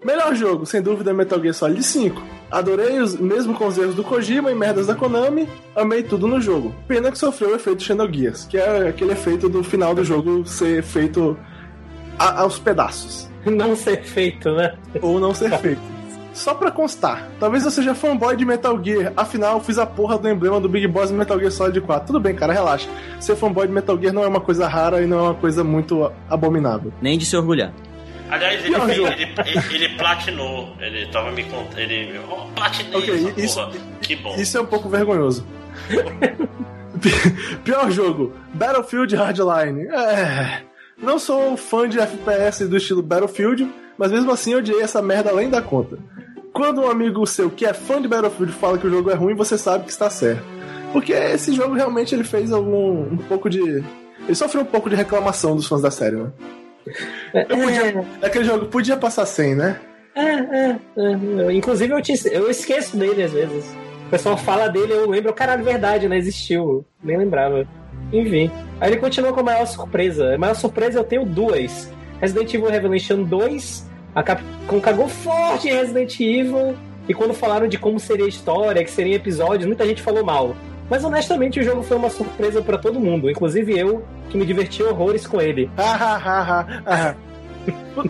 [0.03, 2.22] Melhor jogo, sem dúvida, é Metal Gear Solid 5.
[2.52, 6.40] Adorei os, mesmo com os erros do Kojima e merdas da Konami, amei tudo no
[6.40, 6.76] jogo.
[6.88, 10.84] Pena que sofreu o efeito Xenogears, que é aquele efeito do final do jogo ser
[10.84, 11.36] feito
[12.19, 13.27] a- aos pedaços.
[13.44, 14.76] Não ser feito, né?
[15.02, 15.82] ou não ser feito.
[16.36, 20.18] Só pra constar, talvez eu seja fanboy de Metal Gear, afinal eu fiz a porra
[20.18, 22.07] do emblema do Big Boss no Metal Gear Solid 4.
[22.07, 22.90] Tudo bem, cara, relaxa.
[23.22, 25.64] Ser fanboy de Metal Gear não é uma coisa rara e não é uma coisa
[25.64, 26.91] muito abominável.
[27.02, 27.72] Nem de se orgulhar.
[28.30, 29.34] Aliás, ele, Não, ele, ele,
[29.72, 30.76] ele platinou.
[30.80, 31.80] Ele tava me contando.
[31.80, 32.20] Ele.
[32.30, 33.72] Oh, platinei Ok, essa isso- porra.
[34.02, 34.36] Que bom.
[34.36, 35.45] Isso é um pouco vergonhoso.
[37.02, 39.88] Pi- Pior jogo, Battlefield Hardline.
[39.88, 40.62] É.
[41.02, 45.30] Não sou fã de FPS do estilo Battlefield, mas mesmo assim eu odiei essa merda
[45.30, 45.98] além da conta.
[46.56, 49.36] Quando um amigo seu que é fã de Battlefield fala que o jogo é ruim,
[49.36, 50.41] você sabe que está certo.
[50.94, 53.84] Porque esse jogo realmente ele fez algum um pouco de
[54.26, 56.32] ele sofreu um pouco de reclamação dos fãs da série, né?
[57.34, 59.82] Eu podia, aquele jogo podia passar sem, né?
[60.15, 61.53] É, é, é.
[61.53, 63.65] Inclusive, eu, te, eu esqueço dele às vezes.
[64.07, 66.18] O pessoal fala dele, eu lembro, caralho, verdade, né?
[66.18, 66.86] Existiu.
[67.03, 67.68] Nem lembrava.
[68.14, 68.49] Enfim.
[68.80, 70.36] Aí ele continua com a maior surpresa.
[70.36, 71.91] A maior surpresa eu tenho duas:
[72.22, 73.94] Resident Evil Revelation 2.
[74.16, 76.76] A Capcom cagou forte em Resident Evil.
[77.08, 80.56] E quando falaram de como seria a história, que seriam episódios, muita gente falou mal.
[80.90, 84.82] Mas honestamente, o jogo foi uma surpresa pra todo mundo, inclusive eu, que me diverti
[84.82, 85.70] horrores com ele.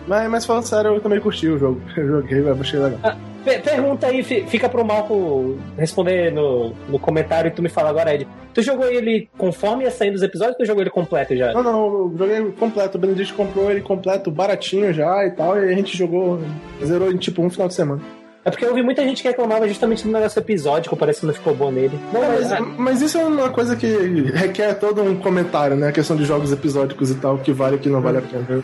[0.06, 1.80] mas, mas falando sério, eu também curti o jogo.
[1.96, 3.16] Eu joguei, achei legal.
[3.46, 7.90] Per- Pergunta aí, fi- fica pro Malco responder no, no comentário e tu me fala
[7.90, 8.26] agora, Ed.
[8.52, 11.52] Tu jogou ele conforme ia saindo os episódios ou tu jogou ele completo já?
[11.52, 12.98] Não, não, eu joguei completo.
[12.98, 16.40] O Benedict comprou ele completo, baratinho já e tal, e a gente jogou,
[16.84, 18.00] zerou em tipo um final de semana.
[18.44, 21.34] É porque eu vi muita gente que reclamava justamente do negócio episódico, parece que não
[21.34, 21.98] ficou bom nele.
[22.12, 22.28] Não, É,
[22.60, 23.86] mas, mas, isso é uma coisa que
[24.32, 25.88] requer todo um comentário, né?
[25.88, 28.62] A questão de jogos episódicos e tal, que vale e que não vale a pena.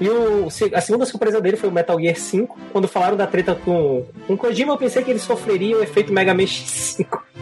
[0.00, 2.58] E o, a segunda surpresa dele foi o Metal Gear 5.
[2.72, 6.34] Quando falaram da treta com, com Kojima, eu pensei que ele sofreria o efeito Mega
[6.34, 7.06] Man X5.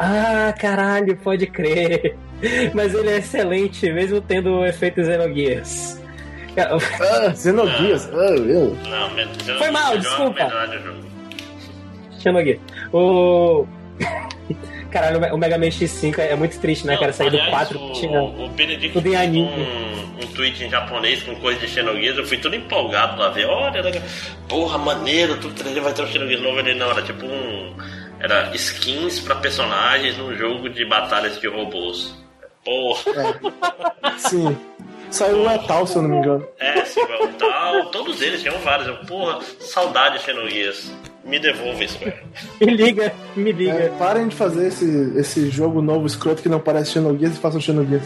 [0.00, 2.16] Ah, caralho, pode crer.
[2.72, 6.00] Mas ele é excelente, mesmo tendo o efeito Xenogears.
[6.56, 8.76] Ah, Xenogears, ah, eu.
[8.88, 10.48] Não, men- já- Foi mal, é desculpa.
[10.48, 11.04] jogo.
[12.20, 12.60] Xenogears.
[12.92, 13.66] O...
[14.90, 17.12] Caralho, o Mega Man X5 é muito triste, né, Não, cara?
[17.12, 18.22] Sair do aliás, 4 o, tinha...
[18.22, 19.48] o Benedict tudo em anime.
[19.48, 23.46] um, um tweet em japonês com coisa de Xenogears, eu fui tudo empolgado pra ver.
[23.46, 24.02] Olha,
[24.48, 26.58] porra, maneiro, tudo 3D vai ter um Xenogears novo.
[26.60, 27.74] Ele não, era tipo um.
[28.20, 32.14] Era skins pra personagens num jogo de batalhas de robôs.
[32.64, 33.38] Porra,
[34.16, 34.56] Sim.
[35.10, 36.46] Saiu o Metal, se eu não me engano.
[36.58, 37.86] é, sim, o tal.
[37.86, 38.88] Todos eles tinham vários.
[38.88, 40.92] Eu, porra, saudade de Xenogears.
[41.28, 42.14] Me devolva isso, velho.
[42.60, 43.72] Me liga, me liga.
[43.72, 47.60] É, parem de fazer esse, esse jogo novo escroto que não parece Xenogears e façam
[47.60, 48.04] Xenogears.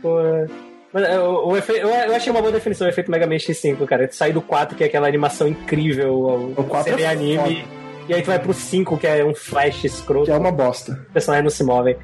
[0.00, 0.46] Pô, é.
[0.92, 3.36] Mas, é, o, o efe- eu, eu achei uma boa definição o efeito Mega Man
[3.36, 4.08] X5, cara.
[4.08, 7.64] Tu sai do 4, que é aquela animação incrível, o, O 4 CD é anime,
[8.08, 10.92] e aí tu vai pro 5, que é um flash escroto, Que é uma bosta.
[11.06, 11.96] os personagens não se movem.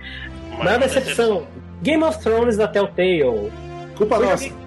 [0.50, 1.46] Mas Maior uma decepção,
[1.82, 3.50] Game of Thrones da Telltale.
[3.96, 4.44] Culpa Eu nossa.
[4.44, 4.58] joguei-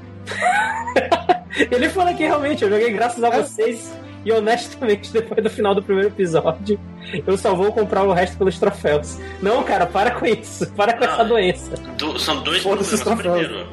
[1.72, 3.42] Ele fala que realmente, eu joguei graças a É.
[3.44, 3.92] vocês
[4.26, 6.80] E honestamente, depois do final do primeiro episódio,
[7.26, 9.18] eu só vou comprar o resto pelos troféus.
[9.42, 10.72] Não, cara, para com isso.
[10.74, 11.12] Para com Não.
[11.14, 11.76] essa doença.
[11.98, 13.02] Do- são dois problemas.
[13.02, 13.68] Primeiro,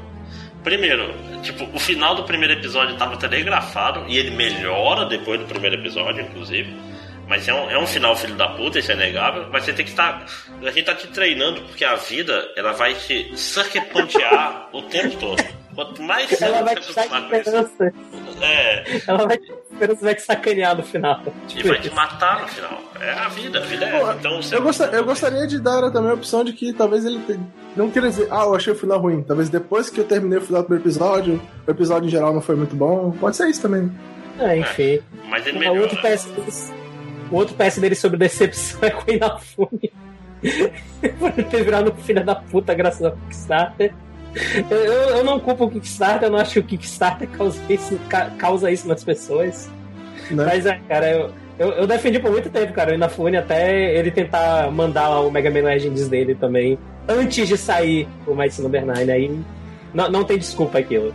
[0.65, 5.77] primeiro, tipo, o final do primeiro episódio tava telegrafado e ele melhora depois do primeiro
[5.77, 6.75] episódio, inclusive.
[7.29, 9.47] Mas é um, é um final filho da puta, isso é negável.
[9.53, 10.25] Mas você tem que estar.
[10.63, 13.85] A gente tá te treinando porque a vida ela vai te sucker
[14.73, 15.45] o tempo todo.
[15.75, 17.95] Quanto mais Ela vai você te dar acostumar com isso, esperança.
[18.41, 21.23] é, Ela vai te esperança, vai te sacanear no final.
[21.27, 22.81] e Tipo, vai te matar no final.
[23.01, 24.13] É a vida, a vida é Pô.
[24.13, 27.39] Então, Eu, gosta- eu gostaria de dar também a opção de que talvez ele te-
[27.77, 29.23] não queira dizer, ah, eu achei o final ruim.
[29.23, 32.41] Talvez depois que eu terminei o final do primeiro episódio, o episódio em geral não
[32.41, 33.13] foi muito bom.
[33.13, 33.91] Pode ser isso também.
[34.39, 35.01] é, enfim.
[35.29, 35.81] Mas ele O melhora.
[35.83, 36.73] outro PS
[37.31, 39.93] o outro PS dele sobre decepção é com o Inafune.
[41.19, 43.93] Por ele ter virado um filho da puta graças ao Kickstarter.
[44.71, 48.31] Eu, eu- não culpo o Kickstarter, eu não acho que o Kickstarter causa isso, ca-
[48.39, 49.69] causa isso nas pessoas.
[50.31, 50.45] Né?
[50.45, 54.11] Mas é, cara, eu, eu, eu defendi por muito tempo, cara, o Inafune até ele
[54.11, 56.79] tentar mandar lá o Mega Man Legends dele também,
[57.09, 59.41] antes de sair o Mighty Number 9, aí
[59.95, 61.15] não, não tem desculpa aquilo.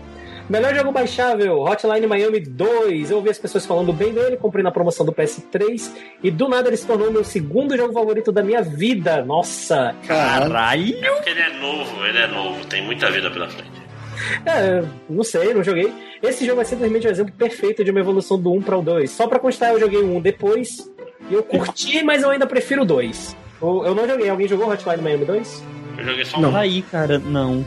[0.49, 3.11] Melhor jogo baixável, Hotline Miami 2.
[3.11, 5.89] Eu ouvi as pessoas falando bem dele, comprei na promoção do PS3
[6.21, 9.23] e do nada ele se tornou meu segundo jogo favorito da minha vida.
[9.23, 9.95] Nossa!
[10.05, 10.97] Caralho!
[11.03, 13.83] É porque ele é novo, ele é novo, tem muita vida pela frente.
[14.45, 15.91] É, não sei, não joguei.
[16.21, 19.09] Esse jogo é simplesmente um exemplo perfeito de uma evolução do 1 para o 2.
[19.09, 20.89] Só pra constar, eu joguei o 1 depois
[21.29, 23.35] e eu curti, mas eu ainda prefiro o 2.
[23.61, 24.29] Eu, eu não joguei.
[24.29, 25.63] Alguém jogou Hotline Miami 2?
[25.97, 26.41] Eu joguei só um.
[26.41, 26.55] Não.
[26.55, 27.65] Aí, cara, não.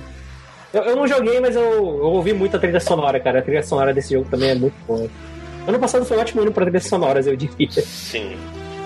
[0.76, 3.38] Eu, eu não joguei, mas eu, eu ouvi muita trilha sonora, cara.
[3.38, 5.08] A trilha sonora desse jogo também é muito boa.
[5.66, 7.70] Ano passado foi um ótimo ano pra trilhas sonoras, eu diria.
[7.70, 8.36] Sim.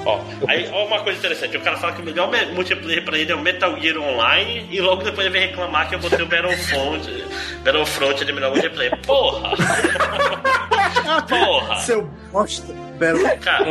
[0.07, 0.19] Ó,
[0.49, 3.31] aí, ó uma coisa interessante, o cara fala que o melhor me- multiplayer pra ele
[3.31, 6.27] é o Metal Gear Online e logo depois ele vem reclamar que eu botei o
[6.27, 7.25] Battlefront,
[7.63, 8.99] Battlefront de melhor multiplayer.
[9.05, 9.51] Porra!
[11.29, 11.77] Porra!
[11.81, 13.67] Seu bosta, Battle Cara,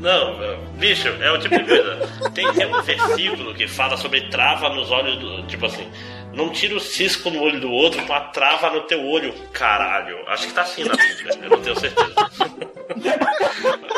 [0.00, 0.36] não,
[0.76, 2.08] bicho, é o tipo de coisa.
[2.34, 5.42] Tem, tem um versículo que fala sobre trava nos olhos do.
[5.46, 5.86] Tipo assim,
[6.34, 10.16] não tira o cisco no olho do outro com a trava no teu olho, caralho.
[10.28, 12.14] Acho que tá assim na Bíblia, eu não tenho certeza.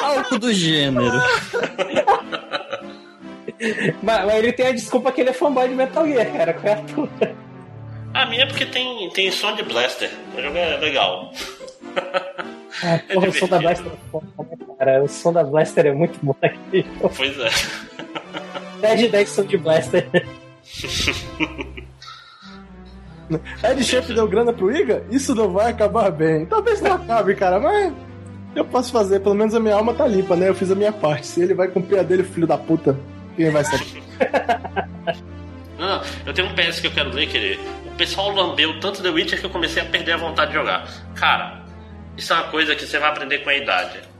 [0.02, 1.20] Algo do gênero.
[4.02, 6.52] Mas, mas ele tem a desculpa que ele é fanboy de Metal Gear, cara.
[6.54, 7.08] Qual é a tua?
[8.12, 10.10] A minha é porque tem, tem som de blaster.
[10.36, 11.32] O jogo é legal.
[12.82, 15.02] Ah, porra, o som da Blaster é foda, né, cara.
[15.02, 16.84] O som da Blaster é muito bom aqui.
[17.16, 17.48] Pois é.
[18.80, 20.06] 10 de 10 som de Blaster.
[23.62, 25.04] Ed Chef deu grana pro Iga?
[25.10, 26.46] Isso não vai acabar bem.
[26.46, 27.92] Talvez não acabe, cara, mas
[28.54, 29.20] eu posso fazer.
[29.20, 30.48] Pelo menos a minha alma tá limpa, né?
[30.48, 31.26] Eu fiz a minha parte.
[31.26, 32.98] Se ele vai cumprir a dele, filho da puta,
[33.36, 34.02] quem vai saber?
[35.78, 39.02] Não, não, eu tenho um PS que eu quero ler, que o pessoal lambeu tanto
[39.02, 40.88] The Witcher que eu comecei a perder a vontade de jogar.
[41.14, 41.62] Cara,
[42.16, 44.15] isso é uma coisa que você vai aprender com a idade.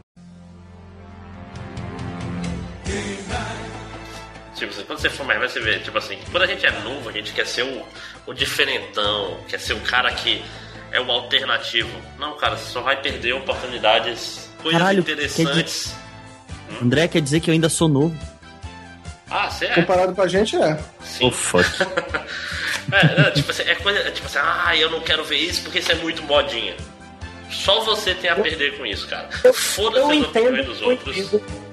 [4.57, 6.71] Tipo assim, quando você for mais, vai você ver, tipo assim, quando a gente é
[6.81, 7.85] novo, a gente quer ser o,
[8.25, 10.43] o diferentão, quer ser o cara que
[10.91, 11.89] é o alternativo.
[12.17, 15.93] Não, cara, você só vai perder oportunidades, coisas Caralho, interessantes.
[16.81, 18.17] André quer dizer que eu ainda sou novo.
[19.29, 19.73] Ah, você é?
[19.75, 20.77] Comparado com a gente, é.
[21.21, 21.65] Oh, fuck.
[22.89, 25.61] É, não, tipo assim, é coisa, é tipo assim, ah, eu não quero ver isso
[25.61, 26.73] porque isso é muito modinha.
[27.51, 29.27] Só você tem a perder com isso, cara.
[29.53, 31.17] Foda-se Eu as opiniões dos eu outros.
[31.17, 31.66] entendo.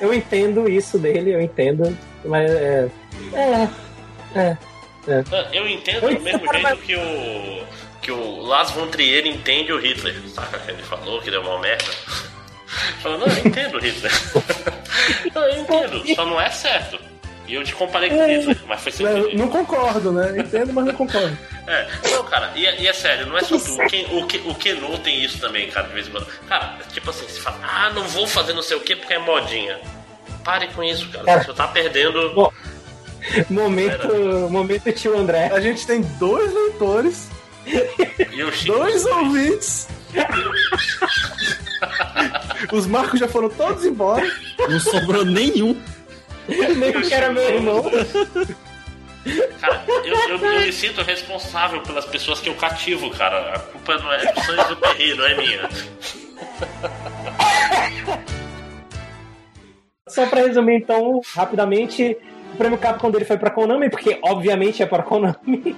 [0.00, 1.96] Eu entendo isso dele, eu entendo.
[2.24, 2.88] Mas é.
[3.32, 3.68] É.
[4.34, 4.56] É.
[5.08, 7.64] Ah, Eu entendo Eu do mesmo jeito que o.
[8.02, 10.20] que o Lars von Trier entende o Hitler.
[10.28, 11.84] Saca que ele falou que deu uma merda?
[13.00, 14.12] Falou, não, eu entendo o Hitler.
[15.34, 16.98] Não, eu entendo, só não é certo.
[17.48, 19.36] E eu te comparei com Hitler, mas foi sem querer.
[19.36, 20.34] não concordo, né?
[20.38, 21.36] Entendo, mas não concordo.
[21.68, 23.74] É, não, cara, e, é- e é sério, não é só tu.
[23.74, 26.24] O, Ken, o, Ken- o Keno tem isso também, cara, de vez em quando.
[26.48, 29.18] Cara, tipo assim, você fala, ah, não vou fazer não sei o que porque é
[29.18, 29.76] modinha.
[30.44, 31.24] Pare com isso, cara.
[31.24, 31.42] Cara.
[31.42, 32.32] Você tá perdendo.
[32.34, 32.52] Bom,
[33.50, 34.06] Momento,
[34.48, 35.50] momento tio André.
[35.52, 37.30] A gente tem dois leitores,
[37.66, 38.78] E o Chico.
[38.78, 39.88] dois ouvintes.
[42.72, 44.24] Os marcos já foram todos embora.
[44.68, 45.80] Não sobrou nenhum.
[46.48, 47.82] Nem que era meu irmão.
[49.60, 53.54] Cara, eu, eu- eu me sinto responsável pelas pessoas que eu cativo, cara.
[53.54, 55.68] A culpa não é do Santos do Perri, não é minha.
[60.08, 62.16] Só pra resumir, então, rapidamente,
[62.54, 65.76] o prêmio Capcom dele foi pra Konami, porque obviamente é pra Konami.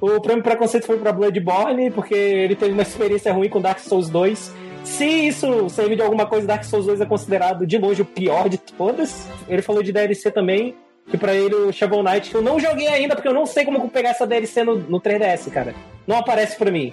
[0.00, 4.10] O prêmio Preconceito foi pra Bloodborne, porque ele teve uma experiência ruim com Dark Souls
[4.10, 4.52] 2.
[4.84, 8.48] Se isso servir de alguma coisa, Dark Souls 2 é considerado de longe o pior
[8.48, 9.26] de todas.
[9.48, 10.74] Ele falou de DLC também,
[11.08, 13.64] que pra ele o Shovel Knight, que eu não joguei ainda, porque eu não sei
[13.64, 15.74] como pegar essa DLC no, no 3DS, cara.
[16.06, 16.92] Não aparece pra mim.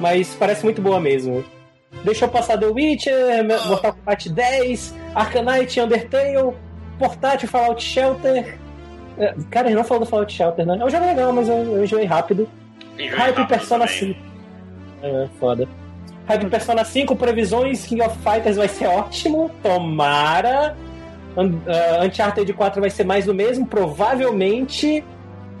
[0.00, 1.44] Mas parece muito boa mesmo.
[2.04, 6.54] deixou passar The Witcher, Mortal Kombat 10, Arcanite, Undertale,
[6.98, 8.58] Portátil, Fallout Shelter.
[9.18, 10.78] É, Cara, ele não falou do Fallout Shelter, né?
[10.80, 12.48] É um jogo legal, mas eu, eu enjoei rápido.
[12.98, 14.14] Hype Persona também.
[14.14, 14.20] 5.
[15.02, 15.68] É, foda.
[16.28, 20.76] Hype Persona 5, previsões, King of Fighters vai ser ótimo, tomara.
[21.36, 25.04] Ah, Uncharted 4 vai ser mais do mesmo, provavelmente.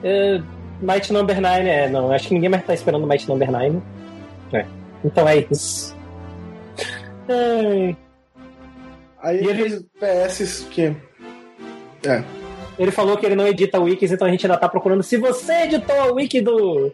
[0.02, 0.42] Uh,
[0.80, 3.80] Might Number 9, é, não, acho que ninguém mais tá esperando Might Number 9.
[4.52, 4.66] É.
[5.04, 5.94] Então é isso.
[9.22, 10.94] Aí E ele- PS que.
[12.06, 12.22] É.
[12.78, 15.02] Ele falou que ele não edita wikis, então a gente ainda tá procurando.
[15.02, 16.92] Se você editou a wiki do.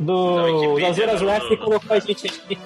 [0.00, 2.58] Da Do Wikipedia, Azuras do- e colocou a gente aqui.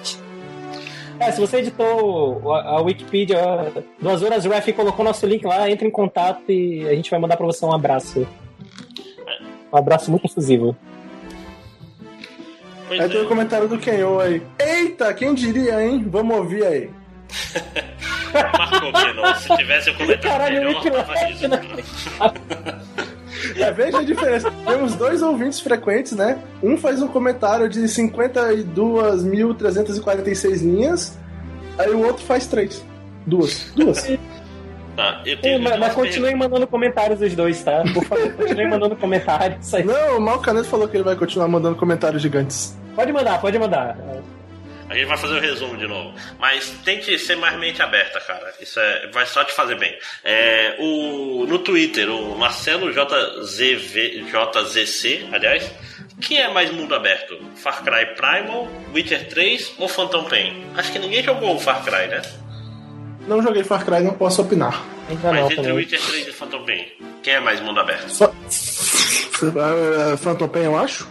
[1.19, 5.69] É, se você editou a, a Wikipedia do Azuras Ref e colocou nosso link lá,
[5.69, 8.27] entre em contato e a gente vai mandar pra você um abraço.
[9.71, 10.75] Um abraço muito efusivo.
[12.87, 13.27] Pois Aí tem o é.
[13.27, 14.41] comentário do Kenyon aí.
[14.59, 16.03] Eita, quem diria, hein?
[16.07, 16.89] Vamos ouvir aí.
[18.57, 19.35] Marcou que não.
[19.35, 21.45] Se tivesse o comentário Caralho, melhor, tava isso.
[23.57, 24.51] É, veja a diferença.
[24.65, 26.37] Temos dois ouvintes frequentes, né?
[26.63, 31.17] Um faz um comentário de 52.346 linhas,
[31.77, 32.83] aí o outro faz três.
[33.25, 33.71] Duas.
[33.75, 34.01] Duas.
[34.95, 37.83] Tá, eu É, tenho mas, mas continuem mandando comentários os dois, tá?
[37.93, 39.73] Por favor, continuem mandando comentários.
[39.73, 39.83] Aí.
[39.83, 42.77] Não, o Mal Caneto falou que ele vai continuar mandando comentários gigantes.
[42.95, 43.97] Pode mandar, pode mandar.
[44.89, 46.13] A gente vai fazer o resumo de novo.
[46.39, 48.53] Mas tente ser mais mente aberta, cara.
[48.59, 49.97] Isso é, vai só te fazer bem.
[50.23, 55.71] É, o, no Twitter, o Marcelo JZV, JZC, aliás,
[56.21, 57.37] que é mais mundo aberto?
[57.55, 60.65] Far Cry Primal, Witcher 3 ou Phantom Pain?
[60.75, 62.21] Acho que ninguém jogou o Far Cry, né?
[63.27, 64.83] Não joguei Far Cry, não posso opinar.
[65.09, 65.73] Mas entre também.
[65.73, 66.85] Witcher 3 e Phantom Pain,
[67.23, 68.09] quem é mais mundo aberto?
[68.09, 68.31] Só...
[70.21, 71.07] Phantom Pain, eu acho.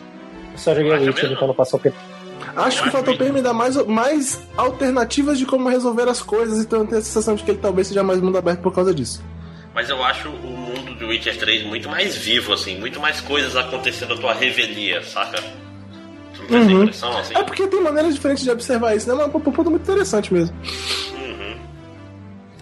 [0.53, 2.14] Eu só joguei Witcher, então não passou o
[2.57, 6.81] Acho que o Pain me dá mais, mais alternativas de como resolver as coisas, então
[6.81, 9.23] eu tenho a sensação de que ele talvez seja mais mundo aberto por causa disso.
[9.75, 13.57] Mas eu acho o mundo do Witcher 3 muito mais vivo, assim, muito mais coisas
[13.57, 15.43] acontecendo à tua revelia, saca?
[16.33, 16.83] Tu não tem essa Uhum.
[16.83, 17.35] impressão, assim?
[17.37, 19.15] É porque tem maneiras diferentes de observar isso, né?
[19.17, 20.55] Mas é um ponto muito interessante mesmo.
[21.13, 21.57] Uhum.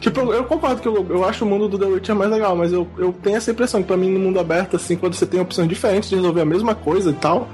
[0.00, 2.56] Tipo, eu, eu concordo que eu, eu acho o mundo do The Witcher mais legal,
[2.56, 5.26] mas eu, eu tenho essa impressão que pra mim no mundo aberto, assim, quando você
[5.26, 7.46] tem opções diferentes de resolver a mesma coisa e tal,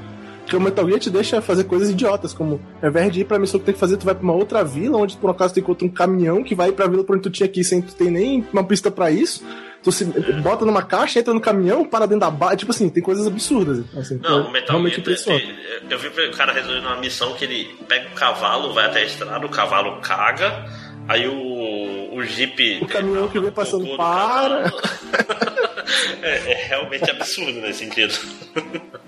[0.48, 3.38] que o Metal Gear te deixa fazer coisas idiotas, como ao invés de ir pra
[3.38, 5.60] missão que tem que fazer, tu vai pra uma outra vila, onde por acaso tu
[5.60, 7.94] encontra um caminhão que vai pra vila por onde tu tinha que ir sem tu
[7.94, 9.44] ter nem uma pista pra isso.
[9.80, 10.04] Tu se
[10.42, 12.56] bota numa caixa, entra no caminhão, para dentro da barra.
[12.56, 13.84] Tipo assim, tem coisas absurdas.
[13.96, 15.04] Assim, Não, o Metal Gear,
[15.38, 15.54] tem-
[15.88, 19.04] eu vi o cara resolvendo uma missão que ele pega o cavalo, vai até a
[19.04, 20.64] estrada, o cavalo caga,
[21.08, 22.78] aí o, o Jeep...
[22.82, 24.70] O caminhão que vem passando do para.
[26.22, 28.14] é, é realmente absurdo nesse sentido.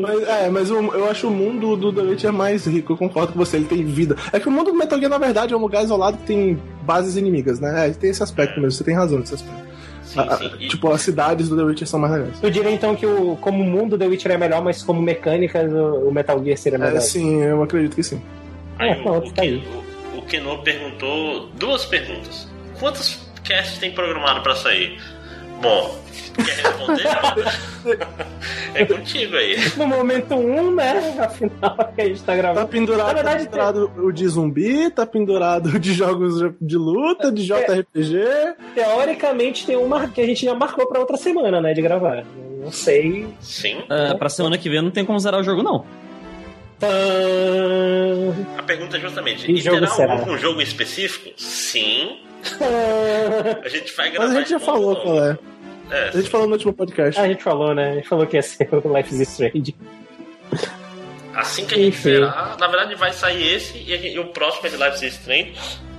[0.00, 3.32] Mas, é, mas eu, eu acho o mundo do The Witcher mais rico, eu concordo
[3.32, 4.16] com você, ele tem vida.
[4.32, 6.62] É que o mundo do Metal Gear, na verdade, é um lugar isolado que tem
[6.82, 7.88] bases inimigas, né?
[7.88, 9.66] É, tem esse aspecto mesmo, você tem razão nesse aspecto.
[10.04, 10.50] Sim, A- a- sim.
[10.60, 12.34] E- tipo, as cidades do The Witcher são mais legais.
[12.42, 15.70] Eu diria então que o, como o mundo The Witcher é melhor, mas como mecânicas
[15.72, 16.96] o, o Metal Gear seria melhor.
[16.96, 18.20] É, sim, eu acredito que sim.
[18.78, 19.56] Aí É, o, pronto, o, tá aí.
[19.56, 19.82] O
[20.26, 22.48] Keno perguntou duas perguntas.
[22.78, 25.00] Quantos casts tem programado pra sair?
[25.60, 25.98] Bom,
[26.34, 27.06] quer responder?
[28.74, 29.56] é contigo aí.
[29.76, 31.16] No momento 1, um, né?
[31.18, 32.68] Afinal, que a gente tá Tá gravando.
[32.68, 37.32] pendurado, Na verdade, tá pendurado o de zumbi, tá pendurado o de jogos de luta,
[37.32, 38.18] de JRPG.
[38.74, 41.72] Teoricamente tem uma que a gente já marcou pra outra semana, né?
[41.72, 42.24] De gravar.
[42.62, 43.26] Não sei.
[43.40, 43.82] Sim.
[43.88, 45.84] É, pra semana que vem não tem como zerar o jogo, não.
[48.58, 50.12] A pergunta é justamente: Que e jogo terá será?
[50.14, 51.30] algum jogo específico?
[51.36, 52.18] Sim.
[53.64, 54.28] A gente vai gravar.
[54.28, 55.02] Mas a gente já falou novo.
[55.02, 55.38] qual é.
[55.90, 57.20] É, A gente falou no último podcast.
[57.20, 57.92] Ah, a gente falou, né?
[57.92, 59.74] A gente falou que ia ser o Life is Strange.
[61.34, 62.02] assim que a gente Enfim.
[62.10, 65.14] zerar, na verdade vai sair esse e, gente- e o próximo é de Life is
[65.14, 65.54] Strange.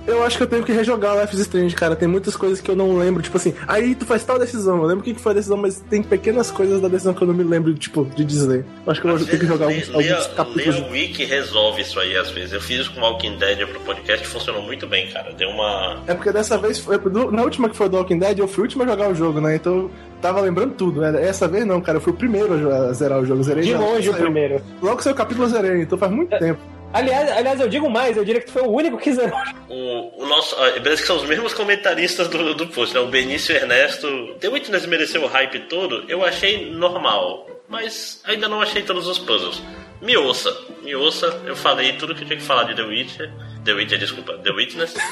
[0.08, 1.94] Eu acho que eu tenho que rejogar o Life is Strange, cara.
[1.94, 3.22] Tem muitas coisas que eu não lembro.
[3.22, 4.78] Tipo assim, aí tu faz tal decisão.
[4.78, 7.26] Eu lembro o que foi a decisão, mas tem pequenas coisas da decisão que eu
[7.28, 8.64] não me lembro, tipo, de dizer.
[8.86, 10.76] Eu acho que eu Às vou ter que jogar alguns, lê, alguns lê capítulos.
[10.80, 12.52] a Wiki resolve isso aí às vezes.
[12.54, 15.30] Eu fiz isso com Walking Dead pro podcast funcionou muito bem, cara.
[15.32, 15.98] Deu uma.
[16.06, 16.98] É porque dessa vez, foi-
[17.30, 19.40] na última que foi do Walking Dead, eu fui o último a jogar o jogo,
[19.42, 19.56] né?
[19.56, 19.90] Então eu
[20.22, 21.00] tava lembrando tudo.
[21.02, 21.22] né?
[21.22, 21.98] Essa vez não, cara.
[21.98, 23.42] Eu fui o primeiro a zerar o jogo.
[23.42, 24.62] Zerei De longe o primeiro.
[24.80, 26.58] Logo que saiu o capítulo eu zerei, então faz muito tempo.
[26.92, 29.38] Aliás, aliás, eu digo mais, eu diria que tu foi o único que zerou.
[29.68, 30.56] O, o nosso.
[30.58, 33.00] ah, Beleza que são os mesmos comentaristas do, do post, né?
[33.00, 34.34] O Benício e o Ernesto.
[34.40, 36.04] The Witness mereceu o hype todo?
[36.08, 37.46] Eu achei normal.
[37.68, 39.62] Mas ainda não achei todos os puzzles.
[40.00, 43.30] Me ouça, me ouça, eu falei tudo que eu tinha que falar de The Witcher.
[43.64, 44.94] The Witcher, desculpa, The Witness.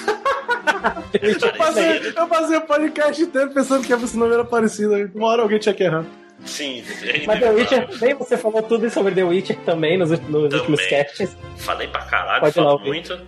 [1.20, 5.10] Eu passei, eu passei o podcast inteiro pensando que esse nome era parecido.
[5.14, 6.04] Uma hora alguém tinha que errar.
[6.46, 10.20] Sim, é Mas The Witcher também, você falou tudo sobre The Witcher também nos, nos
[10.20, 10.44] Também.
[10.58, 11.36] últimos casts.
[11.56, 13.18] Falei pra caralho, Pode falo muito.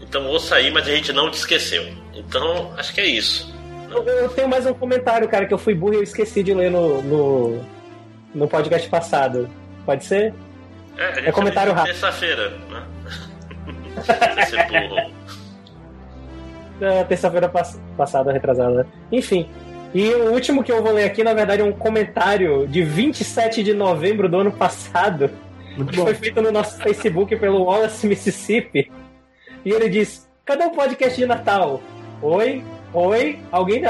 [0.00, 1.84] Então ouça aí, mas a gente não te esqueceu.
[2.14, 3.52] Então, acho que é isso.
[3.90, 6.54] Eu, eu tenho mais um comentário, cara, que eu fui burro e eu esqueci de
[6.54, 7.64] ler no, no,
[8.34, 9.48] no podcast passado.
[9.84, 10.32] Pode ser?
[10.96, 11.92] É, É comentário rápido.
[11.92, 12.82] Terça-feira, né?
[14.46, 15.12] Você é burro.
[17.08, 18.86] Terça-feira pass passada, retrasada.
[19.12, 19.48] Enfim.
[19.94, 23.62] E o último que eu vou ler aqui, na verdade, é um comentário de 27
[23.62, 25.30] de novembro do ano passado.
[25.76, 26.04] Muito que bom.
[26.04, 28.90] foi feito no nosso Facebook pelo Wallace Mississippi.
[29.64, 31.80] E ele diz: Cadê o podcast de Natal?
[32.22, 32.62] Oi?
[32.94, 33.38] Oi?
[33.50, 33.82] Alguém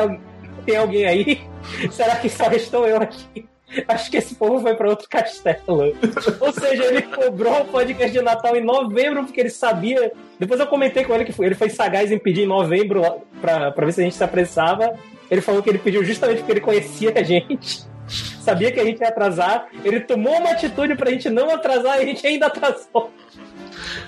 [0.67, 1.41] tem alguém aí?
[1.91, 3.47] Será que só estou eu aqui?
[3.89, 5.97] Acho que esse povo foi para outro castelo.
[6.41, 10.13] Ou seja, ele cobrou o podcast de Natal em novembro porque ele sabia.
[10.39, 13.03] Depois eu comentei com ele que foi- ele foi sagaz em pedir em novembro
[13.41, 14.95] pra ver se a gente se apressava.
[15.33, 17.85] Ele falou que ele pediu justamente porque ele conhecia a gente.
[18.43, 19.67] Sabia que a gente ia atrasar.
[19.83, 23.11] Ele tomou uma atitude pra gente não atrasar e a gente ainda atrasou.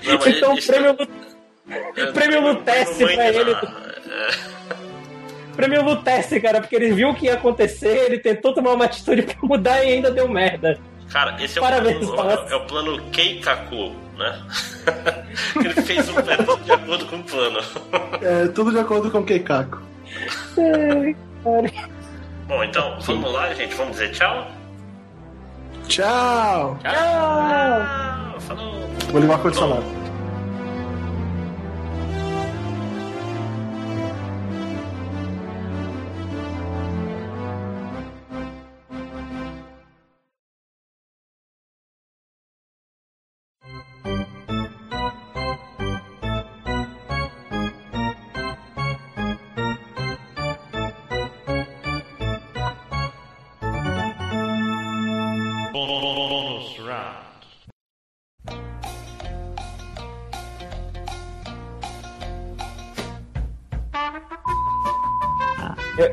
[0.05, 0.95] Não, então, isso- prêmio,
[1.97, 3.51] é, prêmio não- Lutece não vou pra ele.
[3.51, 3.95] entrar.
[4.07, 8.85] É, prêmio Lutece, cara, porque ele viu o que ia acontecer, ele tentou tomar uma
[8.85, 10.77] atitude pra mudar e ainda deu merda.
[11.11, 14.41] Cara, esse é Parabéns, o plano, é o plano Keikaku, né?
[15.63, 17.59] ele fez um método de acordo com o plano.
[18.21, 19.81] É, tudo de acordo com o Keikaku.
[20.57, 21.71] Ai, cara.
[22.47, 23.75] Bom, então, vamos lá, gente.
[23.75, 24.47] Vamos dizer tchau?
[25.87, 26.77] Tchau!
[26.81, 26.91] Tchau!
[26.93, 28.89] Ah, falou!
[29.11, 30.04] Vou ligar o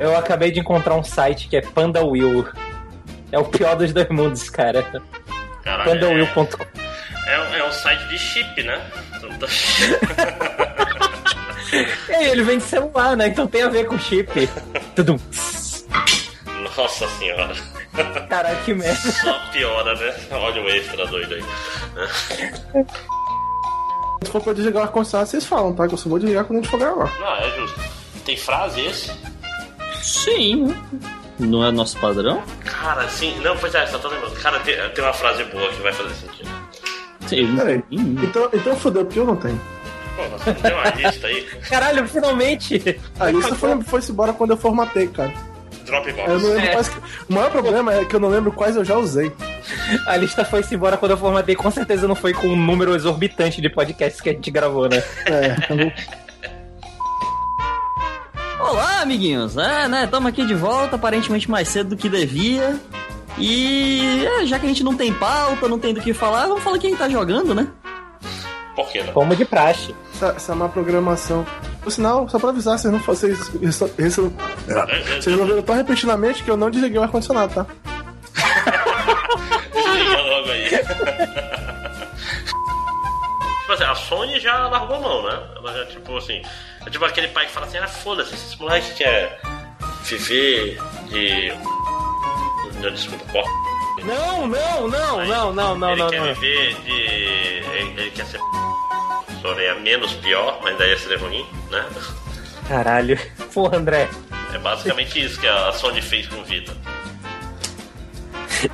[0.02, 2.46] Eu, acabei de encontrar um site que é Panda Will.
[3.30, 4.82] É o pior dos dois mundos, cara.
[5.62, 6.64] Caralho, é, Pandawill.com.
[7.26, 8.80] é, é um site de chip, né?
[12.06, 13.28] E aí, ele vem de celular, né?
[13.28, 14.46] Então tem a ver com chip.
[14.94, 15.18] Tudo.
[16.76, 17.54] Nossa senhora.
[18.28, 18.94] Caralho, que merda.
[18.94, 20.14] Só piora, né?
[20.32, 21.44] Olha o extra doido aí.
[24.22, 25.88] Se for pra desligar o ar-condicionado, vocês falam, tá?
[25.88, 27.10] Que eu só vou desligar quando a gente for gravar.
[27.18, 27.80] Não, é justo.
[28.26, 29.10] Tem frase esse?
[30.02, 30.74] Sim.
[31.38, 32.42] Não é nosso padrão?
[32.64, 33.34] Cara, sim.
[33.40, 34.34] Não, pois é, só tô lembrando.
[34.40, 36.48] Cara, tem, tem uma frase boa que vai fazer sentido.
[37.26, 37.56] Sim.
[37.56, 37.82] Peraí.
[37.90, 39.60] Então, então fodeu, porque eu não tenho.
[40.16, 41.42] Pô, você tem uma lista aí?
[41.68, 43.00] Caralho, finalmente!
[43.18, 45.32] A lista foi, foi-se embora quando eu formatei, cara.
[45.86, 46.28] Dropbox.
[46.30, 46.72] Eu não lembro É.
[46.72, 46.88] quais.
[47.28, 49.32] O maior problema é que eu não lembro quais eu já usei.
[50.06, 51.56] A lista foi-se embora quando eu formatei.
[51.56, 55.02] Com certeza não foi com um número exorbitante de podcasts que a gente gravou, né?
[55.26, 55.92] É, eu não-
[58.62, 59.56] Olá, amiguinhos.
[59.56, 60.04] É, né?
[60.04, 62.78] Estamos aqui de volta, aparentemente mais cedo do que devia.
[63.36, 66.62] E é, já que a gente não tem pauta, não tem do que falar, vamos
[66.62, 67.66] falar quem tá jogando, né?
[68.76, 69.12] Por que não?
[69.12, 69.92] Como de praxe.
[70.14, 71.44] essa, essa má programação.
[71.82, 76.50] Por sinal, só pra avisar, vocês não vocês, vocês, vocês não viram tão repentinamente que
[76.50, 77.66] eu não desliguei o ar-condicionado, tá?
[79.74, 80.68] Desliga logo aí.
[83.60, 85.40] tipo assim, a Sony já largou a mão, né?
[85.56, 86.40] Ela já, tipo assim.
[86.86, 89.40] É tipo aquele pai que fala assim: ah, foda-se, esses moleques quer
[90.04, 90.78] viver
[91.08, 91.52] de.
[92.80, 93.50] Não, desculpa, porra.
[94.04, 96.34] Não, não, não, não, não, não, ele não, quer não.
[96.34, 96.90] viver de.
[96.90, 98.40] Ele, ele quer ser.
[99.40, 101.84] Seria menos pior, mas daí ia ser ruim, né?
[102.68, 103.18] Caralho.
[103.52, 104.08] Porra, André.
[104.54, 106.72] É basicamente isso que a Sony fez com o Vita.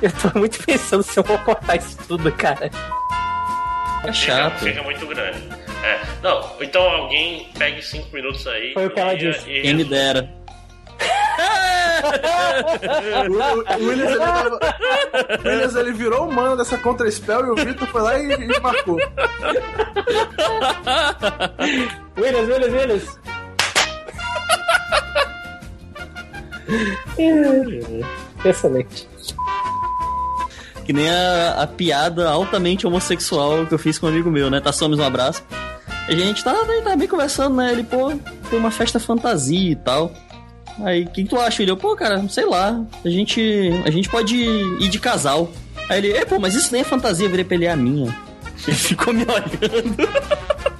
[0.01, 2.69] Eu tô muito pensando se eu vou cortar isso tudo, cara.
[4.03, 4.59] É Fica, chato.
[4.59, 5.49] fica muito grande.
[5.83, 8.73] É, não, então alguém pegue cinco minutos aí.
[8.73, 9.49] Foi o que ela e- disse.
[9.49, 10.29] e Quem me dera.
[13.29, 14.59] O, o Williams, ele tava-
[15.43, 18.59] o Williams, ele virou o mano dessa contra-spell e o Vitor foi lá e, e
[18.61, 18.97] marcou.
[22.17, 23.19] Williams, Williams, Williams.
[28.43, 29.07] Excelente.
[30.85, 34.59] Que nem a, a piada altamente homossexual que eu fiz com um amigo meu, né?
[34.59, 35.43] Tá Somos um abraço.
[36.09, 36.53] A gente tá,
[36.83, 37.71] tá bem conversando, né?
[37.71, 38.11] Ele, pô,
[38.49, 40.11] tem uma festa fantasia e tal.
[40.83, 41.61] Aí, o que, que tu acha?
[41.61, 42.81] Ele, pô, cara, sei lá.
[43.05, 43.41] A gente,
[43.85, 45.51] a gente pode ir de casal.
[45.89, 47.75] Aí ele, é, pô, mas isso nem é fantasia, eu virei pra ele, é a
[47.75, 48.15] minha.
[48.67, 50.09] Ele ficou me olhando.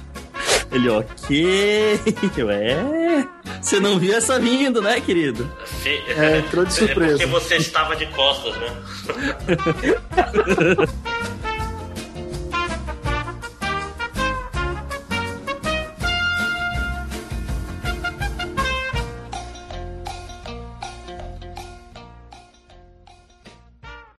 [0.70, 2.00] Ele, ok.
[2.36, 3.26] Eu, é.
[3.60, 5.50] Você não viu essa vindo, né, querido?
[5.64, 7.22] Fe- É, entrou de surpresa.
[7.24, 8.70] É porque você estava de costas, né?